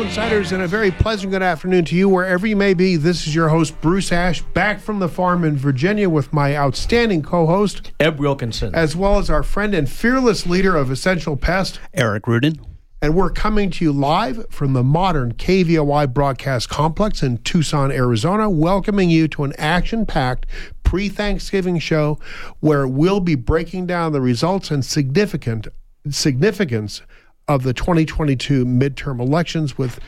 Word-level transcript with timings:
Hello, 0.00 0.08
insiders, 0.08 0.52
and 0.52 0.62
a 0.62 0.66
very 0.66 0.90
pleasant 0.90 1.30
good 1.30 1.42
afternoon 1.42 1.84
to 1.84 1.94
you 1.94 2.08
wherever 2.08 2.46
you 2.46 2.56
may 2.56 2.72
be. 2.72 2.96
This 2.96 3.26
is 3.26 3.34
your 3.34 3.50
host, 3.50 3.78
Bruce 3.82 4.10
Ash, 4.10 4.40
back 4.40 4.80
from 4.80 4.98
the 4.98 5.10
farm 5.10 5.44
in 5.44 5.58
Virginia 5.58 6.08
with 6.08 6.32
my 6.32 6.56
outstanding 6.56 7.22
co 7.22 7.44
host, 7.44 7.92
Eb 8.00 8.18
Wilkinson. 8.18 8.74
as 8.74 8.96
well 8.96 9.18
as 9.18 9.28
our 9.28 9.42
friend 9.42 9.74
and 9.74 9.90
fearless 9.90 10.46
leader 10.46 10.74
of 10.74 10.90
Essential 10.90 11.36
Pest. 11.36 11.80
Eric 11.92 12.26
Rudin. 12.26 12.58
And 13.02 13.14
we're 13.14 13.28
coming 13.28 13.68
to 13.72 13.84
you 13.84 13.92
live 13.92 14.46
from 14.48 14.72
the 14.72 14.82
modern 14.82 15.34
KVOI 15.34 16.14
broadcast 16.14 16.70
complex 16.70 17.22
in 17.22 17.36
Tucson, 17.36 17.92
Arizona, 17.92 18.48
welcoming 18.48 19.10
you 19.10 19.28
to 19.28 19.44
an 19.44 19.52
action 19.58 20.06
packed 20.06 20.46
pre 20.82 21.10
Thanksgiving 21.10 21.78
show 21.78 22.18
where 22.60 22.88
we'll 22.88 23.20
be 23.20 23.34
breaking 23.34 23.84
down 23.84 24.12
the 24.12 24.22
results 24.22 24.70
and 24.70 24.82
significant 24.82 25.68
significance 26.08 27.02
of 27.50 27.64
the 27.64 27.74
2022 27.74 28.64
midterm 28.64 29.20
elections 29.20 29.76
with 29.76 29.98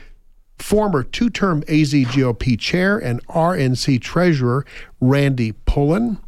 former 0.60 1.02
two 1.02 1.28
term 1.28 1.64
AZ 1.66 1.92
GOP 1.92 2.56
chair 2.56 2.96
and 2.96 3.26
RNC 3.26 4.00
treasurer 4.00 4.64
Randy 5.00 5.50
Pullen, 5.66 6.18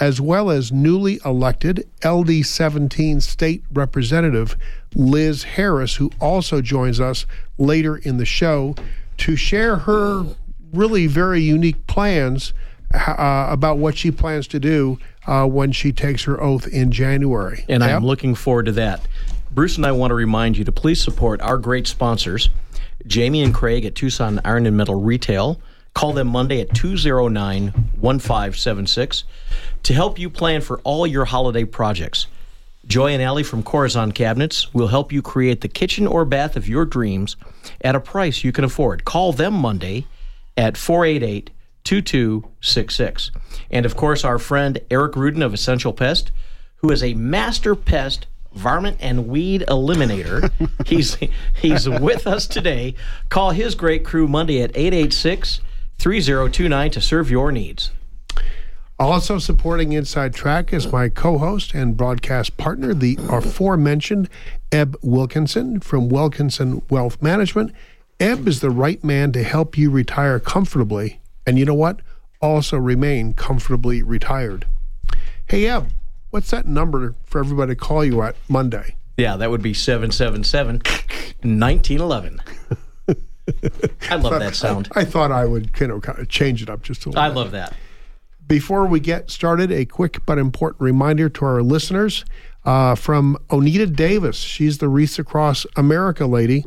as 0.00 0.22
well 0.22 0.50
as 0.50 0.72
newly 0.72 1.20
elected 1.22 1.86
LD 2.02 2.46
17 2.46 3.20
state 3.20 3.62
representative 3.74 4.56
Liz 4.94 5.42
Harris, 5.42 5.96
who 5.96 6.10
also 6.18 6.62
joins 6.62 6.98
us 6.98 7.26
later 7.58 7.98
in 7.98 8.16
the 8.16 8.24
show 8.24 8.74
to 9.18 9.36
share 9.36 9.76
her 9.76 10.24
really 10.72 11.06
very 11.06 11.42
unique 11.42 11.86
plans 11.86 12.54
uh, 12.94 13.48
about 13.50 13.76
what 13.76 13.98
she 13.98 14.10
plans 14.10 14.46
to 14.48 14.58
do 14.58 14.98
uh, 15.26 15.44
when 15.46 15.72
she 15.72 15.92
takes 15.92 16.24
her 16.24 16.42
oath 16.42 16.66
in 16.68 16.90
January. 16.90 17.66
and 17.68 17.82
Yep. 17.82 17.90
I'm 17.90 18.06
looking 18.06 18.34
forward 18.34 18.64
to 18.64 18.72
that. 18.72 19.06
Bruce 19.54 19.76
and 19.76 19.86
I 19.86 19.92
want 19.92 20.10
to 20.10 20.16
remind 20.16 20.58
you 20.58 20.64
to 20.64 20.72
please 20.72 21.00
support 21.00 21.40
our 21.40 21.58
great 21.58 21.86
sponsors, 21.86 22.48
Jamie 23.06 23.40
and 23.40 23.54
Craig 23.54 23.84
at 23.84 23.94
Tucson 23.94 24.40
Iron 24.44 24.66
and 24.66 24.76
Metal 24.76 25.00
Retail. 25.00 25.60
Call 25.94 26.12
them 26.12 26.26
Monday 26.26 26.60
at 26.60 26.74
209 26.74 27.68
1576 28.00 29.22
to 29.84 29.94
help 29.94 30.18
you 30.18 30.28
plan 30.28 30.60
for 30.60 30.80
all 30.80 31.06
your 31.06 31.26
holiday 31.26 31.64
projects. 31.64 32.26
Joy 32.88 33.12
and 33.12 33.22
Allie 33.22 33.44
from 33.44 33.62
Corazon 33.62 34.10
Cabinets 34.10 34.74
will 34.74 34.88
help 34.88 35.12
you 35.12 35.22
create 35.22 35.60
the 35.60 35.68
kitchen 35.68 36.08
or 36.08 36.24
bath 36.24 36.56
of 36.56 36.66
your 36.66 36.84
dreams 36.84 37.36
at 37.80 37.94
a 37.94 38.00
price 38.00 38.42
you 38.42 38.50
can 38.50 38.64
afford. 38.64 39.04
Call 39.04 39.32
them 39.32 39.54
Monday 39.54 40.08
at 40.56 40.76
488 40.76 41.50
2266. 41.84 43.30
And 43.70 43.86
of 43.86 43.94
course, 43.94 44.24
our 44.24 44.40
friend 44.40 44.80
Eric 44.90 45.14
Rudin 45.14 45.42
of 45.42 45.54
Essential 45.54 45.92
Pest, 45.92 46.32
who 46.78 46.90
is 46.90 47.04
a 47.04 47.14
master 47.14 47.76
pest, 47.76 48.26
varmint, 48.54 48.98
and 49.00 49.28
weed 49.28 49.64
eliminator. 49.68 50.50
he's, 50.86 51.16
he's 51.60 51.88
with 51.88 52.26
us 52.26 52.46
today. 52.46 52.94
Call 53.28 53.50
his 53.50 53.74
great 53.74 54.04
crew 54.04 54.28
Monday 54.28 54.62
at 54.62 54.70
886 54.76 55.60
3029 55.98 56.90
to 56.90 57.00
serve 57.00 57.30
your 57.30 57.52
needs. 57.52 57.90
Also 58.98 59.38
supporting 59.38 59.92
Inside 59.92 60.34
Track 60.34 60.72
is 60.72 60.90
my 60.92 61.08
co-host 61.08 61.74
and 61.74 61.96
broadcast 61.96 62.56
partner, 62.56 62.94
the 62.94 63.18
aforementioned 63.28 64.28
Eb 64.70 64.96
Wilkinson 65.02 65.80
from 65.80 66.08
Wilkinson 66.08 66.80
Wealth 66.88 67.20
Management. 67.20 67.72
Eb 68.20 68.46
is 68.46 68.60
the 68.60 68.70
right 68.70 69.02
man 69.02 69.32
to 69.32 69.42
help 69.42 69.76
you 69.76 69.90
retire 69.90 70.38
comfortably, 70.38 71.20
and 71.44 71.58
you 71.58 71.64
know 71.64 71.74
what? 71.74 72.00
Also 72.40 72.76
remain 72.76 73.34
comfortably 73.34 74.00
retired. 74.00 74.64
Hey 75.46 75.66
Eb, 75.66 75.90
what's 76.34 76.50
that 76.50 76.66
number 76.66 77.14
for 77.24 77.38
everybody 77.38 77.70
to 77.70 77.76
call 77.76 78.04
you 78.04 78.20
at 78.20 78.34
Monday? 78.48 78.96
Yeah, 79.16 79.36
that 79.36 79.52
would 79.52 79.62
be 79.62 79.72
777 79.72 80.78
1911. 81.44 82.42
I 84.10 84.16
love 84.16 84.40
that 84.40 84.56
sound. 84.56 84.88
I 84.96 85.04
thought 85.04 85.30
I 85.30 85.44
would, 85.44 85.70
you 85.78 85.86
know, 85.86 86.00
kind 86.00 86.18
of 86.18 86.28
change 86.28 86.60
it 86.60 86.68
up 86.68 86.82
just 86.82 87.06
a 87.06 87.10
little. 87.10 87.22
I 87.22 87.28
bit. 87.28 87.36
love 87.36 87.52
that. 87.52 87.74
Before 88.48 88.84
we 88.86 88.98
get 88.98 89.30
started, 89.30 89.70
a 89.70 89.84
quick 89.84 90.26
but 90.26 90.38
important 90.38 90.82
reminder 90.82 91.28
to 91.28 91.44
our 91.44 91.62
listeners 91.62 92.24
uh, 92.64 92.96
from 92.96 93.38
Onita 93.50 93.94
Davis. 93.94 94.36
She's 94.36 94.78
the 94.78 94.88
Wreaths 94.88 95.20
Across 95.20 95.66
America 95.76 96.26
lady. 96.26 96.64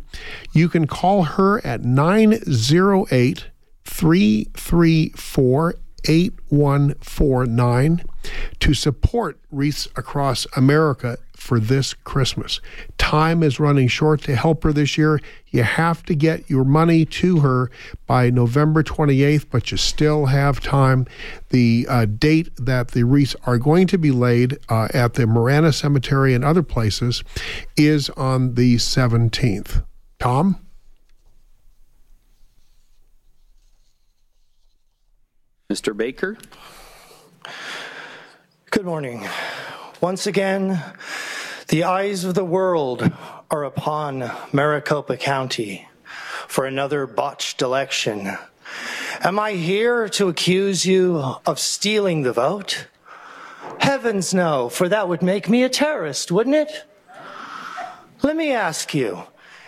You 0.53 0.69
can 0.69 0.87
call 0.87 1.23
her 1.23 1.59
at 1.65 1.83
908 1.83 3.47
334 3.83 5.75
8149 6.05 8.03
to 8.59 8.73
support 8.73 9.39
Wreaths 9.51 9.87
Across 9.95 10.47
America 10.55 11.17
for 11.35 11.59
this 11.59 11.93
Christmas. 11.93 12.59
Time 12.97 13.43
is 13.43 13.59
running 13.59 13.87
short 13.87 14.21
to 14.23 14.35
help 14.35 14.63
her 14.63 14.73
this 14.73 14.97
year. 14.97 15.21
You 15.49 15.63
have 15.63 16.03
to 16.03 16.15
get 16.15 16.49
your 16.49 16.65
money 16.65 17.05
to 17.05 17.39
her 17.39 17.71
by 18.05 18.29
November 18.29 18.83
28th, 18.83 19.45
but 19.49 19.71
you 19.71 19.77
still 19.77 20.25
have 20.25 20.59
time. 20.59 21.05
The 21.49 21.85
uh, 21.89 22.05
date 22.05 22.49
that 22.57 22.89
the 22.89 23.03
wreaths 23.03 23.35
are 23.45 23.57
going 23.57 23.87
to 23.87 23.97
be 23.97 24.11
laid 24.11 24.57
uh, 24.67 24.89
at 24.93 25.13
the 25.13 25.25
Marana 25.25 25.71
Cemetery 25.71 26.33
and 26.33 26.43
other 26.43 26.63
places 26.63 27.23
is 27.77 28.09
on 28.11 28.55
the 28.55 28.75
17th. 28.75 29.83
Tom? 30.19 30.66
Mr. 35.69 35.95
Baker? 35.97 36.37
Good 38.71 38.85
morning. 38.85 39.27
Once 39.99 40.25
again, 40.25 40.81
the 41.67 41.83
eyes 41.83 42.23
of 42.23 42.35
the 42.35 42.45
world 42.45 43.11
are 43.51 43.65
upon 43.65 44.31
Maricopa 44.53 45.17
County 45.17 45.89
for 46.47 46.65
another 46.65 47.05
botched 47.05 47.61
election. 47.61 48.37
Am 49.19 49.37
I 49.39 49.51
here 49.55 50.07
to 50.07 50.29
accuse 50.29 50.85
you 50.85 51.35
of 51.45 51.59
stealing 51.59 52.21
the 52.21 52.31
vote? 52.31 52.87
Heavens 53.79 54.33
no, 54.33 54.69
for 54.69 54.87
that 54.87 55.09
would 55.09 55.21
make 55.21 55.49
me 55.49 55.63
a 55.63 55.69
terrorist, 55.69 56.31
wouldn't 56.31 56.55
it? 56.55 56.85
Let 58.23 58.37
me 58.37 58.53
ask 58.53 58.93
you, 58.93 59.23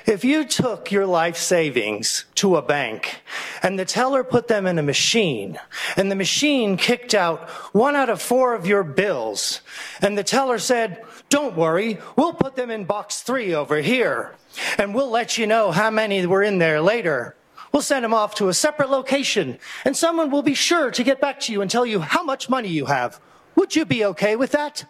if 0.09 0.23
you 0.23 0.43
took 0.43 0.91
your 0.91 1.05
life 1.05 1.37
savings 1.37 2.25
to 2.33 2.55
a 2.55 2.63
bank 2.63 3.21
and 3.61 3.77
the 3.77 3.85
teller 3.85 4.23
put 4.23 4.47
them 4.47 4.65
in 4.65 4.79
a 4.79 4.83
machine 4.83 5.59
and 5.95 6.09
the 6.09 6.15
machine 6.15 6.77
kicked 6.77 7.13
out 7.13 7.47
one 7.75 7.95
out 7.95 8.09
of 8.09 8.19
four 8.19 8.55
of 8.55 8.65
your 8.65 8.83
bills 8.83 9.61
and 10.01 10.17
the 10.17 10.23
teller 10.23 10.57
said, 10.57 11.03
don't 11.29 11.55
worry, 11.55 11.99
we'll 12.15 12.33
put 12.33 12.55
them 12.55 12.71
in 12.71 12.85
box 12.85 13.21
three 13.21 13.53
over 13.53 13.77
here 13.77 14.35
and 14.79 14.95
we'll 14.95 15.11
let 15.11 15.37
you 15.37 15.45
know 15.45 15.71
how 15.71 15.91
many 15.91 16.25
were 16.25 16.41
in 16.41 16.57
there 16.57 16.81
later. 16.81 17.35
We'll 17.71 17.83
send 17.83 18.03
them 18.03 18.13
off 18.13 18.33
to 18.35 18.49
a 18.49 18.53
separate 18.53 18.89
location 18.89 19.59
and 19.85 19.95
someone 19.95 20.31
will 20.31 20.41
be 20.41 20.55
sure 20.55 20.89
to 20.89 21.03
get 21.03 21.21
back 21.21 21.39
to 21.41 21.51
you 21.51 21.61
and 21.61 21.69
tell 21.69 21.85
you 21.85 21.99
how 21.99 22.23
much 22.23 22.49
money 22.49 22.69
you 22.69 22.85
have. 22.85 23.21
Would 23.55 23.75
you 23.75 23.85
be 23.85 24.03
okay 24.05 24.35
with 24.35 24.51
that? 24.53 24.85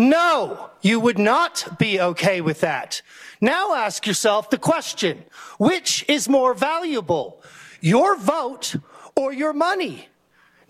No, 0.00 0.70
you 0.80 0.98
would 0.98 1.18
not 1.18 1.78
be 1.78 2.00
okay 2.00 2.40
with 2.40 2.60
that. 2.60 3.02
Now 3.38 3.74
ask 3.74 4.06
yourself 4.06 4.48
the 4.48 4.56
question, 4.56 5.24
which 5.58 6.06
is 6.08 6.26
more 6.26 6.54
valuable, 6.54 7.42
your 7.82 8.16
vote 8.16 8.76
or 9.14 9.34
your 9.34 9.52
money? 9.52 10.08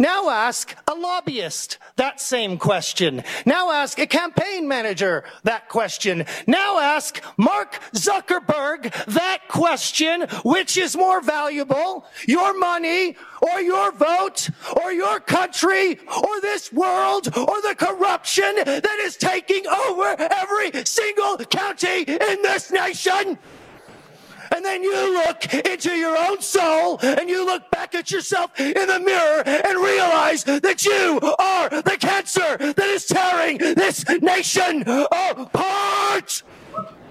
Now 0.01 0.31
ask 0.31 0.75
a 0.89 0.95
lobbyist 0.95 1.77
that 1.97 2.23
same 2.23 2.57
question. 2.57 3.23
Now 3.45 3.71
ask 3.71 3.99
a 3.99 4.07
campaign 4.07 4.67
manager 4.67 5.25
that 5.45 5.69
question. 5.69 6.25
Now 6.47 6.79
ask 6.79 7.23
Mark 7.37 7.79
Zuckerberg 7.93 8.95
that 9.13 9.41
question. 9.49 10.23
Which 10.43 10.79
is 10.79 10.97
more 10.97 11.21
valuable? 11.21 12.07
Your 12.27 12.59
money 12.59 13.15
or 13.43 13.61
your 13.61 13.93
vote 13.93 14.49
or 14.83 14.91
your 14.91 15.21
country 15.21 15.99
or 15.99 16.41
this 16.41 16.73
world 16.73 17.29
or 17.37 17.61
the 17.61 17.75
corruption 17.77 18.55
that 18.65 18.99
is 19.03 19.19
taking 19.19 19.67
over 19.67 20.17
every 20.19 20.83
single 20.87 21.37
county 21.37 22.05
in 22.05 22.41
this 22.41 22.71
nation? 22.71 23.37
And 24.55 24.65
then 24.65 24.83
you 24.83 25.25
look 25.25 25.55
into 25.55 25.91
your 25.93 26.17
own 26.17 26.41
soul 26.41 26.99
and 27.03 27.29
you 27.29 27.45
look 27.47 27.71
back 27.71 27.95
at 27.95 28.11
yourself 28.11 28.59
in 28.59 28.87
the 28.87 29.01
mirror 29.01 29.43
and 29.47 29.79
realize 29.79 30.45
that 30.45 30.85
you 30.85 31.21
are 31.39 31.69
the 31.83 31.97
cancer 31.99 32.57
that 32.59 32.79
is 32.79 33.07
tearing 33.07 33.59
this 33.59 34.05
nation 34.21 34.83
apart. 34.87 36.43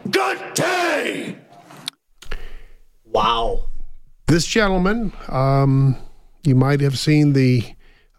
Good 0.09 0.53
day. 0.53 1.37
Wow. 3.05 3.69
This 4.27 4.45
gentleman, 4.45 5.13
um, 5.27 5.97
you 6.43 6.55
might 6.55 6.81
have 6.81 6.99
seen 6.99 7.33
the 7.33 7.63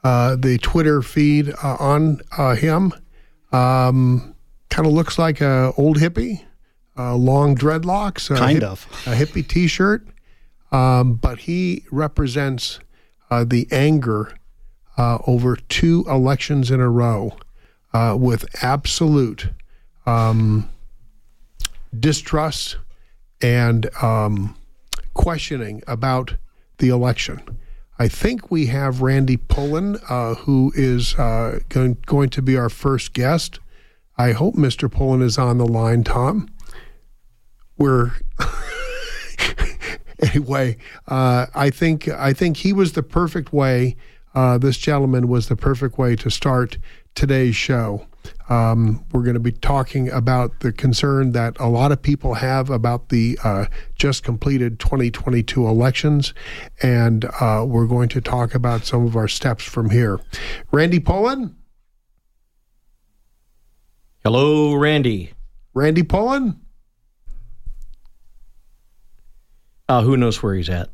uh, 0.02 0.34
the 0.34 0.58
Twitter 0.58 1.02
feed 1.02 1.52
uh, 1.62 1.76
on 1.78 2.20
uh, 2.36 2.54
him. 2.54 2.92
Um, 3.52 4.34
kind 4.70 4.86
of 4.86 4.92
looks 4.92 5.18
like 5.18 5.40
a 5.40 5.72
old 5.76 5.98
hippie, 5.98 6.44
uh, 7.00 7.14
long 7.14 7.56
dreadlocks, 7.56 8.30
a 8.30 8.36
Kind 8.38 8.62
of. 8.62 8.86
a 9.06 9.14
hippie 9.14 9.46
T-shirt, 9.46 10.06
um, 10.70 11.14
but 11.14 11.40
he 11.40 11.84
represents 11.90 12.80
uh, 13.30 13.44
the 13.44 13.66
anger 13.70 14.34
uh, 14.98 15.18
over 15.26 15.56
two 15.56 16.04
elections 16.08 16.70
in 16.70 16.80
a 16.80 16.90
row 16.90 17.36
uh, 17.92 18.16
with 18.18 18.44
absolute 18.62 19.48
um, 20.04 20.68
distrust 21.98 22.76
and 23.40 23.88
um, 24.02 24.56
questioning 25.14 25.82
about 25.86 26.34
the 26.78 26.88
election. 26.88 27.40
I 27.98 28.08
think 28.08 28.50
we 28.50 28.66
have 28.66 29.02
Randy 29.02 29.36
Pullen, 29.36 29.98
uh, 30.08 30.34
who 30.34 30.72
is 30.74 31.14
uh, 31.14 31.60
going, 31.68 31.98
going 32.06 32.30
to 32.30 32.42
be 32.42 32.56
our 32.56 32.70
first 32.70 33.12
guest. 33.12 33.58
I 34.16 34.32
hope 34.32 34.54
Mr. 34.54 34.90
Pullen 34.90 35.22
is 35.22 35.38
on 35.38 35.58
the 35.58 35.66
line, 35.66 36.04
Tom. 36.04 36.48
We're 37.80 38.12
anyway. 40.22 40.76
Uh, 41.08 41.46
I 41.54 41.70
think 41.70 42.08
I 42.08 42.34
think 42.34 42.58
he 42.58 42.74
was 42.74 42.92
the 42.92 43.02
perfect 43.02 43.54
way. 43.54 43.96
Uh, 44.34 44.58
this 44.58 44.76
gentleman 44.76 45.28
was 45.28 45.48
the 45.48 45.56
perfect 45.56 45.96
way 45.96 46.14
to 46.16 46.30
start 46.30 46.76
today's 47.14 47.56
show. 47.56 48.06
Um, 48.50 49.02
we're 49.12 49.22
going 49.22 49.34
to 49.34 49.40
be 49.40 49.52
talking 49.52 50.10
about 50.10 50.60
the 50.60 50.72
concern 50.72 51.32
that 51.32 51.58
a 51.58 51.68
lot 51.68 51.90
of 51.90 52.02
people 52.02 52.34
have 52.34 52.68
about 52.68 53.08
the 53.08 53.38
uh, 53.42 53.64
just 53.94 54.24
completed 54.24 54.78
2022 54.78 55.66
elections, 55.66 56.34
and 56.82 57.24
uh, 57.40 57.64
we're 57.66 57.86
going 57.86 58.10
to 58.10 58.20
talk 58.20 58.54
about 58.54 58.84
some 58.84 59.06
of 59.06 59.16
our 59.16 59.26
steps 59.26 59.64
from 59.64 59.88
here. 59.88 60.20
Randy 60.70 61.00
Pullen? 61.00 61.56
Hello, 64.22 64.74
Randy. 64.74 65.32
Randy 65.72 66.02
Pullen? 66.02 66.60
Uh, 69.90 70.02
who 70.02 70.16
knows 70.16 70.40
where 70.40 70.54
he's 70.54 70.68
at? 70.68 70.88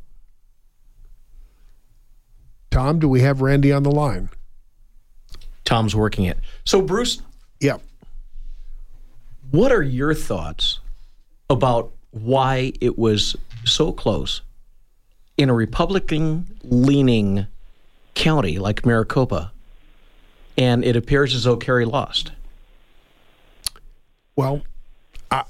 Tom, 2.71 2.97
do 2.97 3.07
we 3.07 3.21
have 3.21 3.41
Randy 3.41 3.71
on 3.71 3.83
the 3.83 3.91
line? 3.91 4.29
Tom's 5.65 5.95
working 5.95 6.25
it. 6.25 6.39
So, 6.65 6.81
Bruce, 6.81 7.21
Yeah. 7.59 7.77
what 9.51 9.71
are 9.71 9.83
your 9.83 10.15
thoughts 10.15 10.79
about 11.47 11.91
why 12.09 12.73
it 12.81 12.97
was 12.97 13.35
so 13.65 13.91
close 13.91 14.41
in 15.37 15.47
a 15.51 15.53
Republican 15.53 16.47
leaning 16.63 17.45
county 18.15 18.57
like 18.57 18.83
Maricopa? 18.83 19.51
And 20.57 20.83
it 20.83 20.95
appears 20.95 21.35
as 21.35 21.43
though 21.43 21.57
Kari 21.57 21.85
lost. 21.85 22.31
Well, 24.35 24.63
I, 25.29 25.43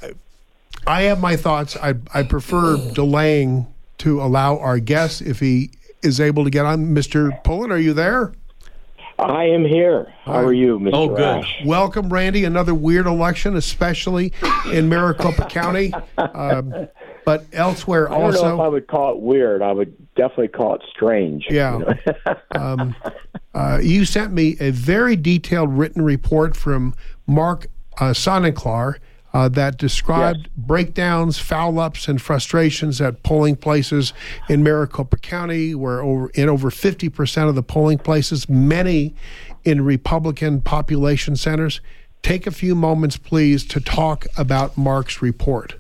I 0.87 1.01
have 1.03 1.19
my 1.19 1.35
thoughts. 1.35 1.75
I, 1.75 1.95
I 2.13 2.23
prefer 2.23 2.77
delaying 2.93 3.67
to 3.99 4.21
allow 4.21 4.57
our 4.57 4.79
guest, 4.79 5.21
if 5.21 5.41
he 5.41 5.71
is 6.01 6.21
able 6.21 6.45
to 6.45 6.49
get 6.49 6.65
on. 6.65 6.95
Mr. 6.95 7.43
Pullen, 7.43 7.71
are 7.71 7.77
you 7.77 7.93
there? 7.93 8.31
I 9.19 9.45
am 9.45 9.65
here. 9.65 10.13
How 10.23 10.45
are 10.45 10.53
you, 10.53 10.79
Mr. 10.79 10.91
Oh, 10.93 11.09
good. 11.09 11.39
Ash? 11.39 11.61
Welcome, 11.65 12.07
Randy. 12.07 12.45
Another 12.45 12.73
weird 12.73 13.05
election, 13.05 13.57
especially 13.57 14.31
in 14.71 14.87
Maricopa 14.87 15.47
County, 15.49 15.91
um, 16.17 16.87
but 17.25 17.45
elsewhere 17.51 18.07
also 18.07 18.27
I 18.27 18.31
don't 18.31 18.57
know 18.57 18.63
if 18.63 18.67
I 18.67 18.69
would 18.69 18.87
call 18.87 19.11
it 19.13 19.19
weird. 19.19 19.61
I 19.61 19.73
would 19.73 20.15
definitely 20.15 20.49
call 20.49 20.75
it 20.75 20.83
strange. 20.89 21.47
Yeah. 21.49 21.95
um, 22.51 22.95
uh, 23.55 23.79
you 23.81 24.05
sent 24.05 24.31
me 24.31 24.55
a 24.59 24.69
very 24.69 25.15
detailed 25.15 25.77
written 25.77 26.03
report 26.03 26.55
from 26.55 26.93
Mark 27.25 27.67
uh, 27.99 28.11
Sonnenklar 28.11 28.99
uh, 29.33 29.50
that 29.50 29.77
described 29.77 30.50
breakdowns, 30.56 31.38
foul 31.38 31.79
ups, 31.79 32.07
and 32.07 32.21
frustrations 32.21 33.01
at 33.01 33.24
polling 33.24 33.56
places 33.56 34.13
in 34.50 34.63
Maricopa 34.63 35.18
County, 35.18 35.75
where 35.75 36.01
over 36.01 36.29
in 36.29 36.50
over 36.50 36.69
50% 36.69 37.50
of 37.50 37.56
the 37.56 37.63
polling 37.63 37.97
places, 37.97 38.47
many 38.50 39.13
in 39.63 39.83
Republican 39.83 40.62
population 40.62 41.35
centers. 41.35 41.81
Take 42.21 42.47
a 42.47 42.51
few 42.51 42.74
moments, 42.74 43.18
please, 43.18 43.65
to 43.65 43.79
talk 43.79 44.25
about 44.38 44.77
Mark's 44.77 45.21
report. 45.21 45.75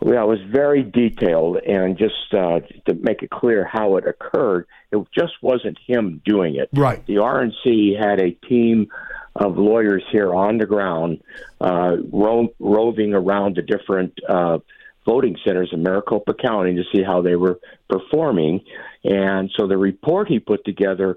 Well, 0.00 0.24
it 0.24 0.28
was 0.28 0.40
very 0.48 0.84
detailed, 0.84 1.56
and 1.56 1.98
just 1.98 2.32
uh, 2.32 2.60
to 2.86 2.94
make 2.94 3.22
it 3.22 3.30
clear 3.30 3.64
how 3.64 3.96
it 3.96 4.06
occurred, 4.06 4.66
it 4.92 5.04
just 5.12 5.32
wasn't 5.42 5.76
him 5.86 6.22
doing 6.24 6.54
it. 6.54 6.68
Right. 6.72 7.04
The 7.06 7.16
RNC 7.16 7.98
had 7.98 8.20
a 8.20 8.30
team 8.30 8.88
of 9.38 9.56
lawyers 9.56 10.02
here 10.10 10.34
on 10.34 10.58
the 10.58 10.66
ground, 10.66 11.22
uh, 11.60 11.96
ro- 12.12 12.52
roving 12.58 13.14
around 13.14 13.56
the 13.56 13.62
different 13.62 14.18
uh, 14.28 14.58
voting 15.06 15.36
centers 15.46 15.70
in 15.72 15.82
Maricopa 15.82 16.34
County 16.34 16.74
to 16.74 16.82
see 16.92 17.02
how 17.02 17.22
they 17.22 17.36
were 17.36 17.60
performing. 17.88 18.60
And 19.04 19.50
so 19.56 19.66
the 19.66 19.78
report 19.78 20.28
he 20.28 20.40
put 20.40 20.64
together 20.64 21.16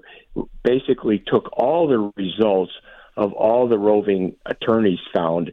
basically 0.62 1.22
took 1.26 1.50
all 1.52 1.88
the 1.88 2.12
results 2.16 2.72
of 3.16 3.32
all 3.32 3.68
the 3.68 3.76
roving 3.76 4.36
attorneys 4.46 5.00
found 5.12 5.52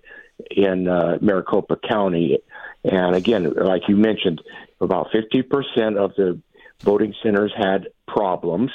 in 0.52 0.88
uh, 0.88 1.18
Maricopa 1.22 1.76
County. 1.76 2.40
And 2.84 3.16
again, 3.16 3.52
like 3.52 3.90
you 3.90 3.98
mentioned, 3.98 4.42
about 4.80 5.08
50% 5.12 5.98
of 5.98 6.16
the 6.16 6.40
voting 6.82 7.14
centers 7.22 7.52
had 7.58 7.88
problems. 8.08 8.72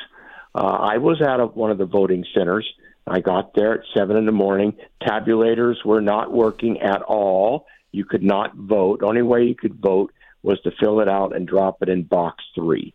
Uh, 0.54 0.58
I 0.58 0.98
was 0.98 1.22
at 1.22 1.40
a, 1.40 1.46
one 1.46 1.70
of 1.70 1.78
the 1.78 1.86
voting 1.86 2.24
centers. 2.34 2.70
I 3.06 3.20
got 3.20 3.54
there 3.54 3.74
at 3.74 3.80
7 3.94 4.16
in 4.16 4.26
the 4.26 4.32
morning. 4.32 4.74
Tabulators 5.02 5.84
were 5.84 6.00
not 6.00 6.32
working 6.32 6.80
at 6.80 7.02
all. 7.02 7.66
You 7.92 8.04
could 8.04 8.22
not 8.22 8.54
vote. 8.56 9.02
Only 9.02 9.22
way 9.22 9.44
you 9.44 9.54
could 9.54 9.74
vote 9.80 10.12
was 10.42 10.60
to 10.62 10.70
fill 10.80 11.00
it 11.00 11.08
out 11.08 11.34
and 11.34 11.46
drop 11.46 11.82
it 11.82 11.88
in 11.88 12.02
box 12.02 12.42
three. 12.54 12.94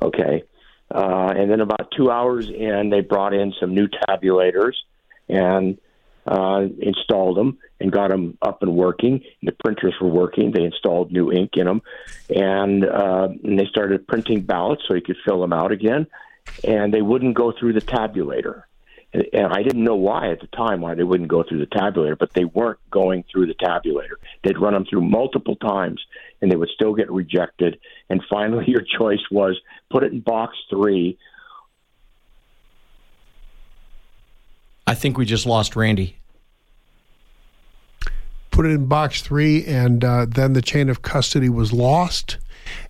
Okay. 0.00 0.42
Uh, 0.94 1.32
and 1.36 1.50
then 1.50 1.60
about 1.60 1.90
two 1.96 2.10
hours 2.10 2.48
in, 2.48 2.90
they 2.90 3.00
brought 3.00 3.34
in 3.34 3.52
some 3.58 3.74
new 3.74 3.88
tabulators 3.88 4.74
and 5.28 5.78
uh, 6.26 6.66
installed 6.80 7.36
them 7.36 7.58
and 7.80 7.92
got 7.92 8.10
them 8.10 8.38
up 8.42 8.62
and 8.62 8.74
working. 8.74 9.22
The 9.42 9.52
printers 9.52 9.94
were 10.00 10.08
working. 10.08 10.52
They 10.52 10.64
installed 10.64 11.12
new 11.12 11.32
ink 11.32 11.52
in 11.56 11.66
them, 11.66 11.82
and, 12.34 12.84
uh, 12.84 13.28
and 13.44 13.58
they 13.58 13.66
started 13.66 14.06
printing 14.06 14.42
ballots 14.42 14.82
so 14.86 14.94
you 14.94 15.02
could 15.02 15.16
fill 15.24 15.40
them 15.40 15.52
out 15.52 15.72
again. 15.72 16.06
And 16.64 16.94
they 16.94 17.02
wouldn't 17.02 17.34
go 17.34 17.52
through 17.52 17.72
the 17.72 17.80
tabulator. 17.80 18.62
And, 19.16 19.26
and 19.32 19.52
I 19.52 19.62
didn't 19.62 19.84
know 19.84 19.96
why 19.96 20.30
at 20.30 20.40
the 20.40 20.46
time 20.48 20.80
why 20.80 20.94
they 20.94 21.02
wouldn't 21.02 21.28
go 21.28 21.42
through 21.42 21.60
the 21.60 21.66
tabulator, 21.66 22.18
but 22.18 22.32
they 22.34 22.44
weren't 22.44 22.78
going 22.90 23.24
through 23.30 23.46
the 23.46 23.54
tabulator. 23.54 24.16
They'd 24.44 24.58
run 24.58 24.74
them 24.74 24.84
through 24.88 25.02
multiple 25.02 25.56
times, 25.56 26.00
and 26.40 26.50
they 26.50 26.56
would 26.56 26.70
still 26.74 26.94
get 26.94 27.10
rejected. 27.10 27.78
And 28.10 28.22
finally, 28.28 28.64
your 28.68 28.82
choice 28.82 29.24
was 29.30 29.58
put 29.90 30.02
it 30.02 30.12
in 30.12 30.20
box 30.20 30.56
three 30.68 31.18
I 34.86 34.94
think 34.94 35.18
we 35.18 35.24
just 35.24 35.46
lost 35.46 35.74
Randy. 35.74 36.16
put 38.52 38.64
it 38.64 38.70
in 38.70 38.86
box 38.86 39.20
three, 39.20 39.64
and 39.66 40.04
uh, 40.04 40.26
then 40.26 40.52
the 40.52 40.62
chain 40.62 40.88
of 40.88 41.02
custody 41.02 41.48
was 41.48 41.72
lost. 41.72 42.38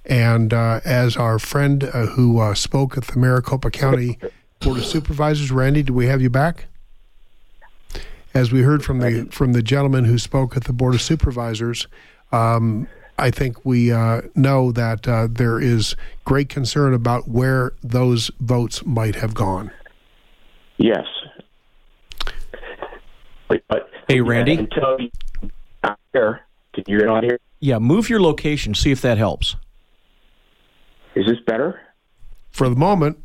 And 0.05 0.53
uh, 0.53 0.81
as 0.85 1.17
our 1.17 1.39
friend 1.39 1.85
uh, 1.85 2.07
who 2.07 2.39
uh, 2.39 2.55
spoke 2.55 2.97
at 2.97 3.05
the 3.05 3.19
Maricopa 3.19 3.71
County 3.71 4.19
Board 4.61 4.79
of 4.79 4.85
Supervisors, 4.85 5.51
Randy, 5.51 5.83
do 5.83 5.93
we 5.93 6.07
have 6.07 6.21
you 6.23 6.31
back? 6.31 6.67
As 8.35 8.53
we 8.53 8.63
heard 8.63 8.85
from 8.85 8.99
the 8.99 9.27
from 9.31 9.53
the 9.55 9.63
gentleman 9.63 10.05
who 10.05 10.19
spoke 10.19 10.57
at 10.57 10.65
the 10.65 10.73
Board 10.73 10.95
of 10.95 11.01
Supervisors, 11.01 11.87
um, 12.33 12.87
I 13.19 13.31
think 13.31 13.65
we 13.65 13.91
uh, 13.91 14.23
know 14.35 14.73
that 14.73 15.09
uh, 15.09 15.29
there 15.31 15.59
is 15.59 15.97
great 16.25 16.51
concern 16.51 16.93
about 16.93 17.29
where 17.29 17.73
those 17.83 18.31
votes 18.41 18.85
might 18.85 19.15
have 19.17 19.33
gone. 19.33 19.71
Yes. 20.77 21.07
But, 23.49 23.63
but 23.69 23.89
Hey, 24.09 24.21
Randy? 24.21 24.55
until 24.57 25.01
you 25.01 25.11
out 25.83 25.99
here, 26.13 26.41
can 26.75 26.85
you 26.87 26.99
get 26.99 27.09
on 27.09 27.25
here? 27.25 27.39
Yeah, 27.61 27.79
move 27.79 28.11
your 28.11 28.21
location, 28.21 28.75
see 28.75 28.91
if 28.91 29.01
that 29.01 29.17
helps. 29.17 29.57
Is 31.15 31.27
this 31.27 31.39
better? 31.47 31.81
For 32.51 32.69
the 32.69 32.77
moment, 32.77 33.19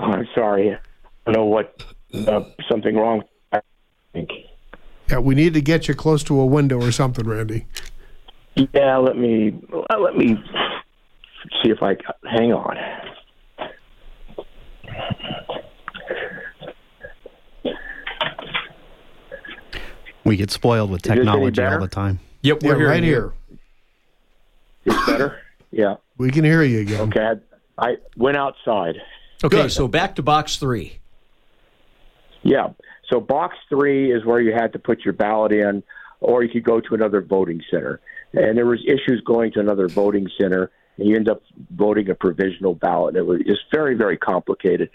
Oh, 0.00 0.12
I'm 0.12 0.28
sorry. 0.34 0.72
I 0.72 0.78
don't 1.32 1.34
know 1.34 1.46
what 1.46 1.82
uh, 2.14 2.44
something 2.70 2.94
wrong. 2.94 3.24
I 3.52 3.60
think. 4.12 4.30
yeah, 5.10 5.18
we 5.18 5.34
need 5.34 5.54
to 5.54 5.60
get 5.60 5.88
you 5.88 5.94
close 5.94 6.22
to 6.24 6.38
a 6.38 6.46
window 6.46 6.80
or 6.80 6.92
something, 6.92 7.26
Randy. 7.26 7.66
Yeah, 8.72 8.96
let 8.98 9.16
me 9.16 9.58
let 9.98 10.16
me 10.16 10.36
see 11.62 11.70
if 11.70 11.82
I 11.82 11.96
hang 12.30 12.52
on. 12.52 12.76
We 20.24 20.36
get 20.36 20.50
spoiled 20.50 20.90
with 20.90 21.02
technology 21.02 21.62
all 21.62 21.80
the 21.80 21.88
time. 21.88 22.20
Yep, 22.42 22.62
we're 22.62 22.76
hearing 22.76 22.90
right 22.90 23.02
you. 23.02 23.08
here. 23.08 23.32
Is 24.84 25.06
better? 25.06 25.40
Yeah. 25.70 25.96
We 26.18 26.30
can 26.30 26.44
hear 26.44 26.62
you 26.62 26.80
again. 26.80 27.00
Okay. 27.08 27.40
I, 27.78 27.90
I 27.90 27.96
went 28.16 28.36
outside. 28.36 28.96
Okay, 29.44 29.62
Good. 29.62 29.72
so 29.72 29.86
back 29.86 30.16
to 30.16 30.22
box 30.22 30.56
three. 30.56 30.98
Yeah. 32.42 32.68
So 33.10 33.20
box 33.20 33.56
three 33.68 34.12
is 34.12 34.24
where 34.24 34.40
you 34.40 34.52
had 34.52 34.72
to 34.72 34.78
put 34.78 35.04
your 35.04 35.14
ballot 35.14 35.52
in, 35.52 35.82
or 36.20 36.42
you 36.42 36.50
could 36.50 36.64
go 36.64 36.80
to 36.80 36.94
another 36.94 37.20
voting 37.20 37.62
center. 37.70 38.00
And 38.32 38.58
there 38.58 38.66
was 38.66 38.80
issues 38.84 39.22
going 39.24 39.52
to 39.52 39.60
another 39.60 39.88
voting 39.88 40.28
center, 40.40 40.70
and 40.98 41.08
you 41.08 41.16
end 41.16 41.28
up 41.28 41.42
voting 41.70 42.10
a 42.10 42.14
provisional 42.14 42.74
ballot. 42.74 43.16
It 43.16 43.22
was 43.22 43.40
just 43.46 43.62
very, 43.72 43.94
very 43.94 44.18
complicated 44.18 44.90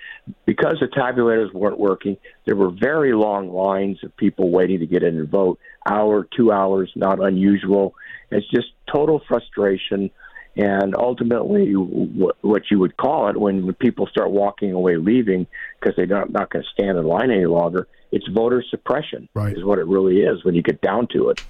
because 0.46 0.76
the 0.80 0.88
tabulators 0.88 1.52
weren't 1.54 1.80
working. 1.80 2.18
There 2.46 2.56
were 2.56 2.70
very 2.70 3.14
long 3.14 3.52
lines 3.52 4.04
of 4.04 4.16
people 4.18 4.52
waiting 4.52 4.80
to 4.80 4.86
get 4.86 5.04
in 5.04 5.18
and 5.18 5.30
vote. 5.30 5.58
Hour, 5.90 6.28
two 6.36 6.52
hours, 6.52 6.92
not 6.96 7.20
unusual. 7.20 7.96
It's 8.30 8.48
just 8.50 8.68
total 8.92 9.22
frustration 9.28 10.12
and 10.56 10.96
ultimately 10.96 11.74
what 11.74 12.64
you 12.70 12.80
would 12.80 12.96
call 12.98 13.28
it 13.30 13.40
when 13.40 13.74
people 13.76 14.06
start 14.08 14.30
walking 14.30 14.72
away 14.72 14.98
leaving 14.98 15.48
because 15.80 15.96
they're 15.96 16.06
not, 16.06 16.32
not 16.32 16.50
going 16.52 16.64
to 16.64 16.70
stand 16.70 16.98
in 16.98 17.06
line 17.06 17.32
any 17.32 17.46
longer 17.46 17.88
it's 18.14 18.28
voter 18.28 18.64
suppression 18.70 19.28
right. 19.34 19.58
is 19.58 19.64
what 19.64 19.80
it 19.80 19.88
really 19.88 20.22
is 20.22 20.46
when 20.46 20.54
you 20.54 20.62
get 20.62 20.80
down 20.82 21.08
to 21.08 21.30
it. 21.30 21.44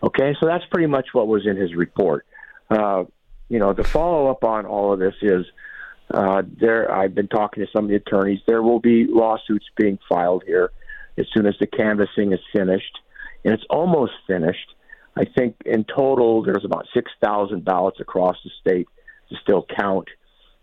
Okay? 0.00 0.36
So 0.38 0.46
that's 0.46 0.64
pretty 0.70 0.86
much 0.86 1.08
what 1.12 1.26
was 1.26 1.44
in 1.44 1.56
his 1.56 1.74
report. 1.74 2.24
Uh, 2.70 3.04
you 3.48 3.58
know 3.58 3.72
the 3.72 3.84
follow 3.84 4.30
up 4.30 4.42
on 4.44 4.64
all 4.64 4.92
of 4.92 5.00
this 5.00 5.14
is 5.20 5.44
uh, 6.10 6.42
there 6.46 6.90
I've 6.90 7.14
been 7.14 7.28
talking 7.28 7.64
to 7.64 7.70
some 7.72 7.84
of 7.84 7.90
the 7.90 7.96
attorneys. 7.96 8.40
There 8.46 8.62
will 8.62 8.78
be 8.78 9.06
lawsuits 9.06 9.66
being 9.76 9.98
filed 10.08 10.44
here 10.46 10.70
as 11.18 11.26
soon 11.34 11.46
as 11.46 11.54
the 11.58 11.66
canvassing 11.66 12.32
is 12.32 12.40
finished. 12.52 12.98
And 13.44 13.52
it's 13.52 13.64
almost 13.68 14.12
finished 14.26 14.74
I 15.16 15.24
think 15.24 15.56
in 15.64 15.84
total 15.84 16.42
there's 16.42 16.64
about 16.64 16.86
6,000 16.92 17.64
ballots 17.64 18.00
across 18.00 18.36
the 18.44 18.50
state 18.60 18.88
to 19.28 19.36
still 19.42 19.66
count, 19.76 20.08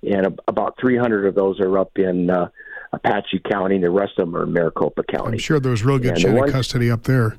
and 0.03 0.39
about 0.47 0.77
300 0.79 1.27
of 1.27 1.35
those 1.35 1.59
are 1.59 1.77
up 1.77 1.97
in 1.97 2.29
uh, 2.29 2.49
Apache 2.93 3.41
County, 3.49 3.75
and 3.75 3.83
the 3.83 3.89
rest 3.89 4.13
of 4.17 4.27
them 4.27 4.35
are 4.35 4.43
in 4.43 4.53
Maricopa 4.53 5.03
County. 5.03 5.33
I'm 5.33 5.37
sure 5.37 5.59
there's 5.59 5.83
real 5.83 5.99
good 5.99 6.17
chain 6.17 6.37
of 6.37 6.51
custody 6.51 6.91
up 6.91 7.03
there. 7.03 7.37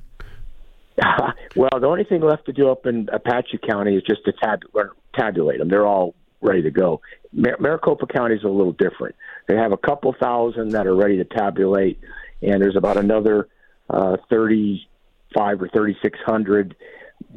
well, 1.56 1.70
the 1.80 1.86
only 1.86 2.04
thing 2.04 2.20
left 2.20 2.46
to 2.46 2.52
do 2.52 2.70
up 2.70 2.86
in 2.86 3.08
Apache 3.12 3.58
County 3.68 3.96
is 3.96 4.02
just 4.02 4.24
to 4.24 4.32
tab- 4.32 4.62
tabulate 5.14 5.58
them. 5.58 5.68
They're 5.68 5.86
all 5.86 6.14
ready 6.40 6.62
to 6.62 6.70
go. 6.70 7.00
Mar- 7.32 7.56
Maricopa 7.60 8.06
County 8.06 8.36
is 8.36 8.44
a 8.44 8.48
little 8.48 8.72
different. 8.72 9.14
They 9.48 9.56
have 9.56 9.72
a 9.72 9.76
couple 9.76 10.14
thousand 10.20 10.70
that 10.70 10.86
are 10.86 10.94
ready 10.94 11.16
to 11.18 11.24
tabulate, 11.24 11.98
and 12.40 12.60
there's 12.60 12.76
about 12.76 12.96
another 12.96 13.48
uh, 13.88 14.16
35 14.30 15.62
or 15.62 15.68
3,600 15.68 16.76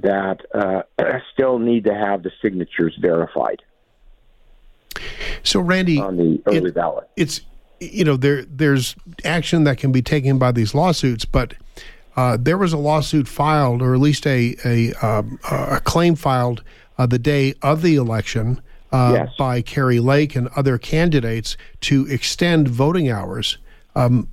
that 0.02 0.42
uh, 0.54 0.84
still 1.34 1.60
need 1.60 1.84
to 1.86 1.94
have 1.94 2.24
the 2.24 2.32
signatures 2.42 2.96
verified. 3.00 3.62
So, 5.44 5.60
Randy, 5.60 6.00
on 6.00 6.18
the 6.18 6.42
early 6.46 6.70
it, 6.70 6.76
ballot, 6.76 7.10
it's 7.16 7.42
you 7.80 8.04
know 8.04 8.18
there 8.18 8.44
there's 8.46 8.96
action 9.24 9.64
that 9.66 9.78
can 9.78 9.92
be 9.92 10.02
taken 10.02 10.38
by 10.38 10.52
these 10.52 10.74
lawsuits, 10.74 11.26
but 11.26 11.54
uh, 12.16 12.38
there 12.40 12.58
was 12.58 12.74
a 12.74 12.78
lawsuit 12.78 13.28
filed, 13.28 13.82
or 13.82 13.94
at 13.94 14.00
least 14.00 14.26
a 14.26 14.56
a, 14.66 14.94
um, 15.06 15.40
a 15.52 15.80
claim 15.82 16.16
filed 16.16 16.64
uh, 16.98 17.06
the 17.06 17.20
day 17.20 17.54
of 17.62 17.82
the 17.82 17.96
election 17.96 18.62
uh, 18.92 19.12
yes. 19.14 19.30
by 19.38 19.62
Kari 19.62 20.00
Lake 20.00 20.36
and 20.36 20.48
other 20.56 20.78
candidates 20.78 21.58
to 21.82 22.08
extend 22.08 22.68
voting 22.68 23.10
hours. 23.10 23.58
Um, 23.96 24.30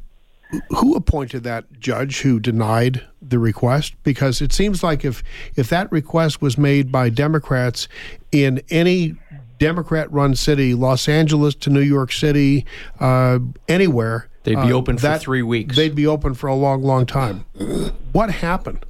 who 0.68 0.94
appointed 0.94 1.44
that 1.44 1.80
judge 1.80 2.20
who 2.20 2.38
denied 2.38 3.02
the 3.32 3.40
request? 3.40 3.94
Because 4.04 4.40
it 4.40 4.52
seems 4.52 4.84
like 4.84 5.04
if 5.04 5.24
if 5.56 5.68
that 5.70 5.90
request 5.90 6.40
was 6.40 6.56
made 6.56 6.92
by 6.92 7.08
Democrats 7.08 7.88
in 8.30 8.62
any 8.70 9.16
Democrat-run 9.58 10.36
city, 10.36 10.74
Los 10.74 11.08
Angeles 11.08 11.54
to 11.56 11.70
New 11.70 11.80
York 11.80 12.12
City, 12.12 12.64
uh, 13.00 13.38
anywhere, 13.68 14.28
they'd 14.44 14.54
be 14.54 14.72
uh, 14.72 14.76
open 14.76 14.96
for 14.96 15.02
that, 15.02 15.20
three 15.20 15.42
weeks. 15.42 15.76
They'd 15.76 15.94
be 15.94 16.06
open 16.06 16.34
for 16.34 16.46
a 16.46 16.54
long, 16.54 16.82
long 16.82 17.06
time. 17.06 17.44
What 18.12 18.30
happened? 18.30 18.84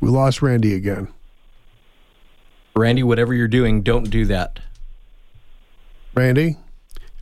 We 0.00 0.08
lost 0.08 0.42
Randy 0.42 0.74
again. 0.74 1.08
Randy, 2.76 3.02
whatever 3.02 3.34
you're 3.34 3.48
doing, 3.48 3.82
don't 3.82 4.08
do 4.08 4.24
that. 4.26 4.60
Randy. 6.14 6.56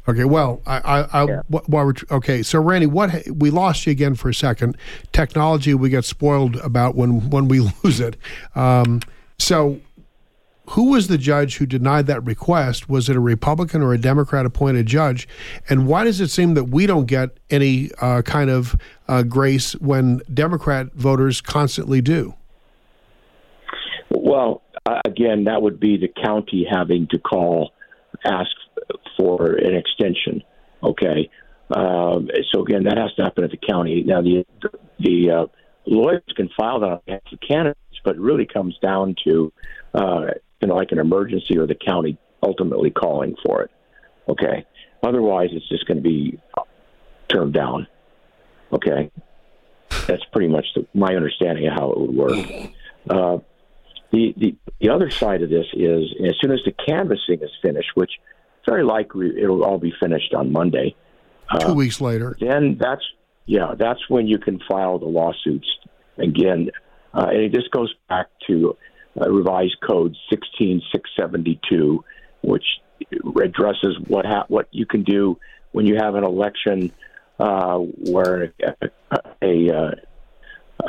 Okay, 0.08 0.24
well, 0.24 0.62
I, 0.66 0.78
I, 0.78 1.22
I 1.22 1.24
yeah. 1.26 1.42
while 1.48 1.86
we're 1.86 1.94
okay, 2.12 2.42
so 2.42 2.60
Randy, 2.60 2.86
what 2.86 3.26
we 3.28 3.50
lost 3.50 3.86
you 3.86 3.90
again 3.90 4.14
for 4.14 4.28
a 4.28 4.34
second. 4.34 4.76
Technology, 5.12 5.74
we 5.74 5.88
get 5.88 6.04
spoiled 6.04 6.56
about 6.56 6.94
when 6.94 7.28
when 7.30 7.48
we 7.48 7.60
lose 7.82 7.98
it. 7.98 8.16
Um, 8.54 9.00
so, 9.38 9.80
who 10.70 10.92
was 10.92 11.08
the 11.08 11.18
judge 11.18 11.56
who 11.56 11.66
denied 11.66 12.06
that 12.06 12.24
request? 12.24 12.88
Was 12.88 13.08
it 13.08 13.16
a 13.16 13.20
Republican 13.20 13.82
or 13.82 13.92
a 13.92 13.98
Democrat 13.98 14.46
appointed 14.46 14.86
judge? 14.86 15.26
And 15.68 15.88
why 15.88 16.04
does 16.04 16.20
it 16.20 16.28
seem 16.28 16.54
that 16.54 16.64
we 16.64 16.86
don't 16.86 17.06
get 17.06 17.36
any 17.50 17.90
uh, 18.00 18.22
kind 18.22 18.48
of 18.48 18.76
uh, 19.08 19.24
grace 19.24 19.72
when 19.74 20.20
Democrat 20.32 20.92
voters 20.94 21.40
constantly 21.40 22.00
do? 22.00 22.34
Well, 24.10 24.62
again, 25.04 25.44
that 25.44 25.62
would 25.62 25.80
be 25.80 25.96
the 25.96 26.08
county 26.08 26.66
having 26.70 27.08
to 27.08 27.18
call, 27.18 27.72
ask 28.24 28.50
for 29.16 29.54
an 29.54 29.74
extension. 29.74 30.42
Okay, 30.82 31.30
um, 31.74 32.28
so 32.52 32.62
again, 32.62 32.84
that 32.84 32.96
has 32.96 33.12
to 33.14 33.22
happen 33.22 33.44
at 33.44 33.50
the 33.50 33.56
county. 33.56 34.02
Now, 34.02 34.22
the 34.22 34.44
the 34.98 35.30
uh, 35.30 35.46
lawyers 35.86 36.22
can 36.36 36.48
file 36.56 36.80
that 36.80 36.86
on 36.86 37.00
behalf 37.06 37.22
of 37.32 37.40
candidates, 37.40 38.00
but 38.04 38.16
it 38.16 38.20
really 38.20 38.46
comes 38.46 38.78
down 38.78 39.16
to 39.24 39.52
uh, 39.94 40.26
you 40.60 40.68
know 40.68 40.74
like 40.74 40.92
an 40.92 40.98
emergency 40.98 41.58
or 41.58 41.66
the 41.66 41.74
county 41.74 42.18
ultimately 42.42 42.90
calling 42.90 43.36
for 43.44 43.62
it. 43.62 43.70
Okay, 44.28 44.64
otherwise 45.02 45.50
it's 45.52 45.68
just 45.68 45.86
going 45.86 45.98
to 45.98 46.02
be 46.02 46.38
turned 47.28 47.52
down. 47.52 47.86
Okay, 48.72 49.10
that's 50.06 50.24
pretty 50.32 50.48
much 50.48 50.66
the, 50.74 50.86
my 50.94 51.14
understanding 51.14 51.66
of 51.66 51.72
how 51.74 51.90
it 51.92 52.00
would 52.00 52.14
work. 52.14 52.46
Uh, 53.08 53.38
the, 54.12 54.34
the 54.36 54.56
the 54.80 54.90
other 54.90 55.10
side 55.10 55.42
of 55.42 55.50
this 55.50 55.66
is 55.72 56.14
as 56.24 56.34
soon 56.40 56.52
as 56.52 56.60
the 56.64 56.72
canvassing 56.86 57.42
is 57.42 57.50
finished, 57.62 57.90
which 57.94 58.12
very 58.66 58.84
likely 58.84 59.32
it'll 59.40 59.64
all 59.64 59.78
be 59.78 59.92
finished 60.00 60.34
on 60.34 60.52
Monday. 60.52 60.94
Two 61.60 61.68
uh, 61.68 61.74
weeks 61.74 62.00
later. 62.00 62.36
Then 62.40 62.76
that's 62.80 63.02
yeah, 63.46 63.74
that's 63.78 64.00
when 64.08 64.26
you 64.26 64.38
can 64.38 64.60
file 64.68 64.98
the 64.98 65.06
lawsuits 65.06 65.68
again, 66.18 66.70
uh, 67.14 67.28
and 67.30 67.52
this 67.52 67.68
goes 67.70 67.94
back 68.08 68.26
to 68.48 68.76
uh, 69.20 69.30
revised 69.30 69.76
code 69.86 70.16
16672, 70.30 72.04
which 72.42 72.64
addresses 73.42 73.96
what 74.08 74.26
ha- 74.26 74.46
what 74.48 74.68
you 74.72 74.86
can 74.86 75.02
do 75.02 75.38
when 75.72 75.86
you 75.86 75.96
have 75.96 76.14
an 76.14 76.24
election 76.24 76.92
uh, 77.38 77.76
where 77.78 78.52
a, 78.62 78.90
a 79.42 79.70
uh, 79.70 79.94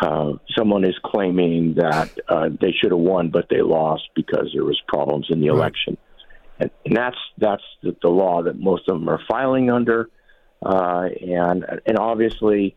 uh, 0.01 0.33
someone 0.57 0.83
is 0.83 0.95
claiming 1.03 1.75
that 1.75 2.09
uh, 2.27 2.49
they 2.61 2.71
should 2.71 2.91
have 2.91 2.99
won 2.99 3.29
but 3.29 3.47
they 3.49 3.61
lost 3.61 4.03
because 4.15 4.49
there 4.53 4.63
was 4.63 4.79
problems 4.87 5.27
in 5.29 5.39
the 5.39 5.49
right. 5.49 5.57
election 5.57 5.97
and, 6.59 6.71
and 6.85 6.95
that's 6.95 7.17
that's 7.37 7.63
the, 7.83 7.95
the, 8.01 8.09
law 8.09 8.43
that 8.43 8.59
most 8.59 8.87
of 8.89 8.99
them 8.99 9.09
are 9.09 9.21
filing 9.27 9.69
under, 9.69 10.09
uh, 10.65 11.07
and 11.21 11.65
and 11.85 11.97
obviously 11.97 12.75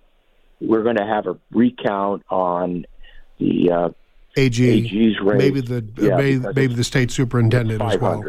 we're 0.60 0.82
going 0.82 0.96
to 0.96 1.06
have 1.06 1.26
a 1.26 1.38
recount 1.50 2.22
on 2.28 2.84
the 3.38 3.70
uh, 3.70 3.88
AG, 4.36 4.68
AG's 4.68 5.20
rate. 5.20 5.38
Maybe 5.38 5.60
the 5.60 5.86
yeah, 5.96 6.16
maybe, 6.16 6.38
maybe 6.54 6.74
the 6.74 6.84
state 6.84 7.10
superintendent 7.10 7.80
as 7.82 7.98
well. 7.98 8.22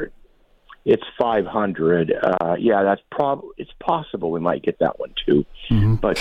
It's 0.83 1.03
500. 1.19 2.11
Uh, 2.11 2.55
yeah, 2.59 2.81
that's 2.83 3.01
prob. 3.11 3.43
It's 3.57 3.71
possible 3.79 4.31
we 4.31 4.39
might 4.39 4.63
get 4.63 4.79
that 4.79 4.99
one 4.99 5.13
too, 5.27 5.45
mm-hmm. 5.69 5.95
but 5.95 6.19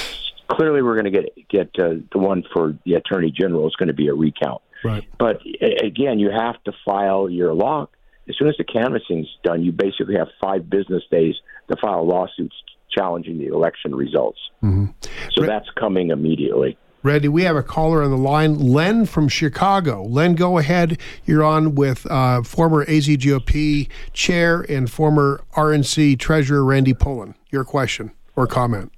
clearly 0.48 0.82
we're 0.82 1.00
going 1.00 1.12
to 1.12 1.22
get 1.22 1.48
get 1.48 1.68
uh, 1.78 1.94
the 2.12 2.18
one 2.18 2.44
for 2.52 2.76
the 2.84 2.94
attorney 2.94 3.30
general 3.30 3.66
is 3.66 3.76
going 3.76 3.88
to 3.88 3.94
be 3.94 4.08
a 4.08 4.14
recount. 4.14 4.60
Right. 4.84 5.06
But 5.18 5.40
again, 5.82 6.18
you 6.18 6.30
have 6.30 6.62
to 6.64 6.72
file 6.84 7.30
your 7.30 7.54
law 7.54 7.88
as 8.30 8.36
soon 8.38 8.48
as 8.48 8.56
the 8.56 8.64
canvassing 8.64 9.20
is 9.20 9.28
done, 9.42 9.62
you 9.62 9.72
basically 9.72 10.14
have 10.14 10.28
five 10.40 10.70
business 10.70 11.02
days 11.10 11.34
to 11.68 11.76
file 11.76 12.06
lawsuits 12.06 12.54
challenging 12.90 13.38
the 13.38 13.46
election 13.46 13.94
results. 13.94 14.38
Mm-hmm. 14.62 14.86
So 15.32 15.42
that's 15.44 15.68
coming 15.78 16.10
immediately. 16.10 16.78
Randy, 17.02 17.28
we 17.28 17.44
have 17.44 17.56
a 17.56 17.62
caller 17.62 18.02
on 18.02 18.10
the 18.10 18.18
line, 18.18 18.58
Len 18.58 19.06
from 19.06 19.28
Chicago. 19.28 20.04
Len, 20.04 20.34
go 20.34 20.58
ahead. 20.58 21.00
You're 21.24 21.42
on 21.42 21.74
with 21.74 22.06
uh, 22.10 22.42
former 22.42 22.84
AZGOP 22.84 23.88
chair 24.12 24.60
and 24.68 24.90
former 24.90 25.42
RNC 25.56 26.18
treasurer 26.18 26.64
Randy 26.64 26.92
Pullen. 26.92 27.34
Your 27.50 27.64
question 27.64 28.12
or 28.36 28.46
comment? 28.46 28.92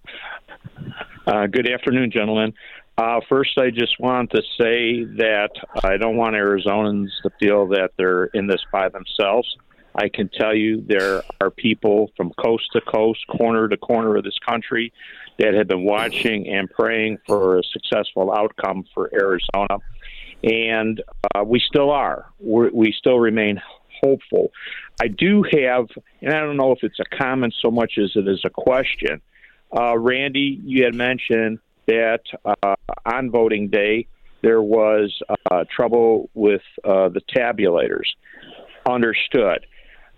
Uh, 1.26 1.46
good 1.46 1.70
afternoon, 1.70 2.10
gentlemen. 2.10 2.52
Uh, 2.98 3.20
first, 3.28 3.56
I 3.58 3.70
just 3.70 3.98
want 3.98 4.30
to 4.32 4.42
say 4.60 5.04
that 5.04 5.50
I 5.82 5.96
don't 5.96 6.16
want 6.16 6.34
Arizonans 6.34 7.08
to 7.22 7.30
feel 7.40 7.68
that 7.68 7.92
they're 7.96 8.24
in 8.26 8.46
this 8.46 8.60
by 8.70 8.88
themselves. 8.90 9.56
I 9.94 10.08
can 10.08 10.28
tell 10.28 10.54
you 10.54 10.82
there 10.86 11.22
are 11.40 11.50
people 11.50 12.10
from 12.16 12.32
coast 12.32 12.64
to 12.72 12.80
coast, 12.80 13.26
corner 13.28 13.68
to 13.68 13.76
corner 13.76 14.16
of 14.16 14.24
this 14.24 14.38
country 14.46 14.92
that 15.38 15.54
have 15.54 15.68
been 15.68 15.84
watching 15.84 16.48
and 16.48 16.70
praying 16.70 17.18
for 17.26 17.58
a 17.58 17.62
successful 17.64 18.32
outcome 18.32 18.84
for 18.94 19.10
Arizona. 19.12 19.78
And 20.44 21.02
uh, 21.34 21.44
we 21.44 21.60
still 21.60 21.90
are. 21.90 22.26
We're, 22.40 22.70
we 22.72 22.92
still 22.92 23.18
remain 23.18 23.60
hopeful. 24.02 24.50
I 25.00 25.08
do 25.08 25.42
have, 25.42 25.88
and 26.20 26.32
I 26.32 26.40
don't 26.40 26.56
know 26.56 26.72
if 26.72 26.78
it's 26.82 27.00
a 27.00 27.16
comment 27.16 27.54
so 27.60 27.70
much 27.70 27.98
as 27.98 28.12
it 28.16 28.26
is 28.28 28.42
a 28.44 28.50
question. 28.50 29.20
Uh, 29.74 29.96
Randy, 29.96 30.60
you 30.64 30.84
had 30.84 30.94
mentioned 30.94 31.58
that 31.86 32.20
uh, 32.44 32.74
on 33.04 33.30
voting 33.30 33.68
day 33.68 34.06
there 34.42 34.62
was 34.62 35.16
uh, 35.50 35.64
trouble 35.74 36.28
with 36.34 36.62
uh, 36.84 37.08
the 37.08 37.20
tabulators. 37.34 38.08
Understood. 38.88 39.66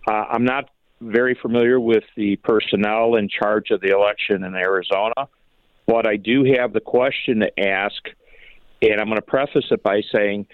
Uh, 0.09 0.13
I'm 0.13 0.45
not 0.45 0.71
very 1.01 1.35
familiar 1.35 1.79
with 1.79 2.05
the 2.17 2.37
personnel 2.37 3.17
in 3.17 3.29
charge 3.29 3.71
of 3.71 3.81
the 3.81 3.91
election 3.91 4.45
in 4.45 4.55
Arizona, 4.55 5.29
but 5.87 6.07
I 6.07 6.17
do 6.17 6.45
have 6.57 6.73
the 6.73 6.81
question 6.81 7.41
to 7.41 7.61
ask 7.61 8.03
And 8.81 9.01
I'm 9.01 9.07
going 9.07 9.17
to 9.17 9.23
preface 9.23 9.67
it 9.71 9.83
by 9.83 10.03
saying 10.13 10.47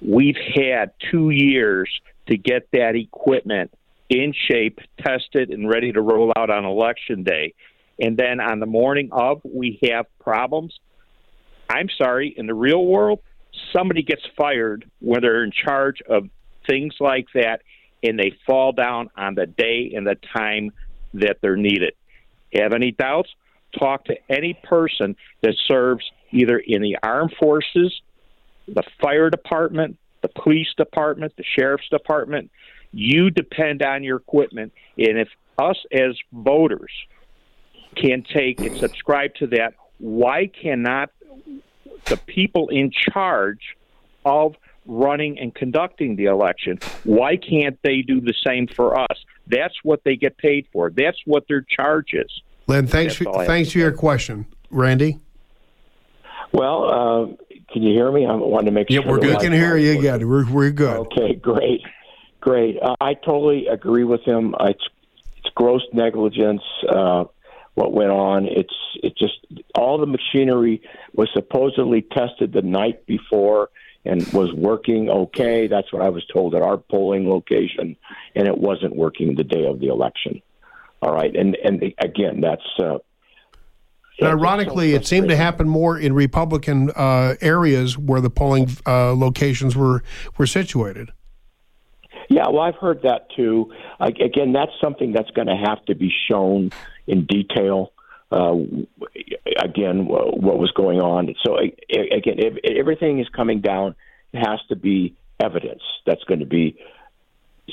we've 0.00 0.36
had 0.54 0.92
two 1.10 1.30
years 1.30 1.90
to 2.28 2.36
get 2.36 2.68
that 2.72 2.94
equipment 2.94 3.72
in 4.08 4.34
shape, 4.48 4.80
tested, 4.98 5.50
and 5.50 5.68
ready 5.68 5.92
to 5.92 6.00
roll 6.00 6.32
out 6.36 6.50
on 6.50 6.64
election 6.64 7.22
day. 7.22 7.54
And 8.00 8.16
then 8.16 8.40
on 8.40 8.60
the 8.60 8.66
morning 8.66 9.10
of, 9.12 9.40
we 9.44 9.78
have 9.90 10.06
problems. 10.18 10.78
I'm 11.68 11.88
sorry, 11.98 12.34
in 12.36 12.46
the 12.46 12.54
real 12.54 12.84
world, 12.84 13.20
somebody 13.72 14.02
gets 14.02 14.22
fired 14.36 14.90
when 15.00 15.20
they're 15.20 15.44
in 15.44 15.52
charge 15.52 16.02
of 16.08 16.28
things 16.66 16.94
like 16.98 17.26
that 17.34 17.62
and 18.02 18.18
they 18.18 18.32
fall 18.46 18.72
down 18.72 19.10
on 19.16 19.34
the 19.34 19.46
day 19.46 19.92
and 19.94 20.06
the 20.06 20.16
time 20.36 20.72
that 21.14 21.38
they're 21.42 21.56
needed. 21.56 21.92
Have 22.54 22.72
any 22.72 22.90
doubts? 22.90 23.28
Talk 23.78 24.06
to 24.06 24.16
any 24.28 24.58
person 24.64 25.16
that 25.42 25.54
serves 25.68 26.04
either 26.32 26.58
in 26.58 26.82
the 26.82 26.96
armed 27.02 27.34
forces, 27.38 28.00
the 28.66 28.82
fire 29.00 29.30
department, 29.30 29.98
the 30.22 30.28
police 30.28 30.68
department, 30.76 31.34
the 31.36 31.44
sheriff's 31.56 31.88
department. 31.88 32.50
You 32.92 33.30
depend 33.30 33.82
on 33.82 34.02
your 34.02 34.16
equipment. 34.16 34.72
And 34.96 35.18
if 35.18 35.28
us 35.58 35.76
as 35.92 36.16
voters 36.32 36.90
can 37.96 38.22
take 38.22 38.60
and 38.60 38.76
subscribe 38.78 39.34
to 39.36 39.46
that, 39.48 39.74
why 39.98 40.46
cannot 40.46 41.10
the 42.06 42.16
people 42.16 42.68
in 42.68 42.90
charge 42.90 43.76
of 44.24 44.56
running 44.86 45.38
and 45.38 45.54
conducting 45.54 46.16
the 46.16 46.24
election, 46.24 46.78
why 47.04 47.36
can't 47.36 47.78
they 47.82 48.02
do 48.02 48.20
the 48.20 48.34
same 48.44 48.66
for 48.66 48.98
us? 48.98 49.24
That's 49.46 49.74
what 49.82 50.02
they 50.04 50.16
get 50.16 50.36
paid 50.38 50.66
for. 50.72 50.90
That's 50.90 51.18
what 51.24 51.46
their 51.48 51.62
charge 51.62 52.12
is. 52.12 52.42
Len, 52.66 52.86
thanks 52.86 53.16
for, 53.16 53.44
thanks 53.44 53.72
for 53.72 53.78
your 53.78 53.92
question. 53.92 54.46
Randy? 54.70 55.18
Well, 56.52 56.84
uh, 56.84 57.26
can 57.72 57.82
you 57.82 57.92
hear 57.92 58.10
me? 58.10 58.26
I 58.26 58.34
wanted 58.34 58.66
to 58.66 58.70
make 58.72 58.90
sure. 58.90 59.02
Yeah, 59.02 59.08
we're 59.08 59.18
good. 59.18 59.40
Can 59.40 59.52
hear 59.52 59.76
you 59.76 59.98
again. 59.98 60.28
We're, 60.28 60.48
we're 60.50 60.70
good. 60.70 60.96
Okay, 60.98 61.34
great. 61.34 61.82
Great. 62.40 62.78
Uh, 62.82 62.94
I 63.00 63.14
totally 63.14 63.66
agree 63.66 64.04
with 64.04 64.22
him. 64.22 64.54
It's, 64.60 64.82
it's 65.38 65.54
gross 65.54 65.82
negligence. 65.92 66.62
Uh, 66.88 67.24
what 67.74 67.92
went 67.92 68.10
on. 68.10 68.46
It's 68.46 68.74
it 69.02 69.16
just 69.16 69.38
all 69.74 69.98
the 69.98 70.06
machinery 70.06 70.82
was 71.14 71.28
supposedly 71.32 72.02
tested 72.02 72.52
the 72.52 72.62
night 72.62 73.06
before 73.06 73.70
and 74.04 74.26
was 74.32 74.52
working 74.52 75.10
okay. 75.10 75.66
That's 75.66 75.92
what 75.92 76.02
I 76.02 76.08
was 76.08 76.24
told 76.32 76.54
at 76.54 76.62
our 76.62 76.76
polling 76.76 77.28
location, 77.28 77.96
and 78.34 78.48
it 78.48 78.56
wasn't 78.56 78.96
working 78.96 79.34
the 79.34 79.44
day 79.44 79.66
of 79.66 79.80
the 79.80 79.88
election. 79.88 80.42
All 81.02 81.12
right, 81.14 81.34
and 81.34 81.56
and 81.64 81.82
again, 81.98 82.40
that's. 82.40 82.66
Uh, 82.78 82.98
and 84.18 84.28
ironically, 84.28 84.92
it 84.92 85.06
seemed 85.06 85.30
to 85.30 85.36
happen 85.36 85.66
more 85.66 85.98
in 85.98 86.12
Republican 86.12 86.90
uh, 86.94 87.36
areas 87.40 87.96
where 87.96 88.20
the 88.20 88.28
polling 88.28 88.68
uh, 88.86 89.14
locations 89.14 89.74
were 89.74 90.02
were 90.36 90.46
situated. 90.46 91.10
Yeah, 92.30 92.48
well, 92.48 92.62
I've 92.62 92.76
heard 92.76 93.02
that 93.02 93.26
too. 93.36 93.74
I, 93.98 94.06
again, 94.06 94.52
that's 94.52 94.72
something 94.82 95.12
that's 95.12 95.30
going 95.32 95.48
to 95.48 95.56
have 95.56 95.84
to 95.86 95.94
be 95.94 96.10
shown 96.28 96.70
in 97.06 97.26
detail. 97.26 97.92
Uh, 98.32 98.54
again, 99.62 100.06
what 100.06 100.58
was 100.58 100.72
going 100.74 101.00
on. 101.00 101.34
So 101.44 101.58
again, 101.58 101.76
if 102.38 102.78
everything 102.78 103.20
is 103.20 103.28
coming 103.28 103.60
down. 103.60 103.96
It 104.32 104.38
has 104.46 104.60
to 104.68 104.76
be 104.76 105.16
evidence 105.42 105.82
that's 106.06 106.22
going 106.24 106.40
to 106.40 106.46
be 106.46 106.76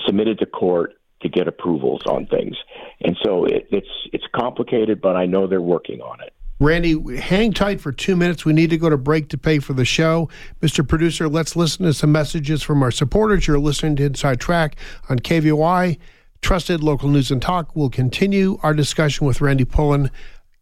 submitted 0.05 0.39
to 0.39 0.45
court 0.45 0.93
to 1.21 1.29
get 1.29 1.47
approvals 1.47 2.01
on 2.07 2.25
things. 2.27 2.55
And 3.01 3.17
so 3.23 3.45
it, 3.45 3.67
it's 3.71 3.87
it's 4.13 4.25
complicated, 4.35 5.01
but 5.01 5.15
I 5.15 5.25
know 5.25 5.47
they're 5.47 5.61
working 5.61 6.01
on 6.01 6.21
it. 6.21 6.33
Randy, 6.59 7.17
hang 7.17 7.53
tight 7.53 7.79
for 7.79 7.91
two 7.91 8.15
minutes. 8.15 8.43
We 8.43 8.53
need 8.53 8.71
to 8.71 8.77
go 8.77 8.89
to 8.89 8.97
break 8.97 9.29
to 9.29 9.37
pay 9.37 9.59
for 9.59 9.73
the 9.73 9.85
show. 9.85 10.27
Mr. 10.61 10.87
Producer, 10.87 11.29
let's 11.29 11.55
listen 11.55 11.85
to 11.85 11.93
some 11.93 12.11
messages 12.11 12.63
from 12.63 12.81
our 12.81 12.89
supporters. 12.89 13.45
You're 13.45 13.59
listening 13.59 13.95
to 13.97 14.05
Inside 14.05 14.39
Track 14.39 14.75
on 15.07 15.19
KVOI. 15.19 15.99
Trusted 16.41 16.81
local 16.81 17.09
news 17.09 17.29
and 17.29 17.41
talk. 17.41 17.75
We'll 17.75 17.89
continue 17.89 18.59
our 18.63 18.73
discussion 18.73 19.27
with 19.27 19.41
Randy 19.41 19.65
Pullen 19.65 20.09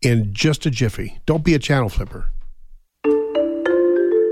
in 0.01 0.33
just 0.33 0.65
a 0.65 0.71
jiffy. 0.71 1.19
Don't 1.25 1.43
be 1.43 1.53
a 1.53 1.59
channel 1.59 1.89
flipper. 1.89 2.29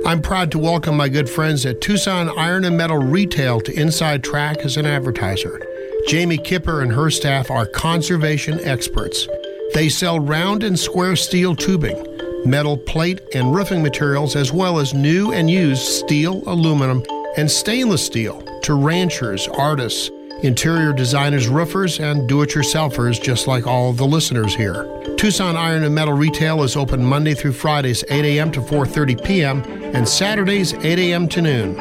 I'm 0.06 0.22
proud 0.22 0.52
to 0.52 0.60
welcome 0.60 0.98
my 0.98 1.08
good 1.08 1.30
friends 1.30 1.66
at 1.66 1.80
Tucson 1.80 2.30
Iron 2.38 2.66
and 2.66 2.78
Metal 2.78 2.98
Retail 2.98 3.62
to 3.62 3.74
Inside 3.74 4.22
Track 4.22 4.58
as 4.58 4.76
an 4.76 4.86
advertiser. 4.86 5.66
Jamie 6.10 6.38
Kipper 6.38 6.82
and 6.82 6.92
her 6.92 7.10
staff 7.10 7.50
are 7.50 7.66
conservation 7.66 8.60
experts. 8.62 9.30
They 9.74 9.90
sell 9.90 10.20
round 10.20 10.64
and 10.64 10.78
square 10.78 11.16
steel 11.16 11.56
tubing, 11.56 12.06
metal 12.46 12.78
plate 12.78 13.22
and 13.34 13.56
roofing 13.56 13.82
materials, 13.82 14.36
as 14.36 14.52
well 14.54 14.78
as 14.78 14.94
new 14.94 15.32
and 15.32 15.50
used 15.50 15.82
steel, 15.82 16.44
aluminum, 16.46 17.04
and 17.38 17.50
stainless 17.50 18.06
steel 18.06 18.42
to 18.62 18.76
ranchers, 18.76 19.48
artists, 19.48 20.12
interior 20.44 20.94
designers, 20.94 21.48
roofers, 21.48 22.00
and 22.00 22.30
do 22.30 22.44
it 22.44 22.52
yourselfers, 22.52 23.20
just 23.20 23.48
like 23.48 23.66
all 23.66 23.94
the 23.94 24.06
listeners 24.06 24.54
here. 24.54 24.88
Tucson 25.18 25.56
Iron 25.56 25.84
and 25.84 25.96
Metal 25.96 26.14
Retail 26.14 26.62
is 26.62 26.76
open 26.76 27.04
Monday 27.04 27.34
through 27.34 27.54
Fridays, 27.54 28.04
8 28.10 28.26
a.m. 28.26 28.52
to 28.52 28.62
4.30 28.62 29.24
p.m., 29.26 29.64
and 29.96 30.08
Saturdays, 30.08 30.74
8 30.74 31.00
a.m. 31.00 31.28
to 31.30 31.42
noon. 31.42 31.76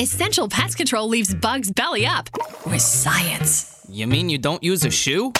Essential 0.00 0.48
Pest 0.48 0.76
Control 0.76 1.08
leaves 1.08 1.34
bugs 1.34 1.72
belly 1.72 2.06
up 2.06 2.28
with 2.64 2.80
science. 2.80 3.77
You 3.90 4.06
mean 4.06 4.28
you 4.28 4.36
don't 4.36 4.62
use 4.62 4.84
a 4.84 4.90
shoe? 4.90 5.32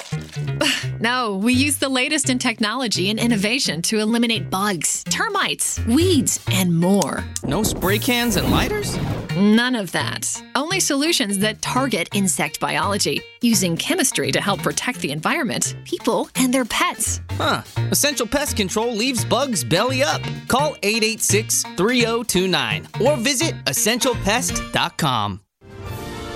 no, 1.00 1.36
we 1.36 1.52
use 1.52 1.76
the 1.76 1.88
latest 1.90 2.30
in 2.30 2.38
technology 2.38 3.10
and 3.10 3.18
innovation 3.20 3.82
to 3.82 3.98
eliminate 3.98 4.48
bugs, 4.48 5.04
termites, 5.04 5.78
weeds, 5.84 6.42
and 6.50 6.74
more. 6.74 7.24
No 7.44 7.62
spray 7.62 7.98
cans 7.98 8.36
and 8.36 8.50
lighters? 8.50 8.96
None 9.36 9.74
of 9.74 9.92
that. 9.92 10.42
Only 10.54 10.80
solutions 10.80 11.38
that 11.40 11.60
target 11.60 12.08
insect 12.14 12.58
biology, 12.58 13.20
using 13.42 13.76
chemistry 13.76 14.32
to 14.32 14.40
help 14.40 14.62
protect 14.62 15.00
the 15.00 15.12
environment, 15.12 15.76
people, 15.84 16.30
and 16.34 16.52
their 16.52 16.64
pets. 16.64 17.20
Huh. 17.32 17.62
Essential 17.90 18.26
Pest 18.26 18.56
Control 18.56 18.94
leaves 18.94 19.26
bugs 19.26 19.62
belly 19.62 20.02
up. 20.02 20.22
Call 20.48 20.74
886 20.82 21.64
3029 21.76 22.88
or 23.00 23.16
visit 23.18 23.54
essentialpest.com. 23.66 25.40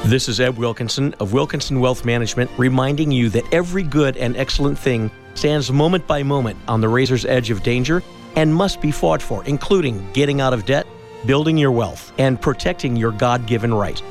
This 0.07 0.29
is 0.29 0.41
Ed 0.41 0.59
Wilkinson 0.59 1.15
of 1.21 1.33
Wilkinson 1.33 1.79
Wealth 1.79 2.05
Management 2.05 2.51
reminding 2.59 3.13
you 3.13 3.29
that 3.31 3.45
every 3.55 3.85
good 3.85 4.17
and 4.17 4.37
excellent 4.37 4.77
thing 4.77 5.13
stands 5.35 5.71
moment 5.71 6.05
by 6.09 6.25
moment 6.25 6.59
on 6.67 6.81
the 6.81 6.89
razor's 6.89 7.25
edge 7.25 7.51
of 7.51 7.63
danger 7.63 8.03
and 8.35 8.53
must 8.53 8.81
be 8.81 8.91
fought 8.91 9.23
for, 9.23 9.45
including 9.45 10.05
getting 10.13 10.41
out 10.41 10.53
of 10.53 10.67
debt, 10.67 10.89
building 11.25 11.57
your 11.57 11.71
wealth, 11.71 12.13
and 12.19 12.41
protecting 12.41 12.97
your 12.97 13.13
God 13.13 13.47
given 13.47 13.73
right. 13.73 14.03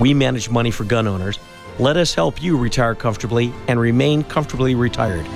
We 0.00 0.12
manage 0.12 0.50
money 0.50 0.72
for 0.72 0.82
gun 0.82 1.06
owners. 1.06 1.38
Let 1.78 1.96
us 1.96 2.12
help 2.12 2.42
you 2.42 2.56
retire 2.56 2.96
comfortably 2.96 3.54
and 3.68 3.78
remain 3.78 4.24
comfortably 4.24 4.74
retired. 4.74 5.26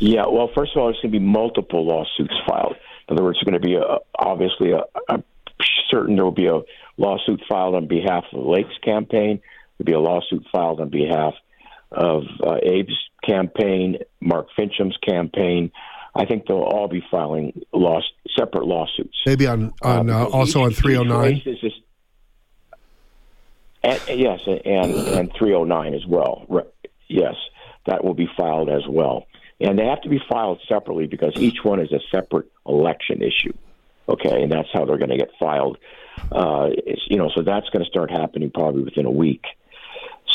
Yeah. 0.00 0.26
Well, 0.26 0.50
first 0.52 0.72
of 0.74 0.82
all, 0.82 0.88
there's 0.88 1.00
going 1.00 1.12
to 1.12 1.18
be 1.20 1.24
multiple 1.24 1.86
lawsuits 1.86 2.34
filed. 2.44 2.74
In 3.08 3.14
other 3.14 3.22
words, 3.22 3.38
there's 3.38 3.48
going 3.48 3.62
to 3.62 3.66
be 3.66 3.76
a, 3.76 3.98
obviously 4.18 4.72
a, 4.72 4.82
a 5.08 5.22
certain 5.88 6.16
there 6.16 6.24
will 6.24 6.32
be 6.32 6.48
a 6.48 6.60
lawsuit 6.96 7.40
filed 7.48 7.76
on 7.76 7.86
behalf 7.86 8.24
of 8.32 8.42
the 8.42 8.50
Lakes 8.50 8.74
campaign 8.82 9.40
There'd 9.80 9.86
be 9.86 9.92
a 9.92 9.98
lawsuit 9.98 10.46
filed 10.52 10.78
on 10.82 10.90
behalf 10.90 11.32
of 11.90 12.24
uh, 12.46 12.56
Abe's 12.56 12.98
campaign, 13.26 13.96
Mark 14.20 14.48
Finchem's 14.54 14.98
campaign. 14.98 15.72
I 16.14 16.26
think 16.26 16.46
they'll 16.46 16.58
all 16.58 16.86
be 16.86 17.02
filing 17.10 17.62
loss, 17.72 18.02
separate 18.38 18.66
lawsuits. 18.66 19.16
Maybe 19.24 19.46
on, 19.46 19.72
on 19.80 20.10
uh, 20.10 20.18
uh 20.18 20.24
also 20.26 20.64
on 20.64 20.72
309? 20.72 21.42
and, 23.82 24.20
yes, 24.20 24.40
and, 24.46 24.92
and 24.92 25.32
309 25.38 25.94
as 25.94 26.06
well. 26.06 26.44
Yes, 27.08 27.36
that 27.86 28.04
will 28.04 28.12
be 28.12 28.28
filed 28.36 28.68
as 28.68 28.82
well. 28.86 29.26
and 29.62 29.78
they 29.78 29.86
have 29.86 30.02
to 30.02 30.10
be 30.10 30.20
filed 30.30 30.60
separately 30.68 31.06
because 31.06 31.32
each 31.36 31.64
one 31.64 31.80
is 31.80 31.90
a 31.90 32.00
separate 32.10 32.52
election 32.66 33.22
issue. 33.22 33.54
Okay, 34.10 34.42
and 34.42 34.52
that's 34.52 34.68
how 34.74 34.84
they're 34.84 34.98
going 34.98 35.10
to 35.10 35.16
get 35.16 35.30
filed. 35.38 35.78
Uh, 36.30 36.68
you 37.06 37.16
know, 37.16 37.30
so 37.34 37.40
that's 37.40 37.70
going 37.70 37.82
to 37.82 37.88
start 37.88 38.10
happening 38.10 38.50
probably 38.50 38.82
within 38.82 39.06
a 39.06 39.10
week. 39.10 39.44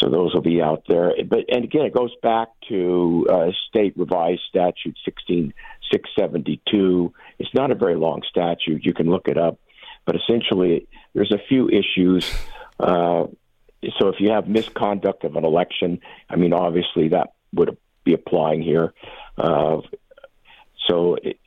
So 0.06 0.12
those 0.12 0.36
will 0.36 0.41
be 0.41 0.62
out 0.62 0.84
there. 0.88 1.13
But 1.28 1.46
and 1.50 1.63
again, 1.63 1.86
it 1.86 1.94
goes 1.94 2.13
back 2.22 2.50
to 2.70 3.26
uh, 3.28 3.52
state 3.68 3.98
revised 3.98 4.41
statute 4.48 4.96
sixteen 5.04 5.52
six 5.91 6.08
seventy 6.18 6.62
two. 6.70 7.12
It's 7.39 7.54
not 7.56 7.72
a 7.72 7.76
very 7.76 7.96
long 7.96 8.22
statute. 8.30 8.86
You 8.86 8.94
can 8.94 9.10
look 9.10 9.28
it 9.28 9.38
up, 9.38 9.60
but 10.06 10.15
essentially, 10.15 10.88
there's 11.13 11.32
a 11.32 11.39
few 11.50 11.70
issues. 11.70 12.32
Uh, 12.80 13.26
so 13.98 14.10
if 14.10 14.20
you 14.20 14.30
have 14.32 14.48
misconduct 14.48 15.24
of 15.24 15.36
an 15.38 15.46
election, 15.46 16.00
I 16.30 16.36
mean, 16.36 16.54
obviously 16.54 17.10
that 17.10 17.34
would 17.54 17.76
be 18.04 18.13
applying 18.13 18.62
here. 18.62 18.94
Uh, 19.38 19.82
so 20.88 21.15
it, 21.15 21.39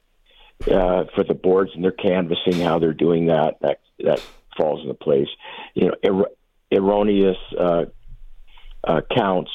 uh, 0.63 1.05
for 1.15 1.23
the 1.23 1.35
boards 1.35 1.71
and 1.75 1.85
they're 1.85 1.93
canvassing 1.93 2.61
how 2.61 2.81
they're 2.81 2.93
doing 2.93 3.27
that, 3.27 3.59
that 3.61 3.81
that 4.01 4.21
falls 4.57 4.81
into 4.81 4.95
place. 4.95 5.29
You 5.75 5.89
know, 5.89 5.95
er- 6.05 6.77
erroneous 6.77 7.37
uh, 8.85 9.01
counts 9.15 9.51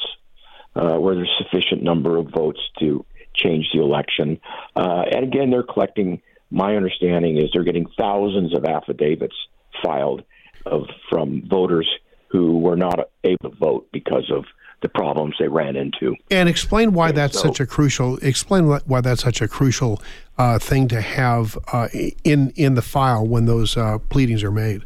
uh, 0.76 0.96
where 0.96 1.14
there's 1.14 1.30
sufficient 1.38 1.82
number 1.82 2.16
of 2.16 2.28
votes 2.28 2.60
to 2.78 3.04
change 3.34 3.66
the 3.72 3.80
election. 3.80 4.40
Uh, 4.76 5.04
and 5.12 5.24
again, 5.24 5.50
they're 5.50 5.62
collecting. 5.62 6.20
My 6.50 6.76
understanding 6.76 7.36
is 7.36 7.50
they're 7.52 7.64
getting 7.64 7.86
thousands 7.98 8.54
of 8.54 8.64
affidavits 8.64 9.34
filed 9.82 10.22
of 10.66 10.86
from 11.10 11.42
voters 11.48 11.88
who 12.28 12.58
were 12.58 12.76
not 12.76 13.10
able 13.22 13.50
to 13.50 13.56
vote 13.56 13.88
because 13.92 14.30
of 14.30 14.44
the 14.82 14.88
problems 14.88 15.34
they 15.38 15.48
ran 15.48 15.76
into. 15.76 16.14
And 16.30 16.48
explain 16.48 16.92
why 16.92 17.08
and 17.08 17.16
that's 17.16 17.40
so, 17.40 17.48
such 17.48 17.60
a 17.60 17.66
crucial. 17.66 18.18
Explain 18.18 18.66
why 18.66 19.00
that's 19.00 19.22
such 19.22 19.40
a 19.40 19.48
crucial 19.48 20.02
uh, 20.36 20.58
thing 20.58 20.88
to 20.88 21.00
have 21.00 21.58
uh, 21.72 21.88
in 22.24 22.50
in 22.56 22.74
the 22.74 22.82
file 22.82 23.26
when 23.26 23.46
those 23.46 23.76
uh, 23.76 23.98
pleadings 24.10 24.42
are 24.42 24.50
made. 24.50 24.82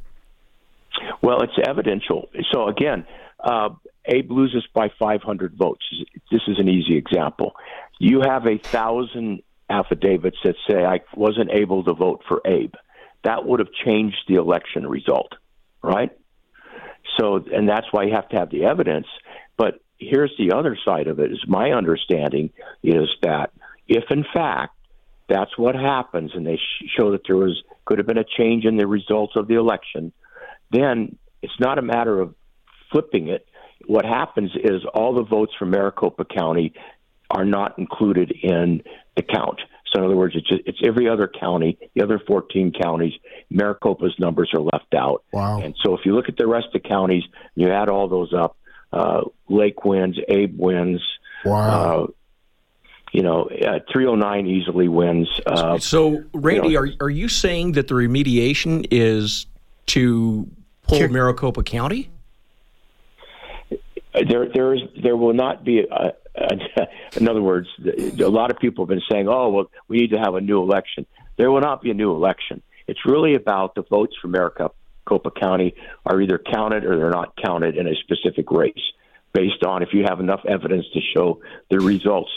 Well, 1.22 1.42
it's 1.42 1.59
evidential. 1.66 2.29
So 2.53 2.68
again, 2.68 3.07
uh, 3.40 3.70
Abe 4.08 4.30
loses 4.30 4.66
by 4.74 4.90
500 4.98 5.54
votes. 5.56 5.84
This 6.30 6.40
is 6.48 6.58
an 6.58 6.68
easy 6.68 6.96
example. 6.96 7.54
You 7.98 8.22
have 8.22 8.46
a 8.46 8.58
thousand 8.58 9.42
affidavits 9.70 10.38
that 10.44 10.56
say 10.68 10.84
I 10.84 11.00
wasn't 11.14 11.50
able 11.52 11.84
to 11.84 11.92
vote 11.92 12.22
for 12.26 12.40
Abe. 12.46 12.74
That 13.24 13.44
would 13.44 13.60
have 13.60 13.72
changed 13.84 14.18
the 14.26 14.36
election 14.36 14.86
result, 14.86 15.34
right? 15.82 16.10
So, 17.18 17.44
and 17.52 17.68
that's 17.68 17.86
why 17.90 18.04
you 18.04 18.14
have 18.14 18.28
to 18.30 18.36
have 18.36 18.50
the 18.50 18.64
evidence. 18.64 19.06
But 19.56 19.80
here's 19.98 20.32
the 20.38 20.52
other 20.52 20.76
side 20.84 21.08
of 21.08 21.18
it: 21.18 21.32
is 21.32 21.44
my 21.46 21.72
understanding 21.72 22.50
is 22.82 23.08
that 23.22 23.50
if 23.88 24.04
in 24.10 24.24
fact 24.32 24.74
that's 25.28 25.58
what 25.58 25.74
happens, 25.74 26.32
and 26.34 26.46
they 26.46 26.58
show 26.96 27.12
that 27.12 27.22
there 27.26 27.36
was 27.36 27.62
could 27.84 27.98
have 27.98 28.06
been 28.06 28.18
a 28.18 28.24
change 28.24 28.64
in 28.64 28.76
the 28.76 28.86
results 28.86 29.34
of 29.36 29.48
the 29.48 29.54
election, 29.54 30.12
then 30.70 31.16
it's 31.42 31.58
not 31.58 31.78
a 31.78 31.82
matter 31.82 32.20
of 32.20 32.34
flipping 32.90 33.28
it 33.28 33.46
what 33.86 34.04
happens 34.04 34.50
is 34.54 34.82
all 34.94 35.14
the 35.14 35.22
votes 35.22 35.52
from 35.58 35.70
Maricopa 35.70 36.24
County 36.24 36.74
are 37.30 37.44
not 37.44 37.78
included 37.78 38.32
in 38.42 38.82
the 39.16 39.22
count. 39.22 39.60
So 39.92 40.00
in 40.00 40.04
other 40.04 40.16
words, 40.16 40.34
it's, 40.36 40.48
just, 40.48 40.62
it's 40.66 40.78
every 40.84 41.08
other 41.08 41.28
county, 41.28 41.78
the 41.94 42.02
other 42.02 42.20
14 42.26 42.72
counties. 42.72 43.14
Maricopa's 43.50 44.14
numbers 44.18 44.50
are 44.54 44.60
left 44.60 44.94
out. 44.94 45.24
Wow. 45.32 45.60
And 45.60 45.74
so 45.82 45.94
if 45.94 46.04
you 46.04 46.14
look 46.14 46.28
at 46.28 46.36
the 46.36 46.46
rest 46.46 46.66
of 46.74 46.82
the 46.82 46.88
counties, 46.88 47.22
you 47.54 47.70
add 47.70 47.88
all 47.88 48.08
those 48.08 48.32
up. 48.34 48.56
Uh, 48.92 49.22
Lake 49.48 49.84
wins, 49.84 50.18
Abe 50.28 50.58
wins. 50.58 51.02
Wow. 51.44 52.04
Uh, 52.04 52.06
you 53.12 53.22
know, 53.22 53.44
uh, 53.44 53.78
309 53.90 54.46
easily 54.46 54.88
wins. 54.88 55.28
Uh, 55.46 55.78
so, 55.78 56.24
Randy, 56.34 56.68
you 56.68 56.74
know, 56.74 56.80
are 56.80 57.06
are 57.06 57.10
you 57.10 57.28
saying 57.28 57.72
that 57.72 57.88
the 57.88 57.94
remediation 57.94 58.86
is 58.90 59.46
to 59.86 60.46
pull 60.82 61.08
Maricopa 61.08 61.62
County? 61.62 62.10
Uh, 64.18 64.24
there 64.28 64.48
there 64.52 64.74
is 64.74 64.81
there 65.02 65.16
will 65.16 65.35
not 65.35 65.64
be 65.64 65.85
uh, 65.90 65.94
uh, 65.94 66.11
a, 66.37 66.81
a, 66.83 66.88
in 67.18 67.28
other 67.28 67.42
words 67.42 67.68
a 67.87 68.28
lot 68.28 68.50
of 68.50 68.59
people 68.59 68.85
have 68.85 68.88
been 68.88 69.02
saying 69.11 69.28
oh 69.28 69.48
well 69.50 69.70
we 69.88 69.98
need 69.98 70.11
to 70.11 70.18
have 70.18 70.35
a 70.35 70.40
new 70.40 70.62
election. 70.62 71.07
There 71.37 71.50
will 71.50 71.61
not 71.61 71.83
be 71.83 71.90
a 71.90 71.94
new 71.94 72.12
election. 72.14 72.62
It's 72.87 73.04
really 73.04 73.35
about 73.35 73.74
the 73.74 73.83
votes 73.83 74.16
from 74.20 74.33
Maricopa 74.33 75.31
County 75.38 75.74
are 76.04 76.20
either 76.20 76.38
counted 76.38 76.85
or 76.85 76.96
they're 76.96 77.11
not 77.11 77.35
counted 77.37 77.76
in 77.76 77.87
a 77.87 77.94
specific 77.96 78.50
race 78.50 78.74
based 79.33 79.62
on 79.62 79.83
if 79.83 79.90
you 79.92 80.04
have 80.09 80.20
enough 80.20 80.40
evidence 80.48 80.87
to 80.94 81.00
show 81.14 81.40
the 81.70 81.78
results 81.78 82.31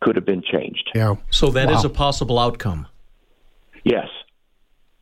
could 0.00 0.16
have 0.16 0.24
been 0.24 0.42
changed. 0.42 0.90
Yeah. 0.94 1.16
So 1.30 1.50
that 1.50 1.68
wow. 1.68 1.78
is 1.78 1.84
a 1.84 1.90
possible 1.90 2.38
outcome. 2.38 2.88
Yes. 3.84 4.08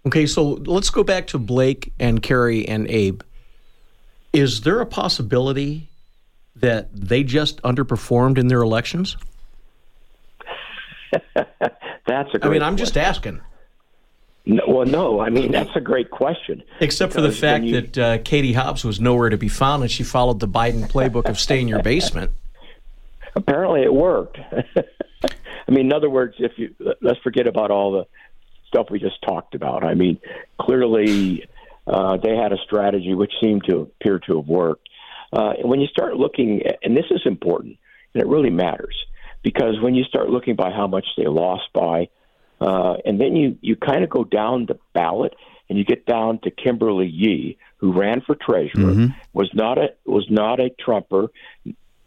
Okay 0.06 0.26
so 0.26 0.42
let's 0.44 0.90
go 0.90 1.04
back 1.04 1.26
to 1.28 1.38
Blake 1.38 1.92
and 1.98 2.22
Kari 2.22 2.66
and 2.66 2.88
Abe. 2.88 3.22
Is 4.33 4.62
there 4.62 4.80
a 4.80 4.87
possibility 4.87 5.89
that 6.60 6.88
they 6.94 7.22
just 7.22 7.60
underperformed 7.62 8.38
in 8.38 8.48
their 8.48 8.62
elections? 8.62 9.16
that's 11.34 12.34
a 12.34 12.38
I 12.42 12.48
mean, 12.48 12.62
I'm 12.62 12.74
question. 12.74 12.76
just 12.76 12.96
asking. 12.96 13.40
No, 14.46 14.62
well, 14.66 14.86
no, 14.86 15.20
I 15.20 15.30
mean 15.30 15.52
that's 15.52 15.74
a 15.74 15.80
great 15.80 16.10
question. 16.10 16.62
Except 16.80 17.12
for 17.12 17.20
the 17.20 17.32
fact 17.32 17.64
you, 17.64 17.80
that 17.80 17.98
uh, 17.98 18.18
Katie 18.18 18.52
Hobbs 18.52 18.84
was 18.84 19.00
nowhere 19.00 19.28
to 19.28 19.36
be 19.36 19.48
found, 19.48 19.82
and 19.82 19.90
she 19.90 20.02
followed 20.02 20.40
the 20.40 20.48
Biden 20.48 20.90
playbook 20.90 21.28
of 21.28 21.38
stay 21.38 21.60
in 21.60 21.68
your 21.68 21.82
basement. 21.82 22.30
Apparently, 23.36 23.82
it 23.82 23.92
worked. 23.92 24.38
I 24.50 25.72
mean, 25.72 25.86
in 25.86 25.92
other 25.92 26.10
words, 26.10 26.34
if 26.38 26.52
you 26.56 26.74
let's 27.00 27.20
forget 27.20 27.46
about 27.46 27.70
all 27.70 27.92
the 27.92 28.06
stuff 28.70 28.86
we 28.90 28.98
just 28.98 29.20
talked 29.22 29.54
about. 29.54 29.84
I 29.84 29.94
mean, 29.94 30.18
clearly 30.60 31.44
uh, 31.86 32.16
they 32.16 32.36
had 32.36 32.52
a 32.52 32.58
strategy 32.64 33.14
which 33.14 33.32
seemed 33.40 33.64
to 33.68 33.80
appear 33.80 34.18
to 34.20 34.36
have 34.36 34.46
worked. 34.46 34.88
Uh, 35.32 35.54
when 35.62 35.80
you 35.80 35.86
start 35.86 36.16
looking, 36.16 36.62
at, 36.66 36.78
and 36.82 36.96
this 36.96 37.06
is 37.10 37.20
important, 37.24 37.78
and 38.14 38.22
it 38.22 38.26
really 38.26 38.50
matters, 38.50 38.96
because 39.42 39.80
when 39.80 39.94
you 39.94 40.04
start 40.04 40.28
looking 40.28 40.56
by 40.56 40.70
how 40.70 40.86
much 40.86 41.06
they 41.16 41.26
lost 41.26 41.64
by, 41.72 42.08
uh, 42.60 42.96
and 43.04 43.20
then 43.20 43.36
you, 43.36 43.56
you 43.60 43.76
kind 43.76 44.04
of 44.04 44.10
go 44.10 44.24
down 44.24 44.66
the 44.66 44.78
ballot 44.92 45.34
and 45.68 45.78
you 45.78 45.84
get 45.84 46.04
down 46.04 46.40
to 46.40 46.50
Kimberly 46.50 47.06
Yee, 47.06 47.56
who 47.76 47.92
ran 47.92 48.20
for 48.20 48.34
treasurer, 48.34 48.92
mm-hmm. 48.92 49.06
was 49.32 49.48
not 49.54 49.78
a 49.78 49.94
was 50.04 50.26
not 50.28 50.60
a 50.60 50.68
Trumper, 50.68 51.28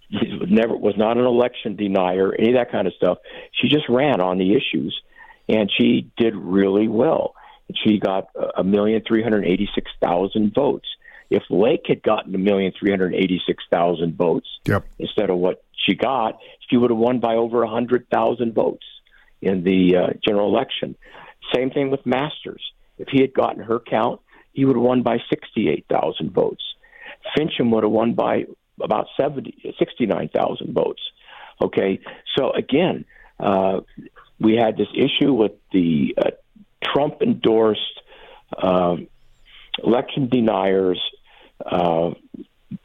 never 0.09 0.75
was 0.75 0.95
not 0.97 1.17
an 1.17 1.25
election 1.25 1.75
denier, 1.75 2.35
any 2.37 2.49
of 2.49 2.55
that 2.55 2.71
kind 2.71 2.87
of 2.87 2.93
stuff. 2.93 3.19
She 3.53 3.69
just 3.69 3.87
ran 3.89 4.21
on 4.21 4.37
the 4.37 4.53
issues, 4.53 5.01
and 5.47 5.71
she 5.75 6.11
did 6.17 6.35
really 6.35 6.87
well. 6.89 7.35
She 7.83 7.99
got 7.99 8.27
a 8.55 8.63
million 8.63 9.01
three 9.07 9.23
hundred 9.23 9.45
eighty 9.45 9.69
six 9.73 9.89
thousand 10.01 10.53
votes. 10.53 10.87
If 11.33 11.43
Lake 11.49 11.85
had 11.87 12.03
gotten 12.03 12.35
a 12.35 12.37
million 12.37 12.73
three 12.77 12.91
hundred 12.91 13.15
eighty-six 13.15 13.63
thousand 13.69 14.15
votes 14.15 14.47
yep. 14.65 14.85
instead 14.99 15.29
of 15.29 15.37
what 15.37 15.63
she 15.85 15.95
got, 15.95 16.39
she 16.69 16.77
would 16.77 16.91
have 16.91 16.99
won 16.99 17.19
by 17.19 17.35
over 17.35 17.63
a 17.63 17.69
hundred 17.69 18.07
thousand 18.09 18.53
votes 18.53 18.85
in 19.41 19.63
the 19.63 19.97
uh, 19.97 20.13
general 20.23 20.47
election. 20.47 20.95
Same 21.53 21.71
thing 21.71 21.89
with 21.89 22.05
Masters. 22.05 22.61
If 22.97 23.07
he 23.09 23.21
had 23.21 23.33
gotten 23.33 23.63
her 23.63 23.79
count, 23.79 24.21
he 24.53 24.63
would 24.63 24.75
have 24.75 24.83
won 24.83 25.01
by 25.01 25.17
sixty-eight 25.29 25.85
thousand 25.89 26.31
votes. 26.33 26.63
Finchem 27.35 27.71
would 27.71 27.83
have 27.83 27.91
won 27.91 28.13
by 28.13 28.45
about 28.81 29.07
70, 29.17 29.75
69,000 29.79 30.73
votes. 30.73 31.01
Okay, 31.61 31.99
so 32.37 32.51
again, 32.51 33.05
uh, 33.39 33.81
we 34.39 34.55
had 34.55 34.77
this 34.77 34.87
issue 34.93 35.33
with 35.33 35.53
the 35.71 36.15
uh, 36.17 36.31
Trump 36.83 37.21
endorsed 37.21 38.01
uh, 38.57 38.97
election 39.81 40.27
deniers 40.27 40.99
uh, 41.65 42.11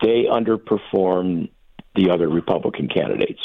they 0.03 0.25
underperform 0.31 1.51
the 1.95 2.11
other 2.11 2.29
Republican 2.29 2.88
candidates. 2.88 3.41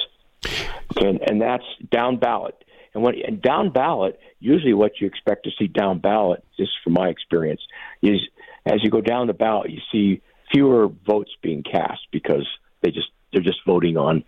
Okay, 0.45 1.07
and, 1.07 1.21
and 1.21 1.41
that's 1.41 1.63
down 1.91 2.17
ballot. 2.17 2.55
And 2.93 3.03
when 3.03 3.15
and 3.25 3.41
down 3.41 3.71
ballot, 3.71 4.19
usually 4.39 4.73
what 4.73 4.99
you 4.99 5.07
expect 5.07 5.45
to 5.45 5.51
see 5.57 5.67
down 5.67 5.99
ballot, 5.99 6.43
just 6.57 6.71
from 6.83 6.93
my 6.93 7.07
experience, 7.07 7.61
is 8.01 8.19
as 8.65 8.83
you 8.83 8.89
go 8.89 9.01
down 9.01 9.27
the 9.27 9.33
ballot, 9.33 9.71
you 9.71 9.79
see 9.91 10.21
fewer 10.51 10.87
votes 10.87 11.31
being 11.41 11.63
cast 11.63 12.01
because 12.11 12.47
they 12.81 12.91
just 12.91 13.07
they're 13.31 13.41
just 13.41 13.65
voting 13.65 13.97
on, 13.97 14.23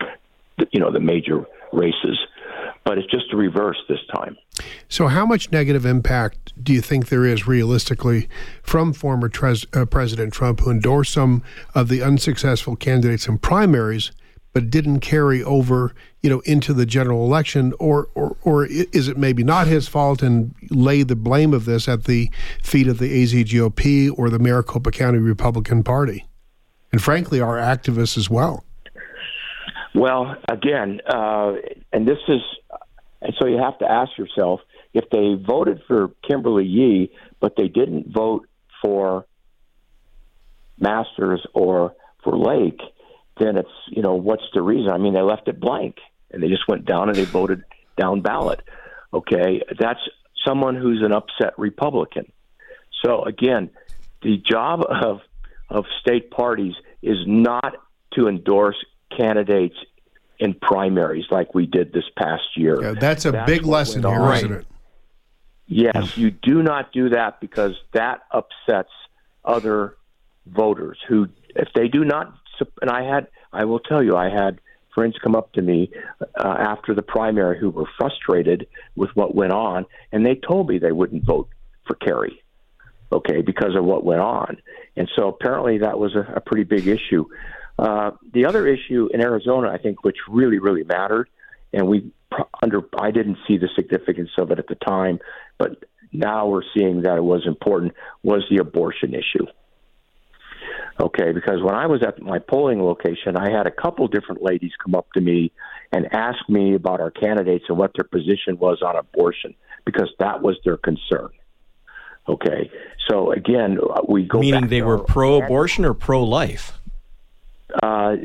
you 0.71 0.79
know, 0.79 0.91
the 0.91 0.99
major 0.99 1.45
races 1.75 2.17
but 2.85 2.99
it's 2.99 3.09
just 3.09 3.33
a 3.33 3.35
reverse 3.35 3.77
this 3.89 3.99
time. 4.13 4.37
So, 4.87 5.07
how 5.07 5.25
much 5.25 5.51
negative 5.51 5.85
impact 5.85 6.53
do 6.63 6.71
you 6.71 6.81
think 6.81 7.09
there 7.09 7.25
is 7.25 7.47
realistically 7.47 8.29
from 8.61 8.93
former 8.93 9.29
uh, 9.73 9.85
President 9.85 10.33
Trump, 10.33 10.61
who 10.61 10.71
endorsed 10.71 11.11
some 11.11 11.43
of 11.73 11.89
the 11.89 12.01
unsuccessful 12.03 12.75
candidates 12.75 13.27
in 13.27 13.39
primaries, 13.39 14.11
but 14.53 14.69
didn't 14.69 14.99
carry 14.99 15.43
over, 15.43 15.93
you 16.21 16.29
know, 16.29 16.39
into 16.41 16.73
the 16.73 16.85
general 16.85 17.25
election, 17.25 17.73
or 17.79 18.07
or 18.13 18.37
or 18.43 18.65
is 18.65 19.07
it 19.07 19.17
maybe 19.17 19.43
not 19.43 19.67
his 19.67 19.87
fault 19.87 20.21
and 20.21 20.53
lay 20.69 21.01
the 21.01 21.15
blame 21.15 21.53
of 21.53 21.65
this 21.65 21.87
at 21.87 22.03
the 22.03 22.29
feet 22.61 22.87
of 22.87 22.99
the 22.99 23.23
AZGOP 23.23 24.17
or 24.17 24.29
the 24.29 24.39
Maricopa 24.39 24.91
County 24.91 25.19
Republican 25.19 25.83
Party, 25.83 26.25
and 26.91 27.01
frankly, 27.01 27.41
our 27.41 27.57
activists 27.57 28.15
as 28.15 28.29
well? 28.29 28.64
Well, 29.95 30.35
again, 30.49 30.99
uh, 31.07 31.53
and 31.93 32.05
this 32.07 32.17
is 32.27 32.41
And 33.25 33.33
so 33.39 33.47
you 33.47 33.57
have 33.57 33.79
to 33.79 33.89
ask 33.89 34.15
yourself 34.17 34.61
if 34.93 35.09
they 35.09 35.33
voted 35.33 35.81
for 35.87 36.11
Kimberly 36.27 36.65
Yee, 36.65 37.11
but 37.39 37.55
they 37.57 37.67
didn't 37.67 38.13
vote 38.13 38.47
for 38.83 39.25
Masters 40.79 41.45
or 41.53 41.95
for 42.23 42.37
Lake, 42.37 42.81
then 43.39 43.57
it's, 43.57 43.69
you 43.87 44.03
know, 44.03 44.13
what's 44.15 44.43
the 44.53 44.61
reason? 44.61 44.91
I 44.91 44.97
mean, 44.97 45.13
they 45.13 45.21
left 45.21 45.47
it 45.47 45.59
blank 45.59 45.95
and 46.29 46.43
they 46.43 46.49
just 46.49 46.67
went 46.67 46.85
down 46.85 47.09
and 47.09 47.17
they 47.17 47.25
voted 47.25 47.63
down 47.97 48.21
ballot. 48.21 48.61
Okay. 49.11 49.63
That's 49.79 49.99
someone 50.45 50.75
who's 50.75 51.01
an 51.01 51.11
upset 51.11 51.57
Republican. 51.57 52.31
So 53.03 53.23
again, 53.23 53.71
the 54.21 54.37
job 54.37 54.83
of 54.87 55.21
of 55.67 55.85
state 55.99 56.29
parties 56.29 56.75
is 57.01 57.17
not 57.25 57.73
to 58.13 58.27
endorse 58.27 58.77
candidates 59.15 59.75
in 60.39 60.53
primaries 60.53 61.25
like 61.31 61.53
we 61.53 61.65
did 61.65 61.93
this 61.93 62.03
past 62.17 62.43
year. 62.55 62.81
Yeah, 62.81 62.93
that's 62.99 63.25
a 63.25 63.31
that's 63.31 63.49
big 63.49 63.65
lesson 63.65 64.03
here, 64.03 64.19
not 64.19 64.43
it? 64.43 64.67
Yes, 65.67 66.17
you 66.17 66.29
do 66.29 66.61
not 66.61 66.91
do 66.91 67.09
that 67.09 67.39
because 67.39 67.73
that 67.93 68.21
upsets 68.31 68.91
other 69.43 69.95
voters 70.45 70.99
who, 71.07 71.27
if 71.55 71.69
they 71.73 71.87
do 71.87 72.05
not, 72.05 72.35
and 72.81 72.91
I 72.91 73.03
had, 73.03 73.27
I 73.51 73.65
will 73.65 73.79
tell 73.79 74.03
you, 74.03 74.15
I 74.15 74.29
had 74.29 74.59
friends 74.93 75.15
come 75.21 75.35
up 75.35 75.51
to 75.53 75.61
me 75.61 75.91
uh, 76.21 76.47
after 76.47 76.93
the 76.93 77.01
primary 77.01 77.59
who 77.59 77.69
were 77.69 77.89
frustrated 77.97 78.67
with 78.95 79.09
what 79.15 79.35
went 79.35 79.53
on, 79.53 79.85
and 80.11 80.25
they 80.25 80.35
told 80.35 80.69
me 80.69 80.77
they 80.77 80.91
wouldn't 80.91 81.25
vote 81.25 81.49
for 81.85 81.95
Kari, 81.95 82.41
okay, 83.11 83.41
because 83.41 83.75
of 83.75 83.83
what 83.83 84.05
went 84.05 84.21
on. 84.21 84.57
And 84.95 85.09
so 85.15 85.27
apparently 85.27 85.79
that 85.79 85.99
was 85.99 86.15
a, 86.15 86.33
a 86.35 86.41
pretty 86.41 86.63
big 86.63 86.87
issue. 86.87 87.25
Uh, 87.77 88.11
the 88.33 88.45
other 88.45 88.67
issue 88.67 89.09
in 89.13 89.21
Arizona, 89.21 89.69
I 89.69 89.77
think, 89.77 90.03
which 90.03 90.17
really, 90.29 90.59
really 90.59 90.83
mattered, 90.83 91.27
and 91.73 91.87
we 91.87 92.11
under 92.61 92.81
I 92.99 93.11
didn't 93.11 93.37
see 93.47 93.57
the 93.57 93.69
significance 93.75 94.31
of 94.37 94.51
it 94.51 94.59
at 94.59 94.67
the 94.67 94.75
time, 94.75 95.19
but 95.57 95.83
now 96.11 96.47
we're 96.47 96.63
seeing 96.75 97.01
that 97.03 97.17
it 97.17 97.23
was 97.23 97.45
important 97.45 97.93
was 98.23 98.45
the 98.49 98.57
abortion 98.57 99.13
issue. 99.13 99.45
Okay, 100.99 101.33
because 101.33 101.61
when 101.61 101.75
I 101.75 101.87
was 101.87 102.01
at 102.03 102.21
my 102.21 102.39
polling 102.39 102.81
location, 102.81 103.35
I 103.35 103.51
had 103.51 103.67
a 103.67 103.71
couple 103.71 104.07
different 104.07 104.41
ladies 104.41 104.71
come 104.81 104.95
up 104.95 105.11
to 105.13 105.21
me 105.21 105.51
and 105.91 106.07
ask 106.13 106.37
me 106.47 106.75
about 106.75 107.01
our 107.01 107.11
candidates 107.11 107.65
and 107.67 107.77
what 107.77 107.91
their 107.95 108.05
position 108.05 108.57
was 108.57 108.81
on 108.81 108.95
abortion 108.95 109.53
because 109.85 110.09
that 110.19 110.41
was 110.41 110.57
their 110.63 110.77
concern. 110.77 111.29
Okay, 112.27 112.71
so 113.09 113.31
again, 113.31 113.77
we 114.07 114.23
go 114.23 114.39
meaning 114.39 114.67
they 114.67 114.81
were 114.81 114.97
pro-abortion 114.97 115.85
or 115.85 115.93
pro-life 115.93 116.79
uh, 117.81 118.15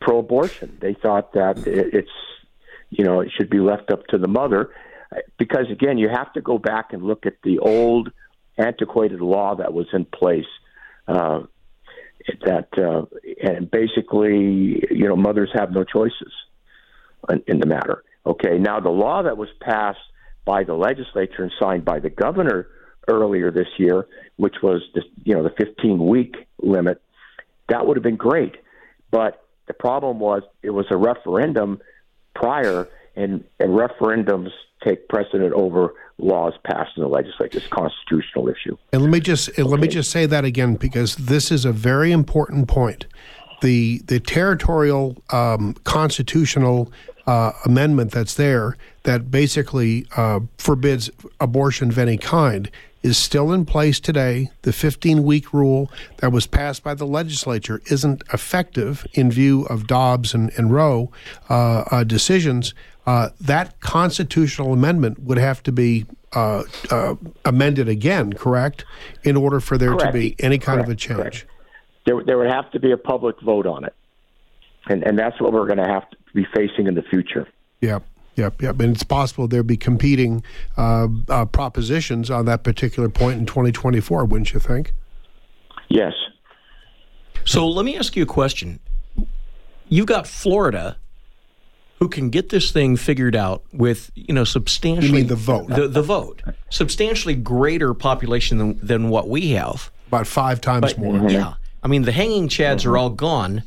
pro-abortion. 0.00 0.78
They 0.80 0.94
thought 0.94 1.32
that 1.34 1.66
it's 1.66 2.10
you 2.90 3.04
know 3.04 3.20
it 3.20 3.30
should 3.36 3.50
be 3.50 3.60
left 3.60 3.90
up 3.90 4.06
to 4.08 4.18
the 4.18 4.28
mother 4.28 4.70
because 5.38 5.66
again 5.70 5.98
you 5.98 6.08
have 6.08 6.32
to 6.34 6.40
go 6.40 6.58
back 6.58 6.92
and 6.92 7.02
look 7.02 7.26
at 7.26 7.34
the 7.42 7.58
old 7.58 8.10
antiquated 8.58 9.20
law 9.20 9.54
that 9.56 9.72
was 9.72 9.86
in 9.92 10.04
place 10.04 10.46
uh, 11.08 11.40
that 12.44 12.68
uh, 12.78 13.04
and 13.42 13.70
basically 13.70 14.84
you 14.90 15.08
know 15.08 15.16
mothers 15.16 15.50
have 15.54 15.70
no 15.70 15.84
choices 15.84 16.32
in, 17.30 17.42
in 17.46 17.60
the 17.60 17.66
matter. 17.66 18.04
Okay, 18.24 18.58
now 18.58 18.78
the 18.78 18.90
law 18.90 19.22
that 19.22 19.36
was 19.36 19.48
passed 19.60 19.98
by 20.44 20.64
the 20.64 20.74
legislature 20.74 21.42
and 21.42 21.52
signed 21.60 21.84
by 21.84 21.98
the 21.98 22.10
governor 22.10 22.68
earlier 23.08 23.50
this 23.50 23.68
year, 23.78 24.06
which 24.36 24.56
was 24.62 24.82
the 24.94 25.02
you 25.24 25.34
know 25.34 25.42
the 25.42 25.54
15 25.58 26.06
week 26.06 26.36
limit, 26.58 27.00
that 27.68 27.86
would 27.86 27.96
have 27.96 28.04
been 28.04 28.16
great. 28.16 28.56
But 29.12 29.46
the 29.68 29.74
problem 29.74 30.18
was 30.18 30.42
it 30.62 30.70
was 30.70 30.86
a 30.90 30.96
referendum 30.96 31.80
prior, 32.34 32.88
and, 33.14 33.44
and 33.60 33.70
referendums 33.70 34.50
take 34.82 35.08
precedent 35.08 35.52
over 35.52 35.94
laws 36.18 36.54
passed 36.64 36.96
in 36.96 37.04
the 37.04 37.08
legislature. 37.08 37.58
It's 37.58 37.66
a 37.66 37.70
constitutional 37.70 38.48
issue. 38.48 38.76
And 38.92 39.02
let 39.02 39.10
me 39.10 39.20
just 39.20 39.50
okay. 39.50 39.62
let 39.62 39.78
me 39.78 39.86
just 39.86 40.10
say 40.10 40.26
that 40.26 40.44
again 40.44 40.74
because 40.74 41.14
this 41.14 41.52
is 41.52 41.64
a 41.64 41.72
very 41.72 42.10
important 42.10 42.66
point. 42.66 43.06
The 43.60 44.02
the 44.06 44.18
territorial 44.18 45.22
um, 45.30 45.74
constitutional 45.84 46.92
uh, 47.26 47.52
amendment 47.64 48.10
that's 48.10 48.34
there 48.34 48.76
that 49.04 49.30
basically 49.30 50.06
uh, 50.16 50.40
forbids 50.58 51.10
abortion 51.40 51.90
of 51.90 51.98
any 51.98 52.16
kind 52.16 52.70
is 53.02 53.18
still 53.18 53.52
in 53.52 53.64
place 53.64 54.00
today. 54.00 54.50
The 54.62 54.72
15 54.72 55.22
week 55.22 55.52
rule 55.52 55.90
that 56.18 56.32
was 56.32 56.46
passed 56.46 56.82
by 56.82 56.94
the 56.94 57.06
legislature 57.06 57.80
isn't 57.90 58.22
effective 58.32 59.06
in 59.12 59.30
view 59.30 59.64
of 59.64 59.86
Dobbs 59.86 60.34
and, 60.34 60.50
and 60.56 60.72
Roe 60.72 61.10
uh, 61.50 61.84
uh, 61.90 62.04
decisions. 62.04 62.74
Uh, 63.06 63.30
that 63.40 63.80
constitutional 63.80 64.72
amendment 64.72 65.18
would 65.20 65.38
have 65.38 65.62
to 65.64 65.72
be 65.72 66.06
uh, 66.34 66.62
uh, 66.90 67.16
amended 67.44 67.88
again, 67.88 68.32
correct, 68.32 68.84
in 69.24 69.36
order 69.36 69.60
for 69.60 69.76
there 69.76 69.90
correct. 69.90 70.06
to 70.06 70.12
be 70.12 70.36
any 70.38 70.58
kind 70.58 70.76
correct. 70.76 70.88
of 70.88 70.92
a 70.92 71.24
change. 71.24 71.46
There, 72.06 72.22
there 72.24 72.38
would 72.38 72.50
have 72.50 72.70
to 72.72 72.80
be 72.80 72.92
a 72.92 72.96
public 72.96 73.40
vote 73.40 73.66
on 73.66 73.84
it. 73.84 73.94
And, 74.86 75.04
and 75.04 75.18
that's 75.18 75.40
what 75.40 75.52
we're 75.52 75.66
going 75.66 75.78
to 75.78 75.88
have 75.88 76.08
to 76.10 76.16
be 76.34 76.46
facing 76.54 76.86
in 76.86 76.94
the 76.94 77.02
future. 77.02 77.46
Yep. 77.80 78.04
Yep, 78.36 78.62
yep. 78.62 78.80
And 78.80 78.94
it's 78.94 79.02
possible 79.02 79.46
there'll 79.46 79.64
be 79.64 79.76
competing 79.76 80.42
uh, 80.76 81.08
uh, 81.28 81.44
propositions 81.44 82.30
on 82.30 82.46
that 82.46 82.64
particular 82.64 83.08
point 83.08 83.38
in 83.38 83.46
2024, 83.46 84.24
wouldn't 84.24 84.52
you 84.52 84.60
think? 84.60 84.94
Yes. 85.88 86.14
So 87.44 87.68
let 87.68 87.84
me 87.84 87.96
ask 87.96 88.16
you 88.16 88.22
a 88.22 88.26
question. 88.26 88.80
You've 89.88 90.06
got 90.06 90.26
Florida 90.26 90.96
who 91.98 92.08
can 92.08 92.30
get 92.30 92.48
this 92.48 92.72
thing 92.72 92.96
figured 92.96 93.36
out 93.36 93.62
with, 93.72 94.10
you 94.14 94.34
know, 94.34 94.44
substantially. 94.44 95.06
You 95.06 95.12
mean 95.12 95.26
the 95.26 95.36
vote? 95.36 95.68
The, 95.68 95.86
the 95.86 96.02
vote. 96.02 96.42
Substantially 96.70 97.34
greater 97.34 97.94
population 97.94 98.58
than, 98.58 98.78
than 98.84 99.08
what 99.08 99.28
we 99.28 99.50
have. 99.50 99.90
About 100.08 100.26
five 100.26 100.60
times 100.60 100.94
but, 100.94 100.98
more. 100.98 101.30
Yeah. 101.30 101.54
I 101.82 101.88
mean, 101.88 102.02
the 102.02 102.12
hanging 102.12 102.48
chads 102.48 102.78
mm-hmm. 102.78 102.90
are 102.90 102.96
all 102.96 103.10
gone. 103.10 103.62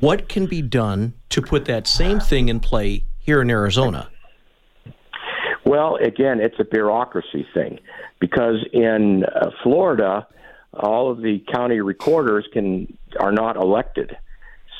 What 0.00 0.28
can 0.28 0.46
be 0.46 0.62
done 0.62 1.14
to 1.30 1.42
put 1.42 1.64
that 1.64 1.86
same 1.86 2.20
thing 2.20 2.48
in 2.48 2.60
play 2.60 3.04
here 3.28 3.42
in 3.42 3.50
Arizona? 3.50 4.08
Well, 5.66 5.96
again, 5.96 6.40
it's 6.40 6.58
a 6.58 6.64
bureaucracy 6.64 7.46
thing 7.52 7.78
because 8.20 8.64
in 8.72 9.22
uh, 9.22 9.50
Florida, 9.62 10.26
all 10.72 11.10
of 11.10 11.18
the 11.18 11.44
county 11.52 11.82
recorders 11.82 12.48
can 12.54 12.96
are 13.20 13.32
not 13.32 13.56
elected. 13.56 14.16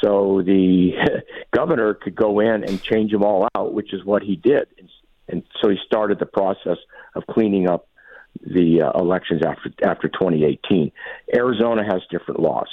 So 0.03 0.41
the 0.41 0.93
governor 1.55 1.93
could 1.93 2.17
go 2.17 2.41
in 2.41 2.65
and 2.65 2.83
change 2.83 3.13
them 3.13 3.23
all 3.23 3.47
out, 3.55 3.75
which 3.75 3.93
is 3.93 4.03
what 4.03 4.23
he 4.23 4.37
did. 4.37 4.67
And 5.29 5.43
so 5.61 5.69
he 5.69 5.77
started 5.85 6.19
the 6.19 6.25
process 6.25 6.79
of 7.15 7.27
cleaning 7.27 7.69
up 7.69 7.87
the 8.41 8.81
uh, 8.81 8.99
elections 8.99 9.43
after 9.45 9.71
after 9.85 10.09
2018. 10.09 10.91
Arizona 11.35 11.85
has 11.85 12.01
different 12.11 12.41
laws. 12.41 12.69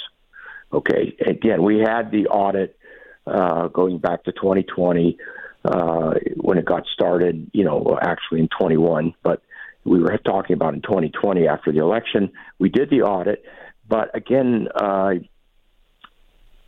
Okay, 0.72 1.18
again, 1.28 1.64
we 1.64 1.80
had 1.80 2.12
the 2.12 2.28
audit 2.28 2.80
uh, 3.28 3.68
going 3.68 3.98
back 3.98 4.24
to 4.24 4.32
2020 4.32 5.18
uh, 5.66 6.14
when 6.38 6.58
it 6.58 6.66
got 6.66 6.84
started, 6.94 7.50
you 7.54 7.64
know, 7.64 7.98
actually 8.02 8.40
in 8.40 8.50
21, 8.58 9.14
but 9.24 9.42
we 9.84 10.00
were 10.00 10.18
talking 10.18 10.56
about 10.56 10.74
in 10.74 10.82
2020 10.82 11.48
after 11.48 11.72
the 11.72 11.80
election. 11.80 12.32
We 12.60 12.70
did 12.70 12.90
the 12.90 13.02
audit, 13.02 13.44
but 13.88 14.16
again, 14.16 14.68
uh, 14.74 15.14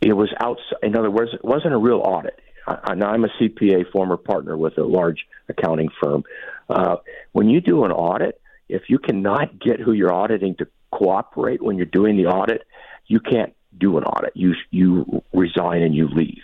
it 0.00 0.12
was 0.12 0.32
outside. 0.40 0.78
In 0.82 0.96
other 0.96 1.10
words, 1.10 1.32
it 1.34 1.44
wasn't 1.44 1.74
a 1.74 1.78
real 1.78 2.00
audit. 2.04 2.38
I, 2.66 2.92
I'm 2.92 3.24
a 3.24 3.28
CPA, 3.40 3.90
former 3.90 4.16
partner 4.16 4.56
with 4.56 4.78
a 4.78 4.84
large 4.84 5.26
accounting 5.48 5.88
firm. 6.02 6.24
Uh, 6.68 6.96
when 7.32 7.48
you 7.48 7.60
do 7.60 7.84
an 7.84 7.92
audit, 7.92 8.40
if 8.68 8.82
you 8.88 8.98
cannot 8.98 9.58
get 9.58 9.80
who 9.80 9.92
you're 9.92 10.12
auditing 10.12 10.54
to 10.56 10.68
cooperate 10.92 11.62
when 11.62 11.76
you're 11.76 11.86
doing 11.86 12.16
the 12.16 12.26
audit, 12.26 12.62
you 13.06 13.20
can't 13.20 13.54
do 13.76 13.96
an 13.96 14.04
audit. 14.04 14.32
You 14.34 14.54
you 14.70 15.22
resign 15.32 15.82
and 15.82 15.94
you 15.94 16.08
leave 16.08 16.42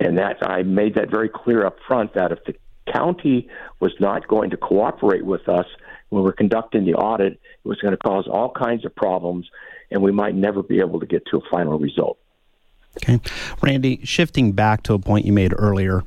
and 0.00 0.18
that 0.18 0.38
I 0.42 0.62
made 0.62 0.94
that 0.94 1.10
very 1.10 1.28
clear 1.28 1.64
up 1.64 1.76
front 1.86 2.14
that 2.14 2.32
if 2.32 2.44
the 2.44 2.54
county 2.92 3.48
was 3.80 3.92
not 4.00 4.26
going 4.28 4.50
to 4.50 4.56
cooperate 4.56 5.24
with 5.24 5.48
us 5.48 5.66
when 6.08 6.22
we're 6.24 6.32
conducting 6.32 6.84
the 6.84 6.94
audit, 6.94 7.34
it 7.34 7.68
was 7.68 7.78
going 7.80 7.92
to 7.92 7.98
cause 7.98 8.26
all 8.26 8.50
kinds 8.50 8.84
of 8.84 8.94
problems, 8.94 9.48
and 9.90 10.02
we 10.02 10.12
might 10.12 10.34
never 10.34 10.62
be 10.62 10.80
able 10.80 11.00
to 11.00 11.06
get 11.06 11.24
to 11.26 11.38
a 11.38 11.40
final 11.50 11.78
result. 11.78 12.18
Okay. 12.98 13.20
Randy, 13.62 14.00
shifting 14.04 14.52
back 14.52 14.82
to 14.82 14.94
a 14.94 14.98
point 14.98 15.24
you 15.24 15.32
made 15.32 15.54
earlier, 15.56 16.04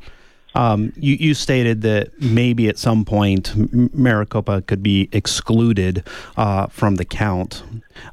um, 0.56 0.94
you, 0.96 1.16
you, 1.16 1.34
stated 1.34 1.82
that 1.82 2.22
maybe 2.22 2.68
at 2.70 2.78
some 2.78 3.06
point 3.06 3.54
Maricopa 3.94 4.62
could 4.62 4.82
be 4.82 5.10
excluded 5.12 6.04
uh, 6.38 6.68
from 6.68 6.96
the 6.96 7.06
count. 7.06 7.64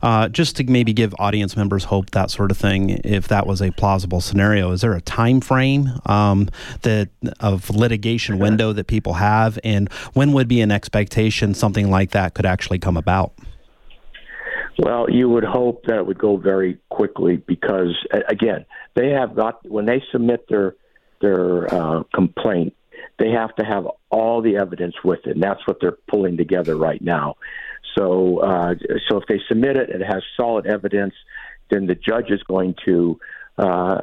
Uh, 0.02 0.28
just 0.28 0.56
to 0.56 0.64
maybe 0.64 0.92
give 0.92 1.14
audience 1.18 1.56
members 1.56 1.84
hope, 1.84 2.10
that 2.10 2.30
sort 2.30 2.50
of 2.50 2.58
thing, 2.58 3.00
if 3.04 3.28
that 3.28 3.46
was 3.46 3.60
a 3.60 3.70
plausible 3.72 4.20
scenario. 4.20 4.70
Is 4.72 4.80
there 4.80 4.94
a 4.94 5.00
time 5.00 5.40
frame 5.40 5.88
um, 6.06 6.48
that 6.82 7.08
of 7.40 7.70
litigation 7.70 8.38
window 8.38 8.72
that 8.72 8.86
people 8.86 9.14
have, 9.14 9.58
and 9.64 9.92
when 10.12 10.32
would 10.32 10.48
be 10.48 10.60
an 10.60 10.70
expectation 10.70 11.54
something 11.54 11.90
like 11.90 12.10
that 12.10 12.34
could 12.34 12.46
actually 12.46 12.78
come 12.78 12.96
about? 12.96 13.32
Well, 14.78 15.06
you 15.10 15.28
would 15.28 15.44
hope 15.44 15.84
that 15.86 15.98
it 15.98 16.06
would 16.06 16.18
go 16.18 16.36
very 16.36 16.78
quickly 16.88 17.36
because, 17.36 17.94
again, 18.28 18.64
they 18.94 19.10
have 19.10 19.36
got 19.36 19.68
when 19.68 19.84
they 19.84 20.02
submit 20.10 20.46
their 20.48 20.74
their 21.22 21.72
uh, 21.72 22.02
complaint, 22.14 22.74
they 23.18 23.30
have 23.30 23.54
to 23.56 23.64
have 23.64 23.86
all 24.10 24.42
the 24.42 24.56
evidence 24.56 24.94
with 25.04 25.20
it, 25.26 25.34
and 25.34 25.42
that's 25.42 25.66
what 25.66 25.78
they're 25.80 25.96
pulling 26.08 26.36
together 26.36 26.76
right 26.76 27.00
now. 27.00 27.36
So, 27.96 28.38
uh, 28.38 28.74
so 29.08 29.18
if 29.18 29.26
they 29.28 29.40
submit 29.48 29.76
it, 29.76 29.90
it 29.90 30.02
has 30.02 30.22
solid 30.36 30.66
evidence, 30.66 31.14
then 31.70 31.86
the 31.86 31.94
judge 31.94 32.30
is 32.30 32.42
going 32.42 32.74
to, 32.84 33.18
uh, 33.58 34.00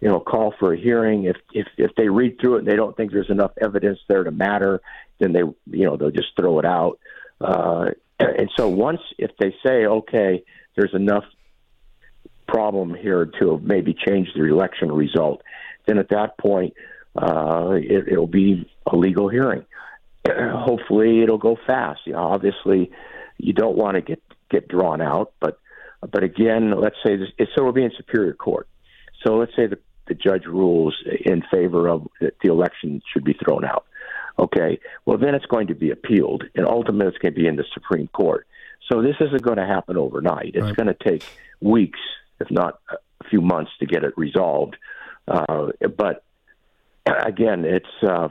you 0.00 0.08
know, 0.08 0.20
call 0.20 0.54
for 0.58 0.72
a 0.72 0.78
hearing. 0.78 1.24
If 1.24 1.36
if 1.52 1.66
if 1.76 1.90
they 1.96 2.08
read 2.08 2.40
through 2.40 2.56
it 2.56 2.58
and 2.60 2.68
they 2.68 2.76
don't 2.76 2.96
think 2.96 3.12
there's 3.12 3.30
enough 3.30 3.52
evidence 3.60 3.98
there 4.08 4.24
to 4.24 4.30
matter, 4.30 4.80
then 5.18 5.32
they, 5.32 5.40
you 5.40 5.84
know, 5.84 5.96
they'll 5.96 6.10
just 6.10 6.36
throw 6.38 6.58
it 6.58 6.64
out. 6.64 6.98
Uh, 7.40 7.90
and 8.20 8.50
so 8.56 8.68
once 8.68 9.00
if 9.18 9.30
they 9.38 9.54
say, 9.64 9.86
okay, 9.86 10.44
there's 10.76 10.94
enough 10.94 11.24
problem 12.46 12.94
here 12.94 13.26
to 13.40 13.60
maybe 13.62 13.94
change 13.94 14.28
the 14.34 14.44
election 14.44 14.90
result, 14.90 15.42
then 15.88 15.98
at 15.98 16.10
that 16.10 16.38
point 16.38 16.74
uh, 17.16 17.70
it, 17.72 18.08
it'll 18.08 18.26
be 18.26 18.70
a 18.86 18.96
legal 18.96 19.28
hearing. 19.28 19.64
Hopefully, 20.28 21.22
it'll 21.22 21.38
go 21.38 21.56
fast. 21.66 22.00
You 22.04 22.12
know, 22.12 22.20
obviously, 22.20 22.90
you 23.38 23.52
don't 23.52 23.76
want 23.76 23.96
to 23.96 24.02
get 24.02 24.22
get 24.50 24.68
drawn 24.68 25.00
out, 25.00 25.32
but 25.40 25.58
but 26.00 26.22
again, 26.22 26.78
let's 26.78 26.96
say 27.04 27.16
this, 27.16 27.28
so 27.38 27.62
it'll 27.62 27.72
be 27.72 27.84
in 27.84 27.92
superior 27.96 28.34
court. 28.34 28.68
So 29.24 29.36
let's 29.36 29.54
say 29.56 29.66
the, 29.66 29.78
the 30.06 30.14
judge 30.14 30.46
rules 30.46 30.96
in 31.24 31.42
favor 31.50 31.88
of 31.88 32.06
that 32.20 32.34
the 32.42 32.50
election 32.50 33.02
should 33.12 33.24
be 33.24 33.34
thrown 33.34 33.64
out. 33.64 33.84
Okay, 34.38 34.78
well 35.06 35.18
then 35.18 35.34
it's 35.34 35.46
going 35.46 35.66
to 35.68 35.74
be 35.74 35.90
appealed, 35.90 36.44
and 36.54 36.66
ultimately 36.66 37.08
it's 37.08 37.18
going 37.18 37.34
to 37.34 37.40
be 37.40 37.48
in 37.48 37.56
the 37.56 37.64
Supreme 37.74 38.08
Court. 38.08 38.46
So 38.90 39.02
this 39.02 39.16
isn't 39.20 39.42
going 39.42 39.58
to 39.58 39.66
happen 39.66 39.96
overnight. 39.96 40.52
It's 40.54 40.62
right. 40.62 40.76
going 40.76 40.86
to 40.86 40.94
take 40.94 41.24
weeks, 41.60 41.98
if 42.40 42.50
not 42.50 42.78
a 42.90 43.28
few 43.28 43.40
months, 43.40 43.72
to 43.80 43.86
get 43.86 44.04
it 44.04 44.16
resolved. 44.16 44.76
Uh, 45.28 45.68
but 45.96 46.24
again, 47.06 47.64
it's 47.64 47.86
uh, 48.02 48.28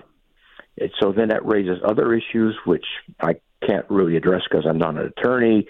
so 0.99 1.11
then 1.11 1.29
that 1.29 1.45
raises 1.45 1.79
other 1.83 2.13
issues 2.13 2.57
which 2.65 2.85
I 3.19 3.35
can't 3.65 3.85
really 3.89 4.15
address 4.15 4.41
because 4.49 4.65
I'm 4.67 4.77
not 4.77 4.95
an 4.95 5.11
attorney. 5.17 5.67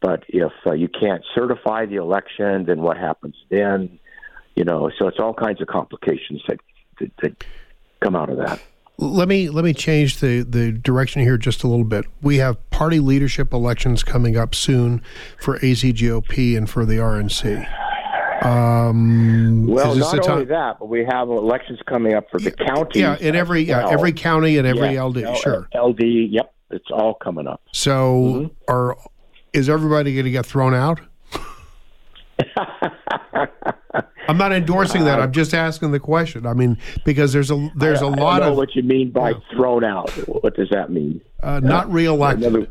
But 0.00 0.24
if 0.28 0.52
uh, 0.66 0.72
you 0.72 0.88
can't 0.88 1.24
certify 1.34 1.86
the 1.86 1.96
election, 1.96 2.66
then 2.66 2.80
what 2.80 2.96
happens 2.96 3.34
then? 3.48 3.98
You 4.54 4.64
know, 4.64 4.90
so 4.98 5.08
it's 5.08 5.18
all 5.18 5.34
kinds 5.34 5.60
of 5.60 5.68
complications 5.68 6.42
that 6.48 6.60
that, 7.00 7.12
that 7.22 7.44
come 8.00 8.14
out 8.14 8.30
of 8.30 8.38
that. 8.38 8.60
Let 9.00 9.28
me 9.28 9.48
let 9.48 9.64
me 9.64 9.74
change 9.74 10.18
the 10.18 10.42
the 10.42 10.72
direction 10.72 11.22
here 11.22 11.36
just 11.36 11.62
a 11.62 11.68
little 11.68 11.84
bit. 11.84 12.06
We 12.20 12.38
have 12.38 12.70
party 12.70 12.98
leadership 12.98 13.52
elections 13.52 14.02
coming 14.02 14.36
up 14.36 14.54
soon 14.54 15.02
for 15.38 15.58
AZGOP 15.60 16.56
and 16.56 16.68
for 16.68 16.84
the 16.84 16.96
RNC. 16.96 17.87
Um, 18.42 19.66
well, 19.66 19.94
not 19.94 20.28
only 20.28 20.44
that, 20.46 20.78
but 20.78 20.88
we 20.88 21.04
have 21.04 21.28
elections 21.28 21.80
coming 21.86 22.14
up 22.14 22.30
for 22.30 22.38
the 22.38 22.50
county. 22.50 23.00
Yeah, 23.00 23.16
in 23.18 23.34
every 23.34 23.62
yeah, 23.62 23.88
every 23.88 24.12
county 24.12 24.58
and 24.58 24.66
every 24.66 24.94
yeah, 24.94 25.02
LD. 25.02 25.36
sure, 25.38 25.68
LD. 25.74 26.02
Yep, 26.02 26.54
it's 26.70 26.90
all 26.92 27.14
coming 27.14 27.46
up. 27.46 27.62
So, 27.72 28.14
mm-hmm. 28.14 28.72
are 28.72 28.96
is 29.52 29.68
everybody 29.68 30.14
going 30.14 30.26
to 30.26 30.30
get 30.30 30.46
thrown 30.46 30.74
out? 30.74 31.00
I'm 34.28 34.36
not 34.36 34.52
endorsing 34.52 35.04
that. 35.04 35.20
I'm 35.20 35.32
just 35.32 35.54
asking 35.54 35.92
the 35.92 36.00
question. 36.00 36.46
I 36.46 36.52
mean, 36.52 36.78
because 37.04 37.32
there's 37.32 37.50
a 37.50 37.70
there's 37.76 38.02
a 38.02 38.06
I, 38.06 38.10
lot 38.10 38.42
I 38.42 38.46
know 38.46 38.52
of 38.52 38.58
what 38.58 38.74
you 38.74 38.82
mean 38.82 39.10
by 39.10 39.32
thrown 39.52 39.84
out. 39.84 40.10
What 40.28 40.54
does 40.54 40.68
that 40.70 40.90
mean? 40.90 41.20
Uh, 41.42 41.60
not 41.60 41.90
reelected. 41.90 42.44
Another, 42.46 42.68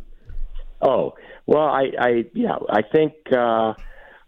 oh 0.82 1.16
well, 1.46 1.66
I, 1.66 1.92
I 2.00 2.26
yeah, 2.34 2.58
I 2.70 2.82
think. 2.84 3.14
Uh, 3.36 3.74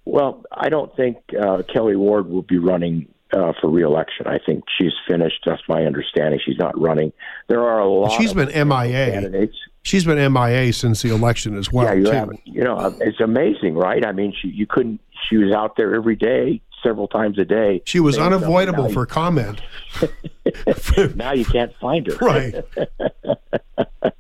well, 0.10 0.44
I 0.52 0.70
don't 0.70 0.96
think 0.96 1.18
uh, 1.30 1.64
Kelli 1.74 1.96
Ward 1.96 2.28
will 2.28 2.42
be 2.42 2.58
running 2.58 3.08
uh, 3.32 3.54
for 3.62 3.70
reelection. 3.70 4.28
I 4.28 4.40
think 4.44 4.64
she's 4.78 4.94
finished. 5.08 5.42
That's 5.46 5.62
my 5.68 5.84
understanding. 5.84 6.40
She's 6.44 6.58
not 6.58 6.80
running. 6.80 7.14
There 7.48 7.62
are 7.62 7.80
a 7.80 7.88
lot. 7.88 8.12
She's 8.12 8.34
been 8.34 8.50
MIA. 8.50 9.12
Candidates. 9.12 9.56
She's 9.84 10.04
been 10.04 10.34
MIA 10.34 10.74
since 10.74 11.02
the 11.02 11.14
election 11.14 11.58
as 11.58 11.72
well. 11.72 11.86
Yeah, 11.86 11.94
you 11.94 12.12
have. 12.12 12.32
You 12.44 12.64
know, 12.64 12.98
it's 13.00 13.20
amazing, 13.20 13.76
right? 13.76 14.06
I 14.06 14.12
mean, 14.12 14.34
she 14.40 14.50
you 14.50 14.66
couldn't. 14.66 15.00
She 15.30 15.38
was 15.38 15.54
out 15.54 15.78
there 15.78 15.96
every 15.96 16.16
day, 16.16 16.62
several 16.84 17.08
times 17.08 17.38
a 17.38 17.46
day. 17.46 17.82
She 17.86 18.00
was 18.00 18.18
unavoidable 18.18 18.90
for 18.90 19.06
comment. 19.06 19.62
now 21.16 21.34
you 21.34 21.46
can't 21.46 21.74
find 21.80 22.08
her. 22.08 22.16
Right. 22.18 22.56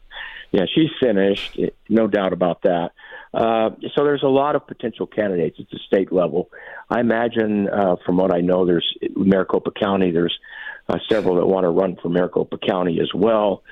yeah, 0.51 0.65
she's 0.73 0.91
finished. 0.99 1.59
No 1.89 2.07
doubt 2.07 2.33
about 2.33 2.61
that. 2.63 2.91
Uh, 3.33 3.69
so 3.95 4.03
there's 4.03 4.23
a 4.23 4.29
lot 4.29 4.55
of 4.55 4.65
potential 4.65 5.05
candidates 5.05 5.57
at 5.59 5.69
the 5.69 5.79
state 5.85 6.11
level. 6.11 6.49
I 6.89 6.99
imagine, 6.99 7.69
uh, 7.69 7.97
from 8.05 8.17
what 8.17 8.33
I 8.33 8.41
know, 8.41 8.65
there's 8.65 8.97
Maricopa 9.15 9.71
County. 9.71 10.11
There's 10.11 10.37
uh, 10.87 10.97
several 11.09 11.35
that 11.35 11.45
want 11.45 11.65
to 11.65 11.69
run 11.69 11.97
for 12.01 12.09
Maricopa 12.09 12.57
County 12.57 12.99
as 12.99 13.11
well. 13.13 13.63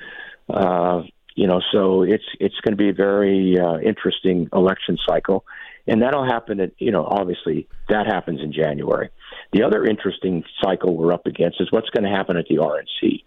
Uh, 0.48 1.02
you 1.34 1.46
know, 1.46 1.60
so 1.72 2.02
it's 2.02 2.24
it's 2.40 2.54
going 2.62 2.72
to 2.72 2.76
be 2.76 2.88
a 2.88 2.92
very 2.92 3.58
uh, 3.58 3.78
interesting 3.78 4.48
election 4.52 4.98
cycle, 5.08 5.44
and 5.86 6.02
that'll 6.02 6.24
happen. 6.24 6.60
At 6.60 6.72
you 6.78 6.90
know, 6.90 7.04
obviously 7.04 7.68
that 7.88 8.06
happens 8.06 8.40
in 8.40 8.52
January. 8.52 9.10
The 9.52 9.62
other 9.62 9.84
interesting 9.84 10.44
cycle 10.62 10.96
we're 10.96 11.12
up 11.12 11.26
against 11.26 11.60
is 11.60 11.70
what's 11.70 11.90
going 11.90 12.04
to 12.04 12.10
happen 12.10 12.36
at 12.36 12.46
the 12.48 12.56
RNC 12.56 13.24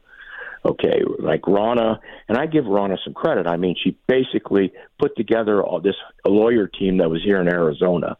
okay, 0.66 1.02
like 1.20 1.42
Ronna, 1.42 2.00
and 2.28 2.38
I 2.38 2.46
give 2.46 2.66
Ronna 2.66 2.98
some 3.04 3.14
credit. 3.14 3.48
I 3.48 3.58
mean, 3.58 3.76
she 3.82 3.98
basically 4.08 4.74
put 5.00 5.16
together 5.16 5.64
all 5.64 5.80
this 5.80 5.96
a 6.26 6.30
lawyer 6.30 6.68
team 6.68 6.98
that 6.98 7.10
was 7.10 7.24
here 7.24 7.42
in 7.42 7.48
Arizona, 7.48 8.18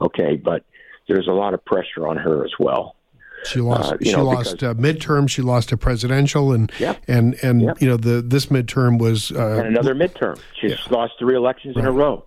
okay, 0.00 0.36
but 0.36 0.64
there's 1.08 1.26
a 1.26 1.32
lot 1.32 1.54
of 1.54 1.64
pressure 1.64 2.06
on 2.06 2.16
her 2.16 2.44
as 2.44 2.52
well. 2.58 2.96
She 3.44 3.60
lost. 3.60 3.92
Uh, 3.92 3.96
she 4.02 4.12
know, 4.12 4.24
lost 4.24 4.58
because, 4.58 4.76
uh, 4.76 4.80
midterm. 4.80 5.28
She 5.28 5.42
lost 5.42 5.72
a 5.72 5.76
presidential, 5.76 6.52
and 6.52 6.70
yep, 6.78 7.02
and 7.08 7.36
and 7.42 7.62
yep. 7.62 7.80
you 7.80 7.88
know 7.88 7.96
the 7.96 8.20
this 8.20 8.46
midterm 8.46 8.98
was 8.98 9.32
uh, 9.32 9.56
and 9.58 9.66
another 9.66 9.94
midterm. 9.94 10.38
She's 10.60 10.72
yeah. 10.72 10.76
lost 10.90 11.14
three 11.18 11.36
elections 11.36 11.76
right. 11.76 11.84
in 11.84 11.88
a 11.88 11.92
row. 11.92 12.24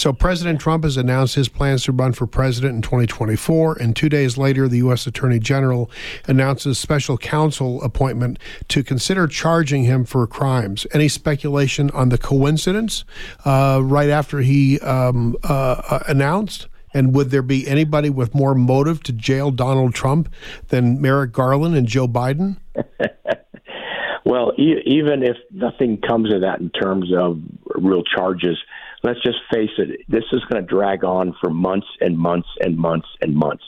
So 0.00 0.14
President 0.14 0.58
Trump 0.58 0.84
has 0.84 0.96
announced 0.96 1.34
his 1.34 1.50
plans 1.50 1.84
to 1.84 1.92
run 1.92 2.14
for 2.14 2.26
president 2.26 2.74
in 2.74 2.80
2024, 2.80 3.76
and 3.82 3.94
two 3.94 4.08
days 4.08 4.38
later, 4.38 4.66
the 4.66 4.78
U.S. 4.78 5.06
Attorney 5.06 5.38
General 5.38 5.90
announces 6.26 6.78
special 6.78 7.18
counsel 7.18 7.82
appointment 7.82 8.38
to 8.68 8.82
consider 8.82 9.26
charging 9.26 9.84
him 9.84 10.06
for 10.06 10.26
crimes. 10.26 10.86
Any 10.94 11.08
speculation 11.08 11.90
on 11.90 12.08
the 12.08 12.16
coincidence 12.16 13.04
uh, 13.44 13.82
right 13.84 14.08
after 14.08 14.38
he 14.38 14.80
um, 14.80 15.36
uh, 15.44 15.82
uh 15.90 16.02
announced? 16.08 16.68
And 16.94 17.14
would 17.14 17.28
there 17.28 17.42
be 17.42 17.68
anybody 17.68 18.08
with 18.08 18.34
more 18.34 18.54
motive 18.54 19.02
to 19.02 19.12
jail 19.12 19.50
Donald 19.50 19.94
Trump 19.94 20.32
than 20.68 21.02
Merrick 21.02 21.32
Garland 21.32 21.76
and 21.76 21.86
Joe 21.86 22.08
Biden? 22.08 22.56
well, 24.24 24.52
e- 24.58 24.80
even 24.86 25.22
if 25.22 25.36
nothing 25.50 25.98
comes 26.00 26.32
of 26.32 26.40
that 26.40 26.58
in 26.58 26.70
terms 26.70 27.12
of 27.14 27.38
real 27.76 28.02
charges, 28.02 28.56
let's 29.02 29.22
just 29.22 29.38
face 29.52 29.70
it, 29.78 30.00
this 30.08 30.24
is 30.32 30.42
going 30.50 30.62
to 30.64 30.68
drag 30.68 31.04
on 31.04 31.34
for 31.40 31.50
months 31.50 31.86
and 32.00 32.18
months 32.18 32.48
and 32.60 32.76
months 32.76 33.08
and 33.20 33.34
months. 33.34 33.64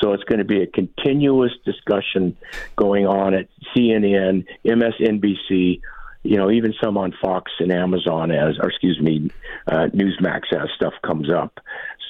So 0.00 0.12
it's 0.12 0.24
going 0.24 0.38
to 0.38 0.44
be 0.44 0.62
a 0.62 0.66
continuous 0.66 1.52
discussion 1.64 2.36
going 2.76 3.06
on 3.06 3.34
at 3.34 3.48
CNN, 3.74 4.44
MSNBC, 4.64 5.80
you 6.24 6.36
know, 6.36 6.50
even 6.50 6.74
some 6.82 6.98
on 6.98 7.14
Fox 7.22 7.52
and 7.60 7.72
Amazon 7.72 8.30
as, 8.30 8.58
or 8.58 8.68
excuse 8.68 9.00
me, 9.00 9.30
uh, 9.66 9.86
Newsmax 9.94 10.52
as 10.52 10.68
stuff 10.74 10.94
comes 11.02 11.30
up. 11.30 11.60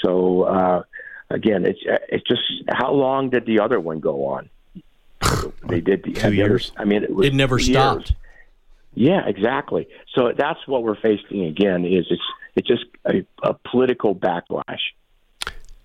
So 0.03 0.43
uh, 0.43 0.83
again, 1.31 1.67
it's 1.67 1.81
it's 2.09 2.27
just 2.27 2.43
how 2.69 2.93
long 2.93 3.31
did 3.31 3.47
the 3.47 3.61
other 3.61 3.81
one 3.81 4.01
go 4.01 4.27
on? 4.27 4.49
They 5.69 5.81
did 5.81 6.05
the, 6.05 6.13
two 6.13 6.33
years. 6.33 6.73
I 6.77 6.85
mean, 6.85 7.05
it, 7.05 7.15
was 7.15 7.27
it 7.27 7.35
never 7.35 7.59
stopped. 7.59 8.13
Yeah, 8.95 9.27
exactly. 9.27 9.89
So 10.15 10.33
that's 10.37 10.61
what 10.67 10.85
we're 10.85 11.01
facing 11.01 11.45
again. 11.45 11.85
Is 11.85 12.07
it's 12.11 12.23
it's 12.57 12.69
just 12.69 12.85
a, 13.07 13.25
a 13.43 13.55
political 13.71 14.15
backlash. 14.15 14.81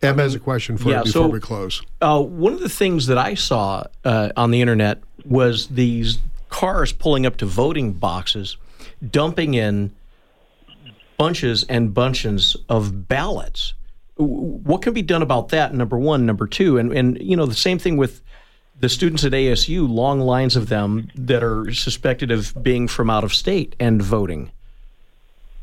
Em 0.02 0.18
has 0.18 0.34
a 0.34 0.40
question 0.40 0.78
for 0.78 0.90
yeah, 0.90 1.00
you 1.00 1.06
before 1.06 1.24
so, 1.24 1.28
we 1.28 1.40
close. 1.40 1.82
Uh, 2.02 2.22
one 2.22 2.54
of 2.54 2.62
the 2.62 2.70
things 2.70 3.08
that 3.08 3.18
I 3.18 3.34
saw 3.34 3.84
uh, 4.06 4.30
on 4.38 4.52
the 4.52 4.62
internet 4.62 5.02
was 5.26 5.68
these 5.68 6.20
cars 6.48 6.94
pulling 6.94 7.26
up 7.26 7.38
to 7.38 7.46
voting 7.46 7.94
boxes, 7.94 8.56
dumping 9.12 9.56
in 9.56 9.94
bunches 11.18 11.64
and 11.66 11.94
bunches 11.94 12.56
of 12.70 13.08
ballots. 13.08 13.74
What 14.16 14.82
can 14.82 14.94
be 14.94 15.02
done 15.02 15.22
about 15.22 15.50
that? 15.50 15.74
Number 15.74 15.98
one, 15.98 16.26
number 16.26 16.48
two, 16.48 16.78
and 16.78 16.92
and 16.94 17.18
you 17.22 17.36
know 17.36 17.46
the 17.46 17.54
same 17.54 17.78
thing 17.80 17.98
with 17.98 18.22
the 18.80 18.90
students 18.90 19.24
at 19.26 19.34
ASU. 19.34 19.88
Long 19.88 20.22
lines 20.22 20.56
of 20.56 20.70
them 20.70 21.10
that 21.16 21.44
are 21.44 21.72
suspected 21.74 22.32
of 22.32 22.54
being 22.62 22.88
from 22.88 23.10
out 23.10 23.24
of 23.24 23.34
state 23.34 23.76
and 23.80 24.02
voting. 24.02 24.52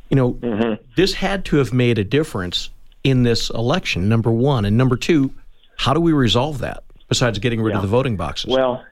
You 0.09 0.17
know, 0.17 0.33
mm-hmm. 0.35 0.83
this 0.97 1.15
had 1.15 1.45
to 1.47 1.57
have 1.57 1.73
made 1.73 1.99
a 1.99 2.05
difference 2.05 2.71
in 3.03 3.23
this 3.23 3.51
election, 3.51 4.09
number 4.09 4.31
one. 4.31 4.65
And 4.65 4.77
number 4.77 4.97
two, 4.97 5.33
how 5.77 5.95
do 5.95 6.01
we 6.01 6.13
resolve 6.13 6.59
that 6.59 6.85
besides 7.09 7.39
getting 7.39 7.61
rid 7.61 7.73
yeah. 7.73 7.77
of 7.77 7.83
the 7.83 7.89
voting 7.89 8.17
boxes? 8.17 8.51
Well, 8.51 8.85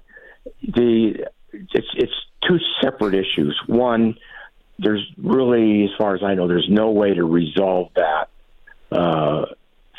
the 0.63 1.27
it's 1.53 1.89
it's 1.95 2.13
two 2.47 2.59
separate 2.81 3.15
issues. 3.15 3.59
One, 3.67 4.17
there's 4.79 5.07
really, 5.17 5.85
as 5.85 5.91
far 5.97 6.15
as 6.15 6.23
I 6.23 6.35
know, 6.35 6.49
there's 6.49 6.69
no 6.69 6.91
way 6.91 7.15
to 7.15 7.25
resolve 7.25 7.91
that 7.95 8.29
uh, 8.91 9.47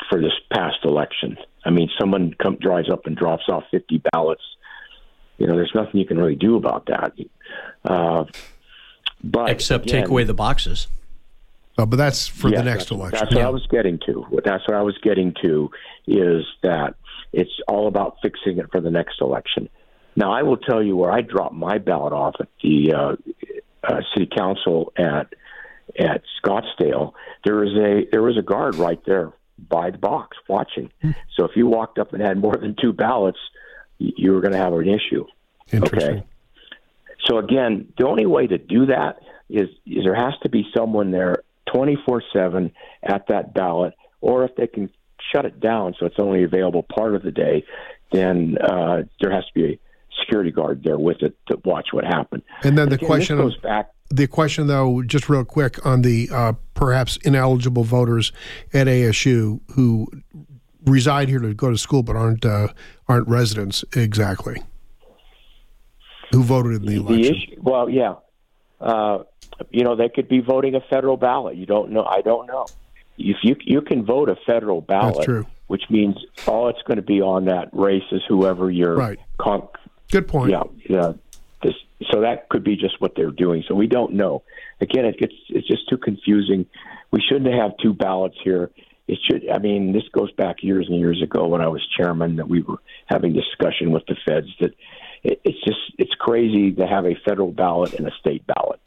for 0.08 0.20
this 0.20 0.32
past 0.52 0.78
election. 0.84 1.36
I 1.64 1.70
mean, 1.70 1.90
someone 1.98 2.34
come, 2.40 2.56
drives 2.56 2.90
up 2.90 3.06
and 3.06 3.16
drops 3.16 3.44
off 3.48 3.64
50 3.70 4.02
ballots. 4.12 4.42
you 5.38 5.46
know, 5.46 5.56
there's 5.56 5.72
nothing 5.74 5.98
you 6.00 6.06
can 6.06 6.18
really 6.18 6.36
do 6.36 6.56
about 6.56 6.86
that. 6.86 7.12
Uh, 7.84 8.24
but 9.24 9.50
Except 9.50 9.86
again, 9.86 10.02
take 10.02 10.10
away 10.10 10.24
the 10.24 10.34
boxes. 10.34 10.86
Uh, 11.78 11.84
but 11.84 11.96
that's 11.96 12.26
for 12.26 12.48
Yes, 12.48 12.58
the 12.58 12.64
next 12.64 12.90
election. 12.90 13.18
That's 13.20 13.34
what 13.34 13.44
I 13.44 13.50
was 13.50 13.66
getting 13.70 13.98
to. 14.06 14.26
That's 14.44 14.66
what 14.66 14.76
I 14.76 14.82
was 14.82 14.96
getting 15.02 15.34
to 15.42 15.70
is 16.06 16.44
that 16.62 16.94
it's 17.32 17.50
all 17.68 17.86
about 17.86 18.16
fixing 18.22 18.58
it 18.58 18.70
for 18.72 18.80
the 18.80 18.90
next 18.90 19.20
election. 19.20 19.68
Now, 20.14 20.32
I 20.32 20.42
will 20.42 20.56
tell 20.56 20.82
you 20.82 20.96
where 20.96 21.12
I 21.12 21.20
dropped 21.20 21.54
my 21.54 21.76
ballot 21.78 22.14
off 22.14 22.36
at 22.40 22.48
the 22.62 22.94
uh, 22.94 23.16
uh, 23.84 24.00
city 24.14 24.28
council 24.34 24.92
at 24.96 25.34
at 25.98 26.22
Scottsdale. 26.42 27.12
There 27.44 27.56
was 27.56 27.74
a 27.76 28.08
there 28.10 28.22
was 28.22 28.38
a 28.38 28.42
guard 28.42 28.76
right 28.76 29.00
there 29.04 29.32
by 29.58 29.90
the 29.90 29.98
box 29.98 30.36
watching. 30.48 30.90
So 31.36 31.44
if 31.44 31.52
you 31.56 31.66
walked 31.66 31.98
up 31.98 32.12
and 32.12 32.22
had 32.22 32.38
more 32.38 32.56
than 32.56 32.76
two 32.80 32.92
ballots, 32.92 33.38
you 33.98 34.32
were 34.32 34.40
going 34.40 34.52
to 34.52 34.58
have 34.58 34.72
an 34.72 34.88
issue. 34.88 35.26
Okay. 35.72 36.24
So 37.24 37.38
again, 37.38 37.92
the 37.98 38.06
only 38.06 38.26
way 38.26 38.46
to 38.46 38.58
do 38.58 38.86
that 38.86 39.20
is, 39.48 39.68
is 39.86 40.04
there 40.04 40.14
has 40.14 40.34
to 40.42 40.48
be 40.48 40.66
someone 40.76 41.10
there 41.10 41.42
24/7 41.74 42.70
at 43.02 43.26
that 43.28 43.54
ballot, 43.54 43.94
or 44.20 44.44
if 44.44 44.54
they 44.56 44.66
can 44.66 44.90
shut 45.32 45.44
it 45.44 45.60
down 45.60 45.94
so 45.98 46.06
it's 46.06 46.18
only 46.18 46.42
available 46.44 46.82
part 46.82 47.14
of 47.14 47.22
the 47.22 47.32
day, 47.32 47.64
then 48.12 48.56
uh, 48.62 49.02
there 49.20 49.30
has 49.32 49.44
to 49.46 49.52
be 49.54 49.64
a 49.74 49.78
security 50.20 50.50
guard 50.50 50.82
there 50.84 50.98
with 50.98 51.22
it 51.22 51.36
to 51.48 51.58
watch 51.64 51.88
what 51.92 52.04
happened. 52.04 52.42
And 52.62 52.76
then 52.78 52.88
the 52.88 52.94
Again, 52.96 53.06
question 53.06 53.36
goes 53.38 53.56
back. 53.58 53.90
the 54.10 54.26
question 54.26 54.66
though, 54.66 55.02
just 55.02 55.28
real 55.28 55.44
quick 55.44 55.84
on 55.84 56.02
the 56.02 56.28
uh, 56.32 56.52
perhaps 56.74 57.16
ineligible 57.18 57.84
voters 57.84 58.32
at 58.72 58.86
ASU 58.86 59.60
who 59.72 60.08
reside 60.84 61.28
here 61.28 61.40
to 61.40 61.52
go 61.52 61.70
to 61.70 61.76
school 61.78 62.02
but 62.04 62.14
aren't 62.14 62.44
uh, 62.44 62.68
aren't 63.08 63.26
residents 63.28 63.84
exactly. 63.94 64.62
Who 66.32 66.42
voted 66.42 66.72
in 66.74 66.82
the 66.82 66.88
The 66.88 67.00
election? 67.00 67.34
issue, 67.36 67.60
well, 67.62 67.88
yeah, 67.88 68.14
uh, 68.80 69.18
you 69.70 69.84
know 69.84 69.96
they 69.96 70.08
could 70.08 70.28
be 70.28 70.40
voting 70.40 70.74
a 70.74 70.80
federal 70.80 71.16
ballot. 71.16 71.56
You 71.56 71.66
don't 71.66 71.90
know. 71.90 72.04
I 72.04 72.20
don't 72.20 72.46
know. 72.46 72.66
If 73.18 73.38
you 73.42 73.56
you 73.64 73.80
can 73.80 74.04
vote 74.04 74.28
a 74.28 74.36
federal 74.46 74.80
ballot, 74.80 75.46
which 75.66 75.84
means 75.88 76.16
all 76.46 76.68
it's 76.68 76.82
going 76.82 76.96
to 76.96 77.02
be 77.02 77.20
on 77.20 77.46
that 77.46 77.70
race 77.72 78.04
is 78.12 78.22
whoever 78.28 78.70
you're. 78.70 78.96
Right. 78.96 79.18
con- 79.38 79.68
Good 80.10 80.28
point. 80.28 80.50
Yeah, 80.52 80.62
yeah. 80.88 81.12
This, 81.62 81.74
so 82.10 82.20
that 82.20 82.48
could 82.48 82.62
be 82.62 82.76
just 82.76 83.00
what 83.00 83.14
they're 83.16 83.30
doing. 83.30 83.64
So 83.66 83.74
we 83.74 83.86
don't 83.86 84.12
know. 84.12 84.42
Again, 84.80 85.06
it 85.06 85.18
gets 85.18 85.32
it's 85.48 85.66
just 85.66 85.88
too 85.88 85.96
confusing. 85.96 86.66
We 87.10 87.22
shouldn't 87.26 87.52
have 87.54 87.72
two 87.82 87.94
ballots 87.94 88.36
here. 88.42 88.70
It 89.08 89.18
should. 89.24 89.48
I 89.48 89.58
mean, 89.58 89.92
this 89.92 90.02
goes 90.12 90.30
back 90.32 90.62
years 90.62 90.86
and 90.88 90.98
years 90.98 91.22
ago 91.22 91.46
when 91.46 91.60
I 91.60 91.68
was 91.68 91.86
chairman 91.96 92.36
that 92.36 92.48
we 92.48 92.62
were 92.62 92.78
having 93.06 93.32
discussion 93.32 93.92
with 93.92 94.04
the 94.06 94.16
feds 94.26 94.48
that 94.60 94.74
it's 95.44 95.64
just 95.64 95.78
it's 95.98 96.14
crazy 96.14 96.72
to 96.72 96.86
have 96.86 97.04
a 97.04 97.14
federal 97.24 97.50
ballot 97.50 97.94
and 97.94 98.06
a 98.06 98.12
state 98.20 98.46
ballot. 98.46 98.80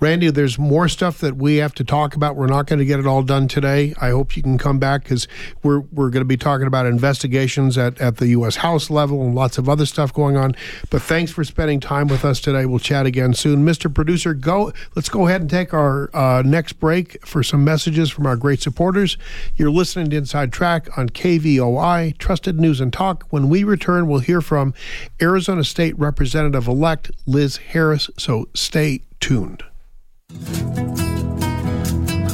Randy, 0.00 0.30
there's 0.30 0.58
more 0.58 0.88
stuff 0.88 1.18
that 1.18 1.36
we 1.36 1.56
have 1.56 1.74
to 1.74 1.84
talk 1.84 2.14
about. 2.14 2.36
We're 2.36 2.46
not 2.46 2.66
going 2.66 2.78
to 2.78 2.84
get 2.84 3.00
it 3.00 3.06
all 3.06 3.22
done 3.22 3.48
today. 3.48 3.94
I 4.00 4.10
hope 4.10 4.36
you 4.36 4.42
can 4.42 4.58
come 4.58 4.78
back 4.78 5.04
because 5.04 5.26
we're 5.62 5.80
we're 5.80 6.10
going 6.10 6.20
to 6.20 6.26
be 6.26 6.36
talking 6.36 6.66
about 6.66 6.86
investigations 6.86 7.78
at, 7.78 8.00
at 8.00 8.16
the 8.16 8.28
U.S. 8.28 8.56
House 8.56 8.90
level 8.90 9.22
and 9.22 9.34
lots 9.34 9.58
of 9.58 9.68
other 9.68 9.86
stuff 9.86 10.12
going 10.12 10.36
on. 10.36 10.54
But 10.90 11.02
thanks 11.02 11.32
for 11.32 11.44
spending 11.44 11.80
time 11.80 12.08
with 12.08 12.24
us 12.24 12.40
today. 12.40 12.66
We'll 12.66 12.78
chat 12.78 13.06
again 13.06 13.34
soon, 13.34 13.64
Mr. 13.64 13.92
Producer. 13.92 14.34
Go. 14.34 14.72
Let's 14.94 15.08
go 15.08 15.26
ahead 15.26 15.40
and 15.40 15.50
take 15.50 15.72
our 15.72 16.10
uh, 16.14 16.42
next 16.44 16.74
break 16.74 17.24
for 17.26 17.42
some 17.42 17.64
messages 17.64 18.10
from 18.10 18.26
our 18.26 18.36
great 18.36 18.60
supporters. 18.60 19.16
You're 19.56 19.70
listening 19.70 20.10
to 20.10 20.16
Inside 20.16 20.52
Track 20.52 20.96
on 20.98 21.08
KVOI, 21.08 22.16
Trusted 22.18 22.60
News 22.60 22.80
and 22.80 22.92
Talk. 22.92 23.24
When 23.30 23.48
we 23.48 23.64
return, 23.64 24.06
we'll 24.08 24.20
hear 24.20 24.40
from 24.40 24.74
Arizona 25.20 25.64
State 25.64 25.98
Representative 25.98 26.68
elect 26.68 27.10
Liz 27.26 27.56
Harris. 27.56 28.10
So 28.18 28.48
stay 28.54 29.02
tuned. 29.24 29.62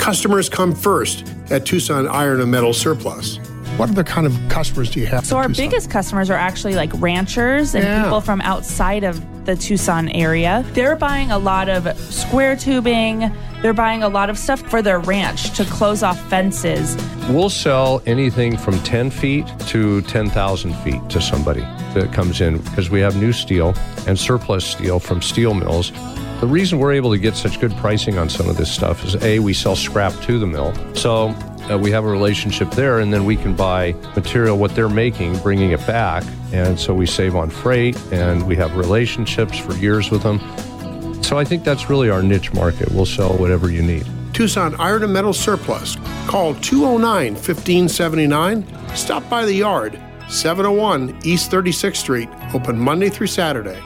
Customers 0.01 0.49
come 0.49 0.75
first 0.75 1.25
at 1.51 1.65
Tucson 1.65 2.09
Iron 2.09 2.41
and 2.41 2.51
Metal 2.51 2.73
Surplus. 2.75 3.37
What 3.77 3.91
other 3.91 4.03
kind 4.03 4.27
of 4.27 4.37
customers 4.49 4.91
do 4.91 4.99
you 4.99 5.07
have? 5.07 5.25
So 5.25 5.37
our 5.37 5.47
Tucson? 5.47 5.67
biggest 5.67 5.89
customers 5.89 6.31
are 6.31 6.35
actually 6.37 6.75
like 6.75 6.91
ranchers 6.95 7.77
and 7.77 7.85
Yeah. 7.85 8.03
people 8.03 8.21
from 8.21 8.41
outside 8.41 9.05
of 9.05 9.23
the 9.47 9.55
Tucson 9.55 10.09
area. 10.09 10.65
They're 10.75 10.97
buying 10.97 11.31
a 11.31 11.39
lot 11.39 11.69
of 11.69 11.87
square 12.13 12.57
tubing. 12.57 13.31
They're 13.63 13.73
buying 13.73 14.03
a 14.03 14.09
lot 14.09 14.29
of 14.29 14.37
stuff 14.37 14.61
for 14.63 14.83
their 14.83 14.99
ranch 14.99 15.57
to 15.59 15.65
close 15.67 16.03
off 16.03 16.19
fences. 16.29 16.97
We'll 17.29 17.51
sell 17.51 18.03
anything 18.05 18.57
from 18.57 18.81
10 18.81 19.11
feet 19.11 19.47
to 19.69 20.01
10,000 20.03 20.75
feet 20.79 21.09
to 21.11 21.21
somebody 21.21 21.61
that 21.95 22.13
comes 22.13 22.41
in 22.41 22.59
because 22.59 22.91
we 22.91 23.01
have 23.01 23.15
new 23.17 23.33
steel 23.33 23.75
and 24.09 24.19
surplus 24.19 24.65
steel 24.65 24.99
from 24.99 25.23
steel 25.23 25.55
mills. 25.55 25.93
The 26.41 26.47
reason 26.47 26.79
we're 26.79 26.93
able 26.93 27.11
to 27.11 27.19
get 27.19 27.37
such 27.37 27.61
good 27.61 27.77
pricing 27.77 28.17
on 28.17 28.31
some 28.31 28.49
of 28.49 28.57
this 28.57 28.73
stuff 28.73 29.05
is 29.05 29.15
A, 29.17 29.41
we 29.41 29.53
sell 29.53 29.77
scrap 29.77 30.15
to 30.23 30.39
the 30.39 30.47
mill. 30.47 30.75
So 30.95 31.35
uh, 31.69 31.77
we 31.77 31.91
have 31.91 32.05
a 32.07 32.09
relationship 32.09 32.71
there, 32.71 33.01
and 33.01 33.13
then 33.13 33.27
we 33.27 33.37
can 33.37 33.55
buy 33.55 33.93
material, 34.17 34.57
what 34.57 34.75
they're 34.75 34.89
making, 34.89 35.39
bringing 35.41 35.73
it 35.73 35.87
back. 35.87 36.25
And 36.55 36.81
so 36.81 36.95
we 36.95 37.05
save 37.05 37.37
on 37.37 37.51
freight, 37.51 37.95
and 38.11 38.47
we 38.47 38.57
have 38.57 38.75
relationships 38.75 39.59
for 39.59 39.75
years 39.75 40.11
with 40.11 40.23
them. 40.23 40.41
So 41.23 41.37
I 41.37 41.45
think 41.45 41.63
that's 41.63 41.91
really 41.91 42.09
our 42.09 42.23
niche 42.23 42.55
market. 42.55 42.91
We'll 42.91 43.05
sell 43.05 43.37
whatever 43.37 43.71
you 43.71 43.83
need. 43.83 44.07
Tucson 44.33 44.75
Iron 44.81 45.03
and 45.03 45.13
Metal 45.13 45.35
Surplus. 45.35 45.97
Call 46.27 46.55
209 46.55 47.35
1579. 47.35 48.97
Stop 48.97 49.29
by 49.29 49.45
the 49.45 49.53
yard, 49.53 50.01
701 50.31 51.21
East 51.23 51.51
36th 51.51 51.97
Street, 51.97 52.31
open 52.55 52.79
Monday 52.79 53.11
through 53.11 53.27
Saturday. 53.27 53.79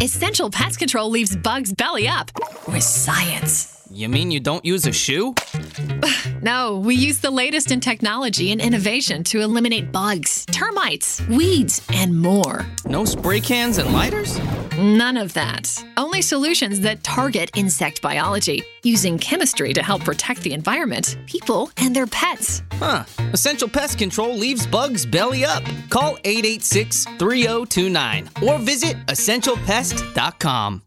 Essential 0.00 0.48
Pest 0.48 0.78
Control 0.78 1.10
leaves 1.10 1.34
bugs 1.34 1.72
belly 1.72 2.06
up 2.06 2.30
with 2.68 2.84
science. 2.84 3.84
You 3.90 4.08
mean 4.08 4.30
you 4.30 4.38
don't 4.38 4.64
use 4.64 4.86
a 4.86 4.92
shoe? 4.92 5.34
No, 6.40 6.78
we 6.78 6.94
use 6.94 7.18
the 7.18 7.32
latest 7.32 7.72
in 7.72 7.80
technology 7.80 8.52
and 8.52 8.60
innovation 8.60 9.24
to 9.24 9.40
eliminate 9.40 9.90
bugs, 9.90 10.46
termites, 10.46 11.20
weeds, 11.26 11.84
and 11.92 12.16
more. 12.16 12.64
No 12.84 13.04
spray 13.04 13.40
cans 13.40 13.78
and 13.78 13.92
lighters? 13.92 14.38
None 14.78 15.16
of 15.16 15.32
that. 15.32 15.84
Only 15.96 16.22
solutions 16.22 16.78
that 16.82 17.02
target 17.02 17.50
insect 17.56 18.00
biology, 18.00 18.62
using 18.84 19.18
chemistry 19.18 19.72
to 19.72 19.82
help 19.82 20.04
protect 20.04 20.42
the 20.42 20.52
environment, 20.52 21.18
people, 21.26 21.72
and 21.78 21.96
their 21.96 22.06
pets. 22.06 22.62
Huh. 22.74 23.02
Essential 23.32 23.68
Pest 23.68 23.98
Control 23.98 24.36
leaves 24.36 24.68
bugs 24.68 25.04
belly 25.04 25.44
up. 25.44 25.64
Call 25.90 26.16
886 26.22 27.06
3029 27.18 28.30
or 28.40 28.58
visit 28.58 28.96
essentialpest.com. 29.06 30.82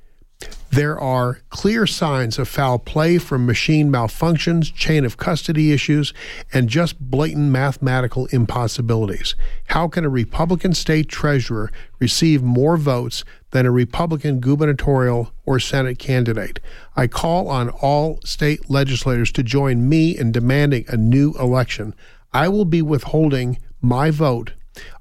There 0.72 0.98
are 0.98 1.42
clear 1.50 1.86
signs 1.86 2.38
of 2.38 2.48
foul 2.48 2.78
play 2.78 3.18
from 3.18 3.44
machine 3.44 3.92
malfunctions, 3.92 4.72
chain 4.72 5.04
of 5.04 5.18
custody 5.18 5.70
issues, 5.70 6.14
and 6.50 6.66
just 6.66 6.98
blatant 6.98 7.50
mathematical 7.50 8.24
impossibilities. 8.32 9.34
How 9.66 9.86
can 9.86 10.06
a 10.06 10.08
Republican 10.08 10.72
state 10.72 11.10
treasurer 11.10 11.70
receive 11.98 12.42
more 12.42 12.78
votes 12.78 13.22
than 13.50 13.66
a 13.66 13.70
Republican 13.70 14.40
gubernatorial 14.40 15.34
or 15.44 15.60
Senate 15.60 15.98
candidate? 15.98 16.58
I 16.96 17.06
call 17.06 17.48
on 17.48 17.68
all 17.68 18.18
state 18.24 18.70
legislators 18.70 19.30
to 19.32 19.42
join 19.42 19.90
me 19.90 20.16
in 20.16 20.32
demanding 20.32 20.86
a 20.88 20.96
new 20.96 21.34
election. 21.38 21.94
I 22.32 22.48
will 22.48 22.64
be 22.64 22.80
withholding 22.80 23.58
my 23.82 24.10
vote 24.10 24.54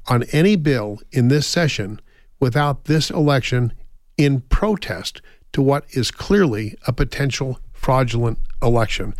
on 0.09 0.23
any 0.33 0.57
bill 0.57 0.99
in 1.11 1.29
this 1.29 1.47
session 1.47 2.01
without 2.41 2.85
this 2.85 3.09
election 3.09 3.71
in 4.17 4.41
protest 4.41 5.21
to 5.53 5.61
what 5.61 5.85
is 5.91 6.11
clearly 6.11 6.77
a 6.87 6.93
potential 6.93 7.59
fraudulent 7.73 8.37
election. 8.61 9.15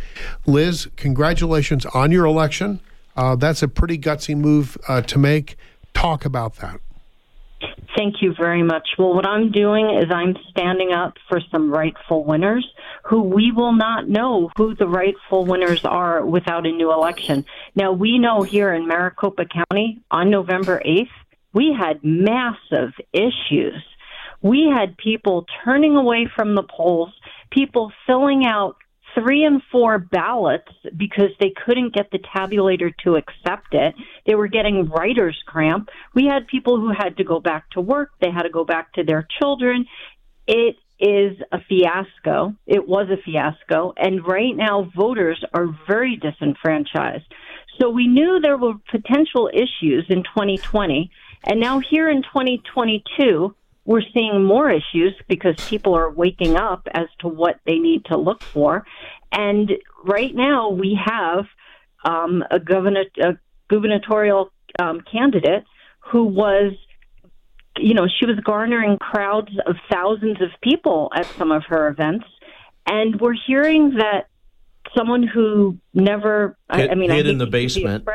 Liz, 0.46 0.88
congratulations 0.96 1.84
on 1.86 2.12
your 2.12 2.24
election. 2.24 2.80
Uh, 3.16 3.36
that's 3.36 3.62
a 3.62 3.68
pretty 3.68 3.98
gutsy 3.98 4.36
move 4.36 4.78
uh, 4.88 5.02
to 5.02 5.18
make. 5.18 5.56
Talk 5.94 6.24
about 6.24 6.56
that. 6.56 6.80
Thank 7.96 8.22
you 8.22 8.34
very 8.36 8.62
much. 8.62 8.88
Well, 8.98 9.14
what 9.14 9.26
I'm 9.26 9.52
doing 9.52 9.98
is 10.02 10.10
I'm 10.10 10.34
standing 10.50 10.92
up 10.92 11.14
for 11.28 11.40
some 11.50 11.70
rightful 11.70 12.24
winners 12.24 12.66
who 13.04 13.22
we 13.22 13.52
will 13.52 13.72
not 13.72 14.08
know 14.08 14.50
who 14.56 14.74
the 14.74 14.88
rightful 14.88 15.44
winners 15.44 15.84
are 15.84 16.24
without 16.24 16.66
a 16.66 16.72
new 16.72 16.90
election. 16.92 17.44
Now, 17.74 17.92
we 17.92 18.18
know 18.18 18.42
here 18.42 18.72
in 18.72 18.86
Maricopa 18.86 19.44
County 19.44 20.00
on 20.10 20.30
November 20.30 20.80
8th, 20.84 21.08
we 21.52 21.76
had 21.78 22.02
massive 22.02 22.92
issues. 23.12 23.82
We 24.42 24.70
had 24.74 24.96
people 24.96 25.46
turning 25.64 25.96
away 25.96 26.28
from 26.34 26.54
the 26.54 26.64
polls, 26.64 27.12
people 27.50 27.92
filling 28.06 28.44
out 28.44 28.76
three 29.14 29.44
and 29.44 29.62
four 29.70 29.98
ballots 29.98 30.72
because 30.96 31.30
they 31.38 31.52
couldn't 31.64 31.94
get 31.94 32.10
the 32.10 32.18
tabulator 32.18 32.92
to 33.04 33.16
accept 33.16 33.72
it. 33.72 33.94
They 34.26 34.34
were 34.34 34.48
getting 34.48 34.88
writer's 34.88 35.40
cramp. 35.46 35.90
We 36.14 36.26
had 36.26 36.46
people 36.46 36.80
who 36.80 36.92
had 36.96 37.16
to 37.18 37.24
go 37.24 37.40
back 37.40 37.70
to 37.70 37.80
work. 37.80 38.10
They 38.20 38.30
had 38.30 38.42
to 38.42 38.50
go 38.50 38.64
back 38.64 38.92
to 38.94 39.04
their 39.04 39.26
children. 39.38 39.86
It 40.46 40.76
is 40.98 41.36
a 41.50 41.58
fiasco. 41.68 42.54
It 42.66 42.86
was 42.86 43.08
a 43.10 43.20
fiasco. 43.22 43.92
And 43.96 44.26
right 44.26 44.56
now, 44.56 44.90
voters 44.96 45.44
are 45.52 45.66
very 45.86 46.16
disenfranchised. 46.16 47.24
So 47.80 47.90
we 47.90 48.06
knew 48.06 48.38
there 48.40 48.58
were 48.58 48.74
potential 48.90 49.50
issues 49.52 50.06
in 50.08 50.22
2020. 50.22 51.10
And 51.44 51.60
now 51.60 51.80
here 51.80 52.08
in 52.08 52.22
2022, 52.22 53.54
we're 53.84 54.02
seeing 54.14 54.44
more 54.44 54.70
issues 54.70 55.14
because 55.28 55.56
people 55.68 55.94
are 55.94 56.10
waking 56.10 56.56
up 56.56 56.86
as 56.92 57.06
to 57.18 57.28
what 57.28 57.58
they 57.66 57.78
need 57.78 58.04
to 58.06 58.16
look 58.16 58.42
for. 58.42 58.86
And 59.32 59.72
right 60.04 60.34
now 60.34 60.70
we 60.70 60.98
have 61.04 61.46
um, 62.04 62.44
a, 62.50 62.60
governor, 62.60 63.04
a 63.20 63.36
gubernatorial 63.68 64.52
um, 64.78 65.00
candidate 65.00 65.64
who 65.98 66.24
was, 66.24 66.74
you 67.78 67.94
know, 67.94 68.06
she 68.06 68.26
was 68.26 68.38
garnering 68.44 68.98
crowds 68.98 69.50
of 69.66 69.76
thousands 69.90 70.40
of 70.40 70.50
people 70.62 71.10
at 71.14 71.26
some 71.38 71.50
of 71.50 71.64
her 71.68 71.88
events. 71.88 72.26
And 72.86 73.20
we're 73.20 73.36
hearing 73.46 73.94
that 73.98 74.28
someone 74.96 75.22
who 75.22 75.78
never, 75.94 76.56
hid, 76.72 76.90
I, 76.90 76.92
I 76.92 76.94
mean, 76.94 77.10
hid 77.10 77.26
I 77.26 77.30
in 77.30 77.38
the 77.38 77.46
basement. 77.46 78.04
The 78.04 78.12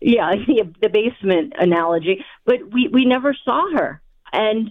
yeah, 0.00 0.34
the 0.80 0.88
basement 0.88 1.54
analogy, 1.58 2.24
but 2.44 2.72
we, 2.72 2.88
we 2.88 3.04
never 3.04 3.36
saw 3.44 3.70
her. 3.76 4.00
And 4.32 4.70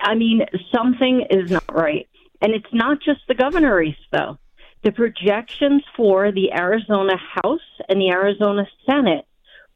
I 0.00 0.14
mean, 0.14 0.44
something 0.74 1.26
is 1.30 1.50
not 1.50 1.74
right. 1.74 2.08
And 2.40 2.52
it's 2.52 2.72
not 2.72 3.00
just 3.00 3.20
the 3.26 3.34
governor 3.34 3.76
race, 3.76 3.96
though. 4.10 4.38
The 4.82 4.92
projections 4.92 5.82
for 5.96 6.30
the 6.30 6.52
Arizona 6.52 7.16
House 7.16 7.60
and 7.88 8.00
the 8.00 8.10
Arizona 8.10 8.66
Senate 8.84 9.26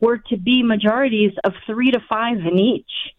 were 0.00 0.18
to 0.28 0.36
be 0.36 0.62
majorities 0.62 1.32
of 1.44 1.54
three 1.66 1.90
to 1.90 2.00
five 2.08 2.38
in 2.38 2.58
each. 2.58 3.14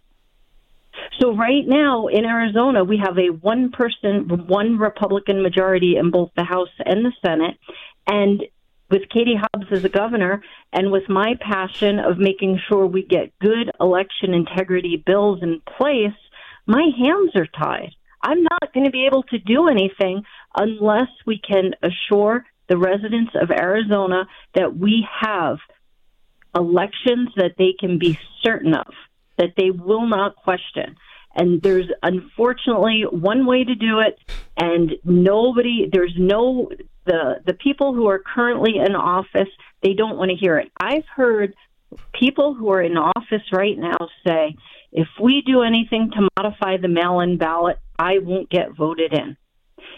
So 1.19 1.33
right 1.33 1.65
now 1.65 2.07
in 2.07 2.25
Arizona, 2.25 2.83
we 2.83 2.97
have 2.97 3.17
a 3.17 3.29
one 3.29 3.71
person, 3.71 4.27
one 4.47 4.77
Republican 4.77 5.41
majority 5.41 5.97
in 5.97 6.11
both 6.11 6.31
the 6.35 6.43
House 6.43 6.69
and 6.85 7.05
the 7.05 7.11
Senate. 7.25 7.57
And 8.05 8.43
with 8.89 9.09
Katie 9.09 9.37
Hobbs 9.37 9.67
as 9.71 9.83
a 9.83 9.89
governor 9.89 10.41
and 10.73 10.91
with 10.91 11.09
my 11.09 11.35
passion 11.39 11.99
of 11.99 12.17
making 12.17 12.59
sure 12.67 12.85
we 12.85 13.03
get 13.03 13.37
good 13.39 13.71
election 13.79 14.33
integrity 14.33 14.97
bills 14.97 15.41
in 15.41 15.61
place, 15.61 16.13
my 16.69 16.87
hands 16.97 17.31
are 17.35 17.47
tied. 17.47 17.95
I'm 18.21 18.43
not 18.43 18.73
going 18.73 18.85
to 18.85 18.91
be 18.91 19.07
able 19.07 19.23
to 19.23 19.39
do 19.39 19.67
anything 19.69 20.23
unless 20.55 21.07
we 21.25 21.39
can 21.39 21.71
assure 21.81 22.45
the 22.67 22.77
residents 22.77 23.31
of 23.33 23.49
Arizona 23.49 24.27
that 24.53 24.77
we 24.77 25.07
have 25.19 25.57
elections 26.55 27.29
that 27.37 27.55
they 27.57 27.73
can 27.79 27.97
be 27.97 28.19
certain 28.43 28.75
of, 28.75 28.93
that 29.37 29.53
they 29.57 29.71
will 29.71 30.07
not 30.07 30.35
question. 30.35 30.95
And 31.35 31.59
there's 31.61 31.89
unfortunately 32.03 33.03
one 33.09 33.47
way 33.47 33.63
to 33.63 33.73
do 33.73 33.99
it, 33.99 34.19
and 34.55 34.91
nobody, 35.03 35.89
there's 35.91 36.13
no, 36.17 36.69
the, 37.05 37.41
the 37.47 37.53
people 37.53 37.95
who 37.95 38.07
are 38.09 38.19
currently 38.19 38.77
in 38.77 38.95
office, 38.95 39.49
they 39.81 39.93
don't 39.93 40.17
want 40.17 40.29
to 40.29 40.37
hear 40.37 40.59
it. 40.59 40.71
I've 40.79 41.05
heard 41.15 41.55
people 42.13 42.53
who 42.53 42.71
are 42.71 42.81
in 42.81 42.97
office 42.97 43.43
right 43.51 43.77
now 43.77 43.97
say, 44.25 44.55
if 44.91 45.07
we 45.21 45.41
do 45.45 45.61
anything 45.61 46.11
to 46.11 46.27
modify 46.37 46.77
the 46.77 46.87
mail 46.87 47.19
in 47.19 47.37
ballot, 47.37 47.79
I 47.97 48.19
won't 48.19 48.49
get 48.49 48.75
voted 48.75 49.13
in. 49.13 49.37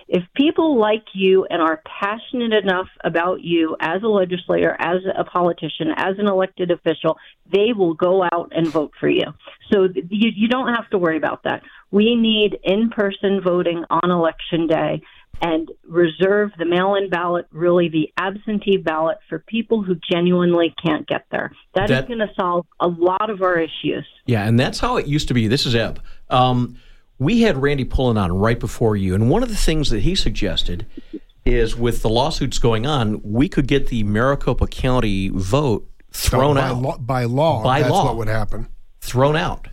If 0.07 0.23
people 0.35 0.77
like 0.77 1.05
you 1.13 1.45
and 1.49 1.61
are 1.61 1.81
passionate 2.01 2.53
enough 2.53 2.87
about 3.03 3.41
you 3.41 3.77
as 3.79 4.03
a 4.03 4.07
legislator, 4.07 4.75
as 4.79 4.97
a 5.17 5.23
politician, 5.23 5.87
as 5.95 6.19
an 6.19 6.27
elected 6.27 6.69
official, 6.69 7.17
they 7.51 7.73
will 7.73 7.93
go 7.93 8.23
out 8.23 8.51
and 8.53 8.67
vote 8.67 8.91
for 8.99 9.07
you. 9.07 9.23
So 9.71 9.87
you, 10.09 10.31
you 10.35 10.47
don't 10.49 10.73
have 10.73 10.89
to 10.89 10.97
worry 10.97 11.17
about 11.17 11.43
that. 11.43 11.63
We 11.91 12.15
need 12.15 12.59
in 12.63 12.89
person 12.89 13.41
voting 13.41 13.83
on 13.89 14.11
election 14.11 14.67
day 14.67 15.01
and 15.41 15.69
reserve 15.87 16.51
the 16.57 16.65
mail 16.65 16.95
in 16.95 17.09
ballot, 17.09 17.47
really 17.51 17.89
the 17.89 18.11
absentee 18.17 18.77
ballot, 18.77 19.17
for 19.27 19.39
people 19.39 19.81
who 19.81 19.95
genuinely 20.11 20.73
can't 20.83 21.07
get 21.07 21.25
there. 21.31 21.51
that, 21.73 21.87
that 21.87 22.03
is 22.03 22.07
going 22.07 22.19
to 22.19 22.33
solve 22.39 22.65
a 22.79 22.87
lot 22.87 23.29
of 23.29 23.41
our 23.41 23.57
issues. 23.57 24.05
Yeah, 24.25 24.47
and 24.47 24.59
that's 24.59 24.79
how 24.79 24.97
it 24.97 25.07
used 25.07 25.27
to 25.29 25.33
be. 25.33 25.47
This 25.47 25.65
is 25.65 25.75
Eb. 25.75 25.99
Um, 26.29 26.77
we 27.17 27.41
had 27.41 27.57
Randy 27.57 27.85
Pullen 27.85 28.17
on 28.17 28.31
right 28.31 28.59
before 28.59 28.95
you, 28.95 29.15
and 29.15 29.29
one 29.29 29.43
of 29.43 29.49
the 29.49 29.55
things 29.55 29.89
that 29.89 30.01
he 30.01 30.15
suggested 30.15 30.85
is 31.45 31.75
with 31.75 32.01
the 32.03 32.09
lawsuits 32.09 32.59
going 32.59 32.85
on, 32.85 33.21
we 33.23 33.49
could 33.49 33.67
get 33.67 33.87
the 33.87 34.03
Maricopa 34.03 34.67
County 34.67 35.29
vote 35.29 35.89
thrown 36.11 36.55
by 36.55 36.61
out 36.61 36.81
law, 36.81 36.97
by 36.97 37.23
law. 37.23 37.63
By 37.63 37.81
that's 37.81 37.91
law. 37.91 38.05
what 38.05 38.17
would 38.17 38.27
happen. 38.27 38.67
Thrown 38.99 39.35
out. 39.35 39.67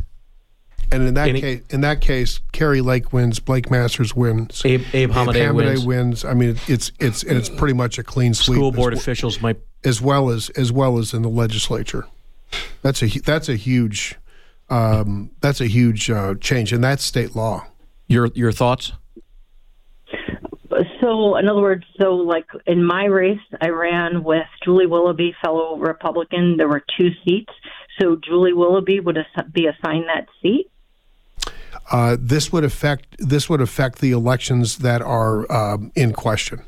And 0.90 1.06
in 1.06 1.14
that 1.14 1.28
And 1.28 1.36
he- 1.36 1.40
case, 1.42 1.62
in 1.70 1.80
that 1.82 2.00
case, 2.00 2.40
Kari 2.52 2.80
Lake 2.80 3.12
wins, 3.12 3.40
Blake 3.40 3.70
Masters 3.70 4.14
wins, 4.16 4.62
Abe, 4.64 4.82
Abe 4.94 5.10
Hamadeh 5.10 5.54
wins. 5.54 5.84
wins. 5.86 6.24
I 6.24 6.34
mean, 6.34 6.56
it's 6.66 6.92
it's 6.98 7.22
and 7.22 7.36
it's 7.36 7.48
pretty 7.48 7.74
much 7.74 7.98
a 7.98 8.02
clean 8.02 8.32
sweep. 8.34 8.56
School 8.56 8.72
board 8.72 8.94
as, 8.94 9.00
officials 9.00 9.40
might. 9.42 9.58
as 9.84 10.00
well 10.00 10.30
as 10.30 10.48
as 10.50 10.72
well 10.72 10.98
as 10.98 11.12
in 11.12 11.22
the 11.22 11.28
legislature. 11.28 12.06
That's 12.82 13.02
a 13.02 13.06
that's 13.20 13.48
a 13.48 13.56
huge 13.56 14.16
um, 14.70 15.30
that's 15.40 15.60
a 15.60 15.66
huge 15.66 16.08
uh, 16.10 16.34
change, 16.40 16.72
and 16.72 16.82
that's 16.82 17.04
state 17.04 17.36
law. 17.36 17.66
Your 18.06 18.28
your 18.34 18.52
thoughts? 18.52 18.92
So, 21.00 21.36
in 21.36 21.48
other 21.48 21.62
words, 21.62 21.84
so 21.98 22.14
like 22.14 22.46
in 22.66 22.84
my 22.84 23.04
race, 23.06 23.40
I 23.60 23.68
ran 23.70 24.22
with 24.22 24.46
Julie 24.64 24.86
Willoughby, 24.86 25.34
fellow 25.42 25.76
Republican. 25.78 26.56
There 26.56 26.68
were 26.68 26.84
two 26.98 27.10
seats. 27.24 27.52
So 28.00 28.16
Julie 28.16 28.52
Willoughby 28.52 29.00
would 29.00 29.18
ass- 29.18 29.44
be 29.50 29.66
assigned 29.66 30.04
that 30.08 30.28
seat. 30.42 30.70
Uh, 31.90 32.16
this 32.20 32.52
would 32.52 32.64
affect 32.64 33.16
this 33.18 33.48
would 33.48 33.60
affect 33.60 34.00
the 34.00 34.10
elections 34.12 34.78
that 34.78 35.00
are 35.02 35.50
um, 35.50 35.90
in 35.94 36.12
question 36.12 36.62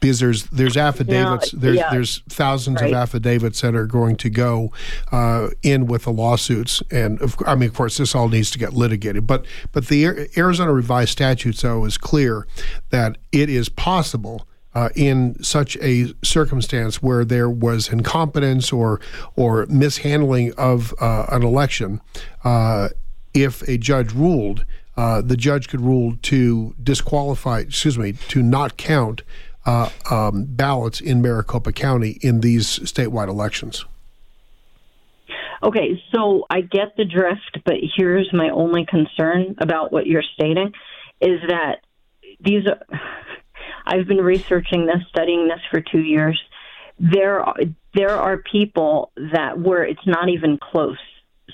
because 0.00 0.18
there's 0.20 0.44
there's 0.44 0.76
affidavits 0.76 1.52
No, 1.52 1.60
there's 1.60 1.76
yeah. 1.76 1.90
there's 1.90 2.18
thousands 2.28 2.80
Right. 2.80 2.90
of 2.90 2.96
affidavits 2.96 3.60
that 3.60 3.74
are 3.74 3.86
going 3.86 4.16
to 4.16 4.30
go 4.30 4.72
uh, 5.12 5.48
in 5.62 5.86
with 5.86 6.04
the 6.04 6.12
lawsuits 6.12 6.82
and 6.90 7.20
of, 7.20 7.36
I 7.46 7.54
mean 7.54 7.68
of 7.68 7.74
course 7.74 7.98
this 7.98 8.14
all 8.14 8.28
needs 8.28 8.50
to 8.52 8.58
get 8.58 8.72
litigated 8.72 9.26
but 9.26 9.44
but 9.72 9.88
the 9.88 10.28
Arizona 10.36 10.72
revised 10.72 11.10
statutes 11.10 11.62
though 11.62 11.84
is 11.84 11.98
clear 11.98 12.46
that 12.90 13.18
it 13.32 13.50
is 13.50 13.68
possible 13.68 14.46
uh, 14.74 14.88
in 14.94 15.42
such 15.42 15.76
a 15.76 16.12
circumstance 16.22 17.02
where 17.02 17.24
there 17.24 17.48
was 17.48 17.88
incompetence 17.88 18.72
or 18.72 19.00
or 19.36 19.66
mishandling 19.66 20.52
of 20.54 20.94
uh, 21.00 21.26
an 21.30 21.42
election, 21.42 22.00
uh, 22.44 22.88
if 23.32 23.62
a 23.62 23.78
judge 23.78 24.12
ruled, 24.12 24.64
uh, 24.96 25.20
the 25.20 25.36
judge 25.36 25.68
could 25.68 25.80
rule 25.80 26.16
to 26.22 26.74
disqualify, 26.82 27.60
excuse 27.60 27.98
me, 27.98 28.12
to 28.28 28.42
not 28.42 28.76
count 28.76 29.22
uh, 29.66 29.90
um, 30.10 30.44
ballots 30.44 31.00
in 31.00 31.22
Maricopa 31.22 31.72
County 31.72 32.18
in 32.20 32.40
these 32.40 32.78
statewide 32.80 33.28
elections. 33.28 33.84
Okay, 35.62 36.02
so 36.14 36.44
I 36.50 36.60
get 36.60 36.94
the 36.96 37.06
drift, 37.06 37.58
but 37.64 37.76
here's 37.96 38.30
my 38.34 38.50
only 38.50 38.84
concern 38.84 39.56
about 39.58 39.92
what 39.92 40.06
you're 40.06 40.22
stating 40.34 40.72
is 41.20 41.40
that 41.48 41.76
these 42.40 42.66
are. 42.66 43.00
I've 43.84 44.06
been 44.06 44.18
researching 44.18 44.86
this, 44.86 45.02
studying 45.08 45.48
this 45.48 45.60
for 45.70 45.80
two 45.80 46.00
years. 46.00 46.40
There, 46.98 47.40
are, 47.40 47.56
there 47.94 48.16
are 48.16 48.38
people 48.38 49.12
that 49.32 49.58
where 49.58 49.84
it's 49.84 50.06
not 50.06 50.28
even 50.28 50.58
close. 50.58 50.98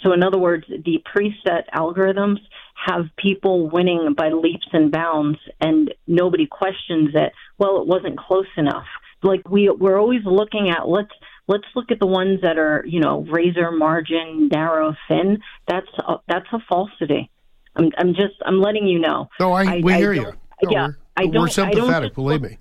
So, 0.03 0.13
in 0.13 0.23
other 0.23 0.39
words, 0.39 0.67
the 0.69 1.03
preset 1.15 1.65
algorithms 1.75 2.39
have 2.87 3.07
people 3.17 3.69
winning 3.69 4.15
by 4.17 4.31
leaps 4.31 4.67
and 4.73 4.91
bounds, 4.91 5.39
and 5.61 5.93
nobody 6.07 6.47
questions 6.47 7.11
it. 7.15 7.33
Well, 7.59 7.83
it 7.83 7.87
wasn't 7.87 8.19
close 8.19 8.47
enough. 8.57 8.87
Like 9.23 9.49
we, 9.49 9.69
we're 9.69 10.01
always 10.01 10.25
looking 10.25 10.71
at 10.71 10.89
let's 10.89 11.13
Let's 11.49 11.67
look 11.75 11.91
at 11.91 11.99
the 11.99 12.07
ones 12.07 12.43
that 12.43 12.59
are, 12.59 12.85
you 12.87 13.01
know, 13.01 13.23
razor 13.23 13.73
margin, 13.73 14.49
narrow, 14.53 14.95
thin. 15.09 15.41
That's 15.67 15.89
a, 15.99 16.19
that's 16.29 16.47
a 16.53 16.59
falsity. 16.69 17.29
I'm, 17.75 17.91
I'm 17.99 18.15
just, 18.15 18.35
I'm 18.47 18.61
letting 18.61 18.87
you 18.87 19.01
know. 19.01 19.29
No, 19.41 19.53
I, 19.53 19.81
we 19.83 19.93
I 19.93 19.97
hear 19.97 20.13
you. 20.13 20.33
No, 20.63 20.71
yeah, 20.71 20.89
I 21.21 21.27
don't. 21.27 21.35
we're 21.35 21.65
I 21.65 21.71
don't 21.71 21.75
sympathetic. 21.77 22.15
believe 22.15 22.43
look- 22.43 22.51
me. 22.53 22.59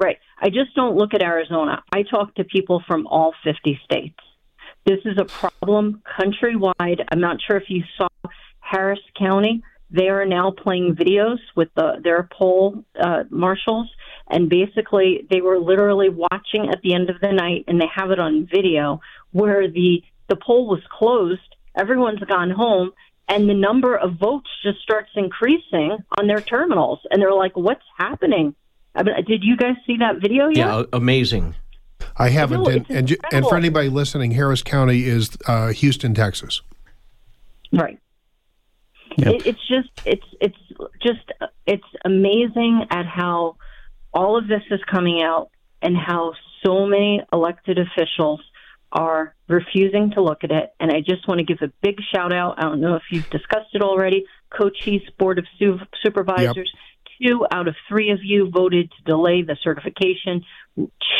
Right. 0.00 0.18
I 0.40 0.48
just 0.48 0.74
don't 0.76 0.96
look 0.96 1.12
at 1.14 1.22
Arizona. 1.22 1.82
I 1.92 2.04
talk 2.04 2.34
to 2.36 2.44
people 2.44 2.82
from 2.86 3.06
all 3.08 3.34
50 3.42 3.80
states. 3.84 4.16
This 4.86 5.00
is 5.04 5.18
a 5.18 5.24
problem 5.24 6.02
countrywide. 6.18 7.04
I'm 7.10 7.20
not 7.20 7.38
sure 7.44 7.56
if 7.56 7.64
you 7.68 7.82
saw 7.96 8.08
Harris 8.60 9.00
County. 9.18 9.62
They 9.90 10.08
are 10.08 10.24
now 10.24 10.50
playing 10.52 10.94
videos 10.94 11.38
with 11.56 11.68
the, 11.74 12.00
their 12.04 12.28
poll 12.30 12.84
uh, 12.98 13.24
marshals, 13.30 13.90
and 14.30 14.48
basically 14.48 15.26
they 15.30 15.40
were 15.40 15.58
literally 15.58 16.10
watching 16.10 16.68
at 16.70 16.80
the 16.82 16.94
end 16.94 17.10
of 17.10 17.20
the 17.20 17.32
night, 17.32 17.64
and 17.66 17.80
they 17.80 17.88
have 17.94 18.10
it 18.10 18.18
on 18.18 18.46
video 18.46 19.00
where 19.32 19.68
the 19.68 20.02
the 20.28 20.36
poll 20.36 20.66
was 20.68 20.82
closed. 20.90 21.40
Everyone's 21.74 22.20
gone 22.20 22.50
home, 22.50 22.92
and 23.28 23.48
the 23.48 23.54
number 23.54 23.96
of 23.96 24.14
votes 24.14 24.48
just 24.62 24.80
starts 24.80 25.10
increasing 25.14 25.98
on 26.18 26.26
their 26.26 26.40
terminals, 26.40 27.00
and 27.10 27.20
they're 27.20 27.32
like, 27.32 27.56
"What's 27.56 27.84
happening?" 27.96 28.54
I 28.94 29.02
mean, 29.02 29.14
did 29.26 29.44
you 29.44 29.56
guys 29.56 29.76
see 29.86 29.98
that 29.98 30.20
video 30.20 30.48
yet? 30.48 30.56
Yeah, 30.56 30.82
amazing. 30.92 31.54
I 32.16 32.30
haven't. 32.30 32.62
know, 32.62 32.70
and, 32.70 32.86
and, 32.90 33.16
and 33.32 33.46
for 33.46 33.56
anybody 33.56 33.88
listening, 33.88 34.32
Harris 34.32 34.62
County 34.62 35.04
is 35.04 35.30
uh, 35.46 35.68
Houston, 35.68 36.14
Texas. 36.14 36.62
Right. 37.72 37.98
It, 39.18 39.46
it's 39.46 39.68
just 39.68 39.88
it's 40.04 40.26
it's 40.40 40.56
just 41.02 41.32
it's 41.66 41.86
amazing 42.04 42.86
at 42.90 43.06
how 43.06 43.56
all 44.12 44.36
of 44.36 44.46
this 44.46 44.62
is 44.70 44.80
coming 44.90 45.22
out 45.22 45.50
and 45.82 45.96
how 45.96 46.34
so 46.64 46.86
many 46.86 47.22
elected 47.32 47.78
officials 47.78 48.40
are 48.92 49.34
refusing 49.48 50.12
to 50.12 50.22
look 50.22 50.44
at 50.44 50.50
it. 50.50 50.72
And 50.80 50.90
I 50.90 51.00
just 51.00 51.26
want 51.28 51.38
to 51.38 51.44
give 51.44 51.58
a 51.62 51.72
big 51.82 51.96
shout 52.14 52.32
out. 52.32 52.54
I 52.58 52.62
don't 52.62 52.80
know 52.80 52.96
if 52.96 53.02
you've 53.10 53.28
discussed 53.30 53.74
it 53.74 53.82
already. 53.82 54.24
Cochise 54.50 55.08
Board 55.18 55.38
of 55.38 55.46
Su- 55.58 55.80
Supervisors. 56.02 56.72
Two 57.20 57.44
out 57.50 57.66
of 57.66 57.74
three 57.88 58.10
of 58.10 58.20
you 58.22 58.48
voted 58.48 58.90
to 58.92 59.04
delay 59.04 59.42
the 59.42 59.56
certification. 59.62 60.44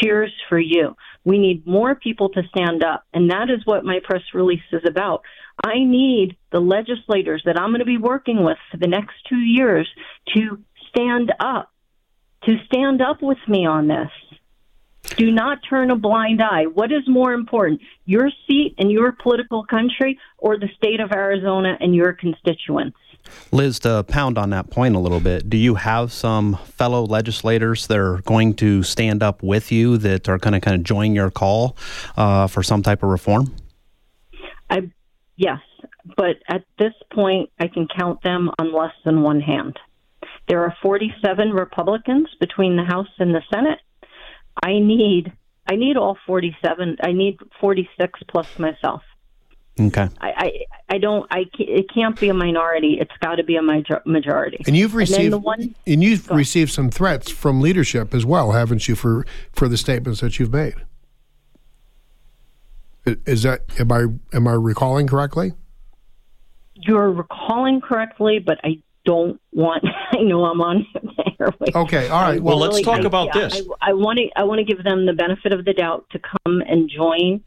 Cheers 0.01 0.33
for 0.49 0.59
you. 0.59 0.95
We 1.25 1.39
need 1.39 1.67
more 1.67 1.97
people 1.97 2.29
to 2.31 2.43
stand 2.55 2.85
up, 2.85 3.05
and 3.13 3.31
that 3.33 3.51
is 3.51 3.67
what 3.67 3.85
my 3.85 3.99
press 4.05 4.23
release 4.33 4.63
is 4.73 4.83
about. 4.89 5.23
I 5.65 5.81
need 5.81 6.37
the 6.53 6.61
legislators 6.61 7.43
that 7.47 7.59
I'm 7.59 7.71
going 7.71 7.81
to 7.81 7.85
be 7.85 7.99
working 7.99 8.45
with 8.45 8.59
for 8.71 8.77
the 8.77 8.87
next 8.87 9.15
two 9.29 9.39
years 9.39 9.89
to 10.37 10.63
stand 10.89 11.33
up, 11.41 11.73
to 12.45 12.55
stand 12.67 13.03
up 13.03 13.21
with 13.21 13.39
me 13.49 13.67
on 13.67 13.89
this. 13.89 14.11
Do 15.19 15.33
not 15.33 15.59
turn 15.69 15.91
a 15.91 15.97
blind 15.97 16.41
eye. 16.41 16.67
What 16.67 16.93
is 16.93 17.03
more 17.09 17.33
important, 17.33 17.81
your 18.05 18.31
seat 18.47 18.77
in 18.79 18.89
your 18.89 19.11
political 19.11 19.65
country 19.65 20.17
or 20.39 20.57
the 20.57 20.69
state 20.77 21.01
of 21.01 21.11
Arizona 21.11 21.77
and 21.81 21.93
your 21.93 22.13
constituents? 22.13 22.97
Liz, 23.51 23.81
to 23.81 24.05
pound 24.05 24.39
on 24.39 24.51
that 24.51 24.71
point 24.71 24.95
a 24.95 25.01
little 25.01 25.19
bit, 25.19 25.51
do 25.51 25.57
you 25.57 25.75
have 25.75 26.13
some 26.13 26.57
fellow 26.65 27.05
legislators 27.05 27.89
that 27.89 27.99
are 27.99 28.19
going 28.19 28.55
to 28.55 28.85
stand 28.85 29.25
up 29.25 29.43
with 29.43 29.73
you 29.73 29.99
that 29.99 30.29
are 30.29 30.39
going 30.39 30.53
to 30.53 30.61
kind 30.61 30.77
of 30.77 30.85
join 30.85 31.17
your 31.17 31.33
call 31.33 31.77
uh, 32.17 32.47
for 32.47 32.63
some 32.63 32.85
type 32.85 33.03
of 33.03 33.09
reform? 33.09 33.53
I 34.71 34.91
yes, 35.37 35.59
but 36.17 36.37
at 36.49 36.63
this 36.79 36.95
point, 37.13 37.51
I 37.59 37.67
can 37.67 37.89
count 37.89 38.23
them 38.23 38.53
on 38.61 38.73
less 38.73 38.95
than 39.05 39.23
one 39.23 39.41
hand. 39.41 39.81
There 40.49 40.63
are 40.63 40.77
47 40.81 41.51
Republicans 41.51 42.29
between 42.39 42.77
the 42.77 42.85
House 42.85 43.09
and 43.19 43.35
the 43.35 43.43
Senate. 43.53 43.81
I 44.63 44.79
need 44.79 45.33
I 45.71 45.77
need 45.77 45.97
all 45.97 46.17
47. 46.27 46.97
I 47.03 47.13
need 47.13 47.39
46 47.61 48.21
plus 48.29 48.47
myself. 48.59 49.03
Okay. 49.79 50.09
I 50.21 50.29
I, 50.37 50.53
I 50.89 50.99
don't 50.99 51.27
I 51.31 51.45
ca- 51.57 51.69
it 51.69 51.87
can't 51.93 52.19
be 52.19 52.29
a 52.29 52.35
minority. 52.35 52.99
It's 53.01 53.13
got 53.21 53.37
to 53.37 53.45
be 53.45 53.57
a 53.57 53.63
major, 53.63 54.03
majority. 54.05 54.59
And 54.67 54.77
you've 54.77 54.93
then 54.93 54.99
received 54.99 55.33
the 55.33 55.39
one 55.39 55.75
and 55.87 56.03
you've 56.03 56.29
received 56.31 56.73
some 56.73 56.91
threats 56.91 57.31
from 57.31 57.61
leadership 57.61 58.15
as 58.15 58.25
well, 58.25 58.53
haven't 58.53 58.89
you? 58.89 58.95
For 58.95 59.27
for 59.53 59.69
the 59.69 59.77
statements 59.77 60.21
that 60.21 60.39
you've 60.39 60.53
made. 60.53 60.75
Is 63.07 63.43
that 63.45 63.63
am 63.79 63.93
I 63.93 64.07
am 64.37 64.49
I 64.49 64.53
recalling 64.53 65.07
correctly? 65.07 65.53
you're 66.81 67.11
recalling 67.11 67.81
correctly, 67.81 68.39
but 68.39 68.59
I 68.63 68.83
don't 69.09 69.41
want. 69.53 69.83
I 70.13 70.19
know 70.23 70.45
I'm 70.45 70.61
on 70.61 70.87
the 70.95 71.33
airwaves. 71.41 71.75
Okay, 71.75 72.09
all 72.09 72.21
right. 72.23 72.43
Well, 72.43 72.59
let's 72.59 72.81
talk 72.83 73.01
I- 73.01 73.07
about 73.07 73.35
yeah, 73.35 73.49
this. 73.49 73.63
I 73.81 73.95
want 73.95 74.19
to. 74.19 74.29
I 74.37 74.45
want 74.45 74.59
to 74.59 74.65
give 74.65 74.85
them 74.85 75.07
the 75.07 75.15
benefit 75.15 75.53
of 75.53 75.65
the 75.65 75.73
doubt 75.73 76.05
to 76.11 76.19
come 76.19 76.61
and 76.61 76.91
join 76.95 77.43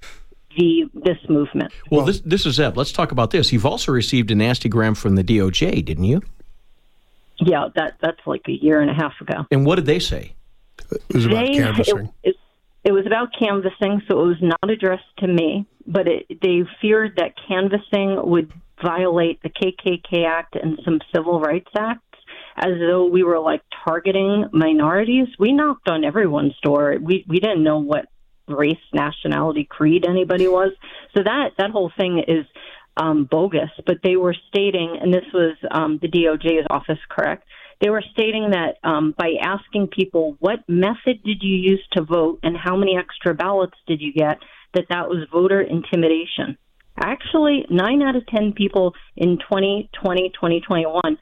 the 0.58 0.90
this 0.94 1.18
movement. 1.30 1.72
Well, 1.92 2.04
this 2.06 2.22
this 2.22 2.46
is 2.46 2.60
Ed. 2.60 2.76
Let's 2.78 2.92
talk 2.92 3.12
about 3.12 3.30
this. 3.32 3.54
You've 3.54 3.66
also 3.66 3.92
received 3.92 4.32
a 4.32 4.36
nasty 4.36 4.70
gram 4.70 4.96
from 4.96 5.16
the 5.16 5.24
DOJ, 5.24 5.86
didn't 5.86 6.06
you? 6.06 6.22
Yeah, 7.38 7.70
that 7.76 7.98
that's 8.02 8.26
like 8.26 8.42
a 8.48 8.52
year 8.52 8.82
and 8.82 8.90
a 8.90 8.94
half 8.94 9.14
ago. 9.22 9.46
And 9.52 9.66
what 9.66 9.76
did 9.76 9.86
they 9.86 10.00
say? 10.00 10.34
It 10.92 11.14
was 11.14 11.26
about 11.26 11.46
They- 11.46 11.54
canvassing. 11.56 12.10
It, 12.24 12.30
it, 12.30 12.36
it 12.84 12.92
was 12.92 13.06
about 13.06 13.30
canvassing, 13.38 14.02
so 14.08 14.20
it 14.22 14.28
was 14.28 14.42
not 14.42 14.70
addressed 14.70 15.16
to 15.20 15.28
me. 15.28 15.68
But 15.88 16.08
it, 16.08 16.26
they 16.42 16.64
feared 16.82 17.16
that 17.18 17.34
canvassing 17.48 18.20
would 18.30 18.52
violate 18.84 19.42
the 19.42 19.50
KKK 19.50 20.26
Act 20.26 20.56
and 20.56 20.80
some 20.84 21.00
civil 21.14 21.40
rights 21.40 21.70
acts, 21.78 22.18
as 22.58 22.74
though 22.80 23.06
we 23.06 23.24
were 23.24 23.40
like 23.40 23.62
targeting 23.86 24.48
minorities. 24.52 25.28
We 25.40 25.54
knocked 25.54 25.90
on 25.90 26.04
everyone's 26.04 26.58
door. 26.64 26.98
We 27.02 27.26
we 27.28 27.40
didn't 27.40 27.64
know 27.64 27.80
what 27.80 28.06
race, 28.48 28.78
nationality, 28.94 29.66
creed 29.70 30.06
anybody 30.08 30.48
was. 30.48 30.72
So 31.16 31.24
that 31.24 31.52
that 31.58 31.72
whole 31.72 31.92
thing 31.98 32.24
is 32.28 32.46
um, 32.98 33.28
bogus. 33.30 33.70
But 33.86 33.98
they 34.04 34.16
were 34.16 34.36
stating, 34.50 34.98
and 35.02 35.14
this 35.14 35.26
was 35.34 35.56
um, 35.70 36.00
the 36.02 36.10
DOJ's 36.10 36.68
office, 36.70 37.00
correct? 37.10 37.46
They 37.82 37.90
were 37.90 38.04
stating 38.14 38.52
that 38.52 38.78
um, 38.84 39.16
by 39.18 39.34
asking 39.42 39.88
people 39.88 40.36
what 40.40 40.60
method 40.68 41.24
did 41.24 41.42
you 41.42 41.56
use 41.56 41.84
to 41.94 42.04
vote 42.04 42.40
and 42.44 42.56
how 42.56 42.76
many 42.76 42.96
extra 42.98 43.34
ballots 43.34 43.78
did 43.88 44.02
you 44.02 44.14
get, 44.14 44.38
that 44.74 44.86
that 44.90 45.10
was 45.10 45.28
voter 45.32 45.62
intimidation. 45.62 46.58
Actually, 47.02 47.66
nine 47.70 48.02
out 48.02 48.16
of 48.16 48.26
ten 48.28 48.54
people 48.54 48.94
in 49.18 49.38
2020, 49.40 50.32
2021 50.36 51.18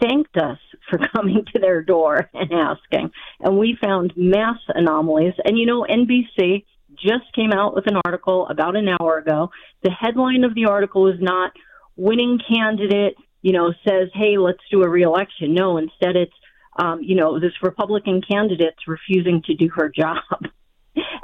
thanked 0.00 0.36
us 0.36 0.58
for 0.88 0.98
coming 1.14 1.44
to 1.52 1.60
their 1.60 1.82
door 1.82 2.28
and 2.34 2.50
asking. 2.52 3.10
And 3.40 3.58
we 3.58 3.76
found 3.82 4.12
mass 4.16 4.58
anomalies. 4.68 5.34
And 5.44 5.58
you 5.58 5.66
know, 5.66 5.86
NBC 5.88 6.64
just 6.96 7.32
came 7.34 7.52
out 7.52 7.74
with 7.74 7.86
an 7.86 8.00
article 8.04 8.46
about 8.48 8.76
an 8.76 8.88
hour 8.88 9.18
ago. 9.18 9.50
The 9.82 9.90
headline 9.90 10.44
of 10.44 10.54
the 10.54 10.66
article 10.66 11.08
is 11.08 11.20
not 11.20 11.52
winning 11.96 12.38
candidate, 12.52 13.14
you 13.42 13.52
know, 13.52 13.72
says, 13.86 14.08
hey, 14.14 14.38
let's 14.38 14.62
do 14.70 14.82
a 14.82 14.88
reelection. 14.88 15.54
No, 15.54 15.78
instead 15.78 16.16
it's, 16.16 16.32
um, 16.78 17.00
you 17.02 17.14
know, 17.14 17.38
this 17.38 17.52
Republican 17.62 18.20
candidate's 18.28 18.86
refusing 18.86 19.42
to 19.46 19.54
do 19.54 19.68
her 19.74 19.88
job. 19.94 20.16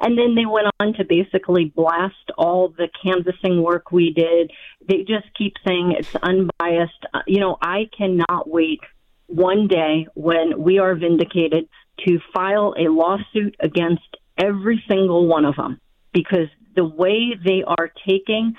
And 0.00 0.18
then 0.18 0.34
they 0.34 0.46
went 0.46 0.68
on 0.80 0.94
to 0.94 1.04
basically 1.04 1.66
blast 1.66 2.30
all 2.36 2.68
the 2.68 2.88
canvassing 3.02 3.62
work 3.62 3.92
we 3.92 4.12
did. 4.12 4.50
They 4.86 4.98
just 4.98 5.26
keep 5.36 5.54
saying 5.66 5.94
it's 5.98 6.14
unbiased. 6.16 7.06
Uh, 7.14 7.20
You 7.26 7.40
know, 7.40 7.56
I 7.60 7.88
cannot 7.96 8.48
wait 8.48 8.80
one 9.26 9.68
day 9.68 10.06
when 10.14 10.62
we 10.62 10.78
are 10.78 10.94
vindicated 10.94 11.68
to 12.06 12.20
file 12.34 12.74
a 12.78 12.88
lawsuit 12.88 13.56
against 13.60 14.16
every 14.38 14.82
single 14.88 15.26
one 15.26 15.44
of 15.44 15.56
them 15.56 15.80
because 16.12 16.48
the 16.74 16.84
way 16.84 17.34
they 17.44 17.62
are 17.66 17.90
taking 18.06 18.54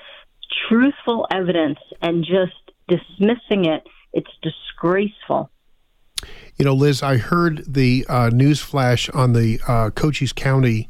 truthful 0.68 1.26
evidence 1.30 1.78
and 2.02 2.24
just 2.24 2.52
dismissing 2.88 3.64
it, 3.66 3.86
it's 4.12 4.30
disgraceful. 4.42 5.50
You 6.56 6.64
know, 6.64 6.74
Liz, 6.74 7.02
I 7.02 7.18
heard 7.18 7.62
the 7.72 8.04
uh, 8.08 8.30
news 8.30 8.60
flash 8.60 9.08
on 9.10 9.32
the 9.32 9.60
uh, 9.68 9.90
Cochise 9.90 10.32
County 10.32 10.88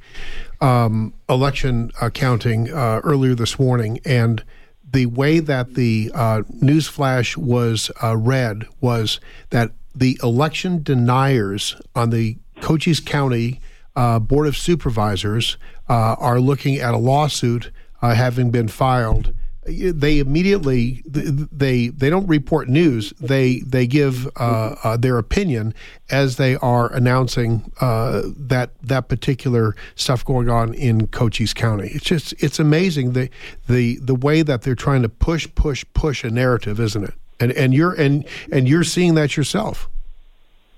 um, 0.63 1.13
election 1.29 1.91
uh, 2.01 2.09
counting 2.11 2.73
uh, 2.73 3.01
earlier 3.05 3.35
this 3.35 3.59
morning, 3.59 4.01
and 4.05 4.43
the 4.91 5.05
way 5.07 5.41
that 5.41 5.75
the 5.75 6.11
uh, 6.15 6.43
news 6.63 6.89
flash 6.89 7.37
was 7.37 7.91
uh, 8.03 8.17
read 8.17 8.67
was 8.81 9.21
that 9.51 9.73
the 9.95 10.19
election 10.23 10.83
deniers 10.83 11.77
on 11.95 12.11
the 12.11 12.39
Cochise 12.63 13.01
County 13.01 13.61
uh, 13.95 14.19
Board 14.19 14.47
of 14.47 14.57
Supervisors 14.57 15.59
are 15.89 16.41
looking 16.41 16.77
at 16.77 16.95
a 16.95 16.99
lawsuit 16.99 17.71
having 18.01 18.51
been 18.51 18.69
filed 18.69 19.35
they 19.69 20.19
immediately 20.19 21.03
they 21.07 21.89
they 21.89 22.11
don't 22.11 22.27
report 22.27 22.69
news. 22.69 23.13
They 23.21 23.61
they 23.61 23.87
give 23.87 24.27
uh, 24.37 24.77
uh, 24.83 24.97
their 24.97 25.19
opinion 25.19 25.75
as 26.11 26.37
they 26.37 26.57
are 26.57 26.93
announcing 26.93 27.71
uh, 27.81 28.23
that 28.37 28.71
that 28.83 29.09
particular 29.09 29.77
stuff 29.95 30.25
going 30.25 30.49
on 30.49 30.75
in 30.75 31.09
Cochise 31.09 31.55
County. 31.55 31.89
It's 31.93 32.05
just 32.05 32.35
it's 32.43 32.59
amazing 32.59 33.13
the 33.13 33.31
the 33.69 33.97
the 33.97 34.15
way 34.15 34.43
that 34.43 34.63
they're 34.63 34.75
trying 34.75 35.03
to 35.03 35.09
push 35.09 35.47
push 35.55 35.85
push 35.95 36.25
a 36.25 36.31
narrative, 36.31 36.81
isn't 36.81 37.05
it? 37.05 37.15
And 37.41 37.53
and 37.53 37.75
you're 37.75 37.93
and 37.93 38.25
and 38.51 38.69
you're 38.69 38.85
seeing 38.85 39.15
that 39.15 39.37
yourself. 39.37 39.89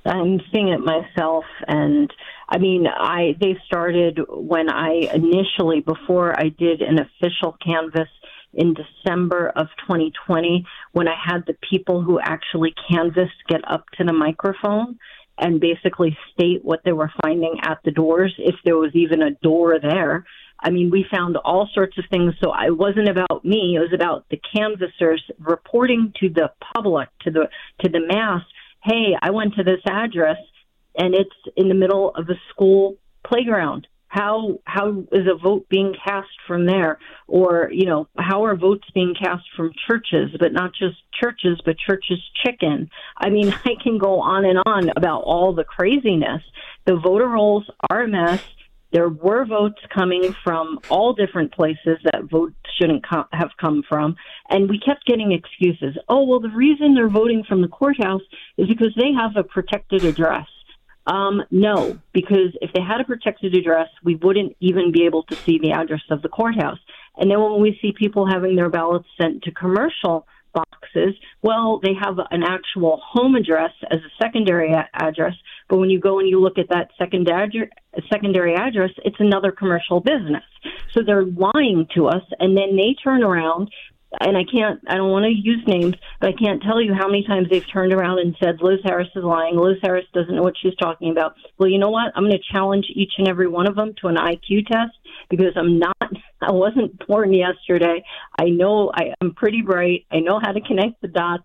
I'm 0.04 0.40
seeing 0.50 0.68
it 0.68 0.80
myself, 0.80 1.44
and 1.68 2.12
I 2.48 2.58
mean, 2.58 2.86
I 2.86 3.36
they 3.40 3.56
started 3.66 4.18
when 4.28 4.70
I 4.70 5.10
initially 5.14 5.80
before 5.80 6.38
I 6.38 6.48
did 6.48 6.82
an 6.82 6.98
official 6.98 7.56
canvas 7.64 8.08
in 8.52 8.74
December 8.74 9.48
of 9.54 9.68
2020 9.86 10.66
when 10.92 11.08
I 11.08 11.14
had 11.24 11.44
the 11.46 11.56
people 11.68 12.02
who 12.02 12.18
actually 12.20 12.74
canvassed 12.90 13.30
get 13.48 13.60
up 13.70 13.84
to 13.98 14.04
the 14.04 14.12
microphone 14.12 14.98
and 15.38 15.60
basically 15.60 16.16
state 16.32 16.64
what 16.64 16.80
they 16.84 16.92
were 16.92 17.10
finding 17.22 17.60
at 17.62 17.78
the 17.84 17.90
doors, 17.90 18.34
if 18.38 18.56
there 18.64 18.76
was 18.76 18.94
even 18.94 19.22
a 19.22 19.30
door 19.42 19.78
there. 19.80 20.24
I 20.62 20.70
mean, 20.70 20.90
we 20.90 21.06
found 21.10 21.36
all 21.38 21.68
sorts 21.72 21.96
of 21.96 22.04
things. 22.10 22.34
So 22.42 22.52
it 22.54 22.76
wasn't 22.76 23.08
about 23.08 23.44
me; 23.44 23.76
it 23.76 23.80
was 23.80 23.94
about 23.94 24.26
the 24.30 24.40
canvassers 24.54 25.22
reporting 25.38 26.12
to 26.20 26.28
the 26.28 26.50
public, 26.74 27.08
to 27.22 27.30
the 27.30 27.48
to 27.82 27.88
the 27.88 28.06
mass. 28.06 28.42
Hey, 28.84 29.16
I 29.20 29.30
went 29.30 29.54
to 29.54 29.64
this 29.64 29.80
address, 29.86 30.36
and 30.96 31.14
it's 31.14 31.30
in 31.56 31.68
the 31.68 31.74
middle 31.74 32.10
of 32.14 32.28
a 32.28 32.38
school 32.50 32.96
playground. 33.24 33.86
How 34.10 34.58
how 34.64 35.04
is 35.12 35.26
a 35.26 35.38
vote 35.38 35.68
being 35.68 35.94
cast 36.04 36.28
from 36.46 36.66
there? 36.66 36.98
Or 37.28 37.70
you 37.72 37.86
know, 37.86 38.08
how 38.18 38.44
are 38.44 38.56
votes 38.56 38.86
being 38.92 39.14
cast 39.14 39.44
from 39.56 39.72
churches, 39.86 40.30
but 40.38 40.52
not 40.52 40.72
just 40.74 40.96
churches, 41.22 41.60
but 41.64 41.76
Church's 41.78 42.20
Chicken? 42.44 42.90
I 43.16 43.30
mean, 43.30 43.54
I 43.64 43.74
can 43.82 43.98
go 43.98 44.20
on 44.20 44.44
and 44.44 44.58
on 44.66 44.90
about 44.96 45.22
all 45.22 45.54
the 45.54 45.64
craziness. 45.64 46.42
The 46.86 46.96
voter 46.96 47.28
rolls 47.28 47.70
are 47.88 48.02
a 48.02 48.08
mess 48.08 48.42
there 48.92 49.08
were 49.08 49.44
votes 49.44 49.80
coming 49.94 50.34
from 50.42 50.80
all 50.88 51.12
different 51.12 51.52
places 51.52 51.98
that 52.04 52.28
votes 52.30 52.56
shouldn't 52.76 53.08
co- 53.08 53.26
have 53.32 53.50
come 53.60 53.82
from, 53.88 54.16
and 54.48 54.68
we 54.68 54.80
kept 54.80 55.06
getting 55.06 55.32
excuses. 55.32 55.96
Oh, 56.08 56.24
well, 56.24 56.40
the 56.40 56.50
reason 56.50 56.94
they're 56.94 57.08
voting 57.08 57.44
from 57.48 57.62
the 57.62 57.68
courthouse 57.68 58.22
is 58.56 58.68
because 58.68 58.92
they 58.96 59.12
have 59.12 59.36
a 59.36 59.44
protected 59.44 60.04
address. 60.04 60.46
Um, 61.10 61.42
no, 61.50 61.98
because 62.12 62.56
if 62.62 62.72
they 62.72 62.80
had 62.80 63.00
a 63.00 63.04
protected 63.04 63.56
address, 63.56 63.88
we 64.04 64.14
wouldn't 64.14 64.56
even 64.60 64.92
be 64.92 65.06
able 65.06 65.24
to 65.24 65.36
see 65.44 65.58
the 65.58 65.72
address 65.72 66.02
of 66.08 66.22
the 66.22 66.28
courthouse. 66.28 66.78
And 67.16 67.28
then 67.28 67.40
when 67.40 67.60
we 67.60 67.76
see 67.82 67.92
people 67.92 68.28
having 68.30 68.54
their 68.54 68.70
ballots 68.70 69.08
sent 69.20 69.42
to 69.42 69.50
commercial 69.50 70.26
boxes, 70.54 71.14
well, 71.42 71.80
they 71.82 71.94
have 72.00 72.18
an 72.30 72.44
actual 72.44 73.00
home 73.04 73.34
address 73.34 73.72
as 73.90 73.98
a 73.98 74.24
secondary 74.24 74.72
a- 74.72 74.88
address, 74.94 75.34
but 75.68 75.78
when 75.78 75.90
you 75.90 75.98
go 75.98 76.20
and 76.20 76.28
you 76.28 76.40
look 76.40 76.58
at 76.58 76.68
that 76.68 76.90
second 76.96 77.28
ad- 77.28 77.70
secondary 78.08 78.54
address, 78.54 78.90
it's 79.04 79.18
another 79.18 79.50
commercial 79.50 80.00
business. 80.00 80.44
So 80.92 81.02
they're 81.04 81.24
lying 81.26 81.86
to 81.96 82.06
us, 82.06 82.22
and 82.38 82.56
then 82.56 82.76
they 82.76 82.94
turn 83.02 83.24
around 83.24 83.70
and 84.18 84.36
I 84.36 84.42
can't, 84.44 84.80
I 84.88 84.96
don't 84.96 85.10
want 85.10 85.24
to 85.24 85.30
use 85.30 85.62
names, 85.66 85.94
but 86.20 86.30
I 86.30 86.32
can't 86.32 86.62
tell 86.62 86.80
you 86.80 86.94
how 86.94 87.06
many 87.06 87.24
times 87.24 87.48
they've 87.48 87.66
turned 87.72 87.92
around 87.92 88.18
and 88.18 88.36
said, 88.42 88.60
Liz 88.60 88.80
Harris 88.84 89.08
is 89.14 89.22
lying. 89.22 89.56
Liz 89.56 89.78
Harris 89.82 90.06
doesn't 90.12 90.34
know 90.34 90.42
what 90.42 90.58
she's 90.60 90.74
talking 90.76 91.10
about. 91.10 91.34
Well, 91.58 91.68
you 91.68 91.78
know 91.78 91.90
what? 91.90 92.12
I'm 92.16 92.24
going 92.24 92.32
to 92.32 92.52
challenge 92.52 92.86
each 92.94 93.12
and 93.18 93.28
every 93.28 93.46
one 93.46 93.68
of 93.68 93.76
them 93.76 93.94
to 94.00 94.08
an 94.08 94.16
IQ 94.16 94.66
test 94.66 94.96
because 95.28 95.52
I'm 95.56 95.78
not, 95.78 95.96
I 96.40 96.52
wasn't 96.52 97.06
born 97.06 97.32
yesterday. 97.32 98.02
I 98.38 98.46
know 98.46 98.90
I, 98.94 99.14
I'm 99.20 99.34
pretty 99.34 99.62
bright. 99.62 100.06
I 100.10 100.20
know 100.20 100.40
how 100.42 100.52
to 100.52 100.60
connect 100.60 101.00
the 101.02 101.08
dots 101.08 101.44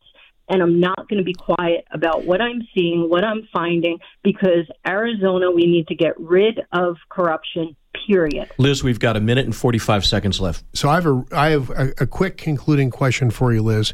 and 0.50 0.62
I'm 0.62 0.80
not 0.80 1.08
going 1.10 1.18
to 1.18 1.24
be 1.24 1.34
quiet 1.34 1.86
about 1.92 2.26
what 2.26 2.42
I'm 2.42 2.62
seeing, 2.74 3.10
what 3.10 3.24
I'm 3.24 3.48
finding, 3.52 4.00
because 4.24 4.68
Arizona, 4.88 5.52
we 5.52 5.66
need 5.66 5.88
to 5.88 5.96
get 5.96 6.20
rid 6.20 6.62
of 6.72 6.98
corruption. 7.10 7.76
Period. 8.08 8.52
Liz, 8.58 8.84
we've 8.84 9.00
got 9.00 9.16
a 9.16 9.22
minute 9.22 9.46
and 9.46 9.56
45 9.56 10.06
seconds 10.06 10.40
left. 10.40 10.64
So 10.74 10.90
I 10.90 10.96
have 10.96 11.08
a 11.08 11.24
I 11.32 11.50
have 11.50 11.70
a, 11.72 11.94
a 12.02 12.06
quick 12.06 12.38
concluding 12.38 12.92
question 12.92 13.32
for 13.32 13.54
you, 13.54 13.64
Liz. 13.64 13.94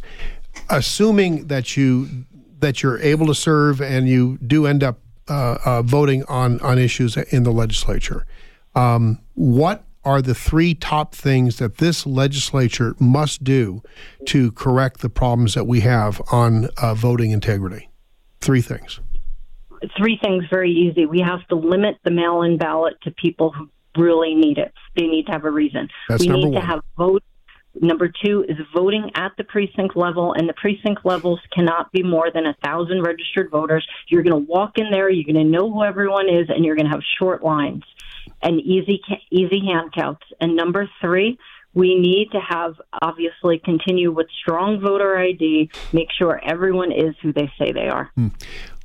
Assuming 0.70 1.48
that 1.48 1.78
you 1.78 2.26
that 2.60 2.82
you're 2.82 3.00
able 3.00 3.28
to 3.28 3.36
serve 3.36 3.80
and 3.80 4.10
you 4.10 4.38
do 4.40 4.66
end 4.66 4.84
up 4.84 5.00
uh, 5.30 5.58
uh, 5.64 5.82
voting 5.84 6.24
on 6.26 6.60
on 6.62 6.78
issues 6.80 7.16
in 7.16 7.44
the 7.44 7.52
legislature, 7.52 8.26
um, 8.76 9.20
what 9.36 9.84
are 10.04 10.22
the 10.22 10.34
three 10.34 10.74
top 10.74 11.14
things 11.14 11.58
that 11.58 11.78
this 11.78 12.06
legislature 12.06 12.96
must 13.00 13.44
do 13.44 13.82
to 14.26 14.52
correct 14.52 15.02
the 15.02 15.10
problems 15.10 15.54
that 15.54 15.66
we 15.66 15.82
have 15.82 16.22
on 16.32 16.70
uh, 16.78 16.94
voting 16.94 17.32
integrity? 17.32 17.90
Three 18.40 18.62
things. 18.62 19.00
Three 19.98 20.20
things 20.22 20.46
very 20.50 20.72
easy. 20.72 21.06
We 21.06 21.22
have 21.22 21.48
to 21.48 21.56
limit 21.56 21.98
the 22.04 22.12
mail 22.12 22.42
in 22.44 22.58
ballot 22.58 22.96
to 23.04 23.12
people 23.12 23.52
who 23.52 23.70
really 23.98 24.36
need 24.36 24.58
it. 24.58 24.74
They 24.96 25.08
need 25.08 25.26
to 25.28 25.32
have 25.32 25.46
a 25.46 25.52
reason. 25.52 25.90
That's 26.08 26.22
we 26.22 26.28
number 26.28 26.48
need 26.48 26.54
one. 26.54 26.62
to 26.62 26.68
have 26.68 26.82
vote. 26.98 27.24
Number 27.74 28.12
two 28.24 28.46
is 28.50 28.58
voting 28.76 29.12
at 29.16 29.32
the 29.38 29.46
precinct 29.46 29.96
level, 29.96 30.34
and 30.34 30.48
the 30.48 30.54
precinct 30.54 31.06
levels 31.06 31.40
cannot 31.54 31.92
be 31.94 32.04
more 32.04 32.30
than 32.30 32.46
a 32.46 32.54
thousand 32.62 33.02
registered 33.02 33.50
voters. 33.50 33.88
You're 34.08 34.24
going 34.24 34.46
to 34.46 34.52
walk 34.52 34.78
in 34.78 34.92
there, 34.92 35.10
you're 35.10 35.24
going 35.24 35.46
to 35.46 35.50
know 35.50 35.72
who 35.72 35.84
everyone 35.84 36.28
is, 36.28 36.50
and 36.50 36.66
you're 36.66 36.76
going 36.76 36.88
to 36.88 36.92
have 36.92 37.04
short 37.18 37.44
lines 37.44 37.84
and 38.42 38.60
easy 38.62 39.02
easy 39.30 39.62
hand 39.66 39.94
counts. 39.94 40.24
And 40.40 40.56
number 40.56 40.90
three, 41.00 41.38
we 41.74 41.96
need 41.96 42.30
to 42.32 42.40
have 42.40 42.76
obviously 43.02 43.60
continue 43.64 44.12
with 44.12 44.28
strong 44.42 44.82
voter 44.82 45.18
ID. 45.18 45.70
Make 45.94 46.08
sure 46.18 46.42
everyone 46.44 46.92
is 46.92 47.16
who 47.22 47.32
they 47.34 47.52
say 47.58 47.72
they 47.72 47.88
are. 47.88 48.12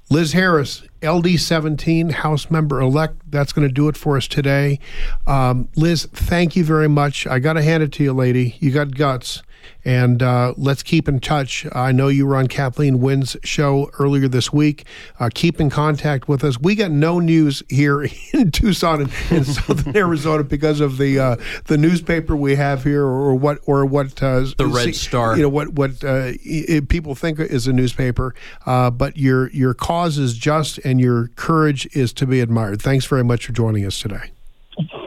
Liz 0.08 0.34
Harris, 0.34 0.84
LD 1.02 1.40
17, 1.40 2.10
House 2.10 2.48
Member 2.48 2.80
elect. 2.80 3.20
That's 3.28 3.52
going 3.52 3.66
to 3.66 3.72
do 3.72 3.88
it 3.88 3.96
for 3.96 4.16
us 4.16 4.28
today. 4.28 4.78
Um, 5.26 5.68
Liz, 5.74 6.06
thank 6.12 6.54
you 6.54 6.62
very 6.62 6.88
much. 6.88 7.26
I 7.26 7.40
got 7.40 7.54
to 7.54 7.62
hand 7.62 7.82
it 7.82 7.92
to 7.94 8.04
you, 8.04 8.12
lady. 8.12 8.56
You 8.60 8.70
got 8.70 8.94
guts. 8.94 9.42
And 9.84 10.22
uh, 10.22 10.54
let's 10.56 10.82
keep 10.82 11.08
in 11.08 11.20
touch. 11.20 11.64
I 11.72 11.92
know 11.92 12.08
you 12.08 12.26
were 12.26 12.36
on 12.36 12.48
Kathleen 12.48 13.00
Winn's 13.00 13.36
show 13.44 13.90
earlier 13.98 14.26
this 14.28 14.52
week. 14.52 14.84
Uh, 15.20 15.30
keep 15.32 15.60
in 15.60 15.70
contact 15.70 16.28
with 16.28 16.42
us. 16.42 16.58
We 16.60 16.74
got 16.74 16.90
no 16.90 17.20
news 17.20 17.62
here 17.68 18.06
in 18.32 18.50
Tucson 18.50 19.02
and 19.02 19.12
in 19.30 19.44
southern 19.44 19.96
Arizona 19.96 20.42
because 20.44 20.80
of 20.80 20.98
the 20.98 21.18
uh, 21.20 21.36
the 21.66 21.78
newspaper 21.78 22.34
we 22.34 22.56
have 22.56 22.82
here, 22.82 23.04
or 23.04 23.34
what, 23.34 23.58
or 23.66 23.86
what 23.86 24.22
uh, 24.22 24.40
The 24.58 24.66
Red 24.66 24.94
Star. 24.96 25.36
You 25.36 25.42
know 25.42 25.48
what 25.48 25.70
what 25.74 26.02
uh, 26.02 26.32
i- 26.48 26.80
people 26.88 27.14
think 27.14 27.38
is 27.38 27.66
a 27.66 27.72
newspaper. 27.72 28.34
Uh, 28.66 28.90
but 28.90 29.16
your 29.16 29.50
your 29.50 29.72
cause 29.74 30.18
is 30.18 30.36
just, 30.36 30.78
and 30.78 31.00
your 31.00 31.28
courage 31.36 31.86
is 31.96 32.12
to 32.14 32.26
be 32.26 32.40
admired. 32.40 32.82
Thanks 32.82 33.04
very 33.06 33.22
much 33.24 33.46
for 33.46 33.52
joining 33.52 33.86
us 33.86 34.00
today. 34.00 34.30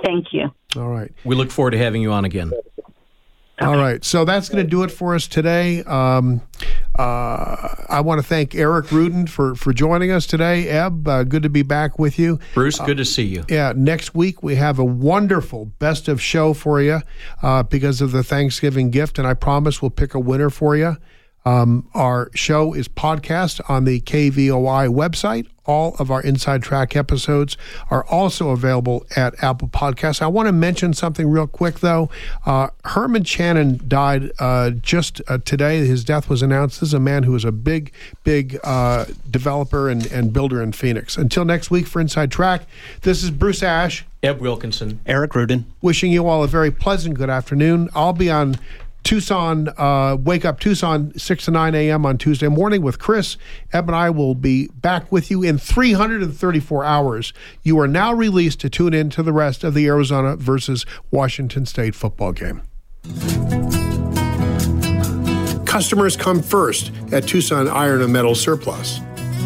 Thank 0.05 0.33
you. 0.33 0.49
All 0.75 0.89
right. 0.89 1.11
We 1.25 1.35
look 1.35 1.51
forward 1.51 1.71
to 1.71 1.77
having 1.77 2.01
you 2.01 2.11
on 2.11 2.25
again. 2.25 2.51
All 3.61 3.75
right. 3.75 4.03
So 4.05 4.25
that's 4.25 4.49
going 4.49 4.63
to 4.63 4.69
do 4.69 4.83
it 4.83 4.91
for 4.91 5.15
us 5.15 5.27
today. 5.27 5.83
Um, 5.83 6.41
uh, 6.97 7.75
I 7.89 8.01
want 8.01 8.21
to 8.21 8.27
thank 8.27 8.55
Eric 8.55 8.91
Rudin 8.91 9.27
for, 9.27 9.55
for 9.55 9.73
joining 9.73 10.11
us 10.11 10.25
today. 10.25 10.67
Eb, 10.67 11.07
uh, 11.07 11.23
good 11.23 11.43
to 11.43 11.49
be 11.49 11.61
back 11.61 11.99
with 11.99 12.17
you. 12.17 12.39
Bruce, 12.53 12.79
good 12.79 12.97
to 12.97 13.05
see 13.05 13.23
you. 13.23 13.45
Yeah, 13.49 13.73
next 13.75 14.15
week 14.15 14.41
we 14.43 14.55
have 14.55 14.79
a 14.79 14.85
wonderful 14.85 15.65
best 15.65 16.07
of 16.07 16.21
show 16.21 16.53
for 16.53 16.81
you 16.81 17.01
uh, 17.41 17.63
because 17.63 18.01
of 18.01 18.11
the 18.11 18.23
Thanksgiving 18.23 18.91
gift, 18.91 19.17
and 19.17 19.27
I 19.27 19.33
promise 19.33 19.81
we'll 19.81 19.91
pick 19.91 20.13
a 20.13 20.19
winner 20.19 20.49
for 20.49 20.75
you. 20.75 20.97
Um, 21.45 21.87
our 21.93 22.29
show 22.35 22.73
is 22.73 22.87
podcast 22.87 23.61
on 23.69 23.85
the 23.85 24.01
KVOI 24.01 24.89
website. 24.89 25.47
All 25.65 25.95
of 25.99 26.09
our 26.09 26.21
Inside 26.21 26.63
Track 26.63 26.95
episodes 26.95 27.55
are 27.91 28.03
also 28.05 28.49
available 28.49 29.05
at 29.15 29.41
Apple 29.43 29.67
Podcasts. 29.67 30.19
I 30.19 30.27
want 30.27 30.47
to 30.47 30.51
mention 30.51 30.93
something 30.93 31.29
real 31.29 31.45
quick, 31.45 31.79
though. 31.79 32.09
Uh, 32.43 32.69
Herman 32.85 33.23
Chanen 33.23 33.87
died 33.87 34.31
uh, 34.39 34.71
just 34.71 35.21
uh, 35.27 35.37
today. 35.45 35.85
His 35.85 36.03
death 36.03 36.27
was 36.27 36.41
announced. 36.41 36.79
This 36.79 36.89
is 36.89 36.93
a 36.95 36.99
man 36.99 37.21
who 37.21 37.33
was 37.33 37.45
a 37.45 37.51
big, 37.51 37.93
big 38.23 38.59
uh, 38.63 39.05
developer 39.29 39.89
and, 39.89 40.07
and 40.07 40.33
builder 40.33 40.61
in 40.61 40.71
Phoenix. 40.71 41.17
Until 41.17 41.45
next 41.45 41.69
week 41.69 41.85
for 41.85 42.01
Inside 42.01 42.31
Track, 42.31 42.63
this 43.01 43.23
is 43.23 43.29
Bruce 43.29 43.61
Ash 43.61 44.05
Eb 44.23 44.41
Wilkinson. 44.41 44.99
Eric 45.05 45.35
Rudin. 45.35 45.65
wishing 45.81 46.11
you 46.11 46.27
all 46.27 46.43
a 46.43 46.47
very 46.47 46.71
pleasant 46.71 47.15
good 47.15 47.29
afternoon. 47.29 47.89
I'll 47.93 48.11
be 48.13 48.29
on 48.31 48.57
Tucson, 49.03 49.69
uh, 49.77 50.17
Wake 50.19 50.45
Up 50.45 50.59
Tucson, 50.59 51.17
6 51.17 51.45
to 51.45 51.51
9 51.51 51.75
a.m. 51.75 52.05
on 52.05 52.17
Tuesday 52.17 52.47
morning 52.47 52.81
with 52.81 52.99
Chris. 52.99 53.37
Eb 53.73 53.87
and 53.87 53.95
I 53.95 54.09
will 54.09 54.35
be 54.35 54.67
back 54.67 55.11
with 55.11 55.31
you 55.31 55.41
in 55.43 55.57
334 55.57 56.83
hours. 56.83 57.33
You 57.63 57.79
are 57.79 57.87
now 57.87 58.13
released 58.13 58.59
to 58.61 58.69
tune 58.69 58.93
in 58.93 59.09
to 59.11 59.23
the 59.23 59.33
rest 59.33 59.63
of 59.63 59.73
the 59.73 59.87
Arizona 59.87 60.35
versus 60.35 60.85
Washington 61.11 61.65
State 61.65 61.95
football 61.95 62.31
game. 62.33 62.61
Customers 65.65 66.17
come 66.17 66.41
first 66.41 66.91
at 67.11 67.27
Tucson 67.27 67.67
Iron 67.67 68.01
and 68.01 68.11
Metal 68.11 68.35
Surplus. 68.35 68.99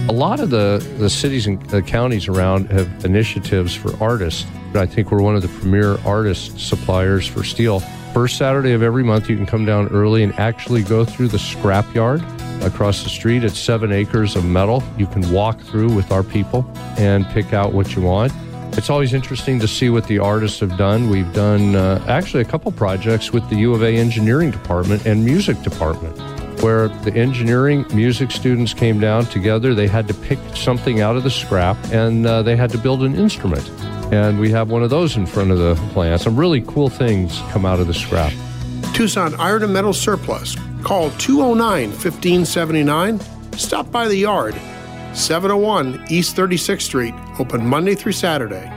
A 0.10 0.12
lot 0.12 0.40
of 0.40 0.50
the, 0.50 0.86
the 0.98 1.10
cities 1.10 1.48
and 1.48 1.62
the 1.70 1.82
counties 1.82 2.28
around 2.28 2.70
have 2.72 3.06
initiatives 3.06 3.74
for 3.74 3.96
artists. 4.04 4.46
But 4.74 4.82
I 4.82 4.86
think 4.86 5.12
we're 5.12 5.22
one 5.22 5.36
of 5.36 5.42
the 5.42 5.48
premier 5.60 5.98
artist 6.06 6.60
suppliers 6.60 7.28
for 7.28 7.44
steel. 7.44 7.82
First 8.14 8.38
Saturday 8.38 8.74
of 8.74 8.84
every 8.84 9.04
month, 9.04 9.28
you 9.28 9.36
can 9.36 9.48
come 9.48 9.66
down 9.66 9.88
early 9.88 10.22
and 10.22 10.38
actually 10.38 10.84
go 10.84 11.04
through 11.04 11.30
the 11.30 11.40
scrapyard 11.40 12.22
across 12.64 13.02
the 13.02 13.10
street. 13.10 13.44
It's 13.44 13.58
seven 13.58 13.92
acres 13.92 14.36
of 14.36 14.46
metal. 14.46 14.84
You 15.00 15.08
can 15.08 15.32
walk 15.32 15.60
through 15.62 15.92
with 15.92 16.12
our 16.12 16.22
people 16.22 16.64
and 16.98 17.26
pick 17.30 17.54
out 17.54 17.74
what 17.74 17.96
you 17.96 18.04
want. 18.04 18.32
It's 18.78 18.92
always 18.92 19.16
interesting 19.16 19.60
to 19.62 19.68
see 19.68 19.90
what 19.90 20.06
the 20.06 20.20
artists 20.20 20.60
have 20.60 20.78
done. 20.78 21.10
We've 21.10 21.34
done 21.34 21.76
uh, 21.76 22.06
actually 22.08 22.44
a 22.44 22.46
couple 22.46 22.72
projects 22.72 23.34
with 23.34 23.50
the 23.50 23.56
U 23.56 23.74
of 23.74 23.82
A 23.82 23.98
engineering 23.98 24.52
department 24.52 25.08
and 25.08 25.26
music 25.26 25.60
department. 25.64 26.16
where 26.64 26.88
the 26.88 27.14
engineering 27.14 27.86
music 27.94 28.32
students 28.32 28.74
came 28.74 28.98
down 28.98 29.26
together. 29.26 29.76
They 29.76 29.88
had 29.88 30.08
to 30.08 30.14
pick 30.14 30.40
something 30.56 31.02
out 31.02 31.18
of 31.18 31.24
the 31.24 31.30
scrap 31.30 31.76
and 31.92 32.26
uh, 32.26 32.42
they 32.42 32.56
had 32.56 32.70
to 32.70 32.78
build 32.78 33.04
an 33.04 33.16
instrument. 33.16 33.70
And 34.12 34.40
we 34.40 34.52
have 34.52 34.70
one 34.70 34.84
of 34.84 34.90
those 34.90 35.16
in 35.16 35.26
front 35.26 35.52
of 35.52 35.58
the 35.58 35.76
plant. 35.94 36.22
Some 36.22 36.36
really 36.36 36.62
cool 36.62 36.90
things 36.90 37.40
come 37.52 37.66
out 37.66 37.80
of 37.80 37.88
the 37.88 37.94
scrap. 37.94 38.34
Tucson 38.94 39.34
Iron 39.36 39.64
and 39.64 39.74
Metal 39.74 39.94
Surplus. 39.94 40.56
Call 40.84 41.10
209 41.12 41.90
1579. 41.90 43.20
Stop 43.58 43.92
by 43.92 44.08
the 44.08 44.18
yard, 44.18 44.56
701 45.14 46.06
East 46.10 46.36
36th 46.36 46.82
Street, 46.82 47.14
open 47.40 47.66
Monday 47.66 47.96
through 47.96 48.12
Saturday. 48.12 48.72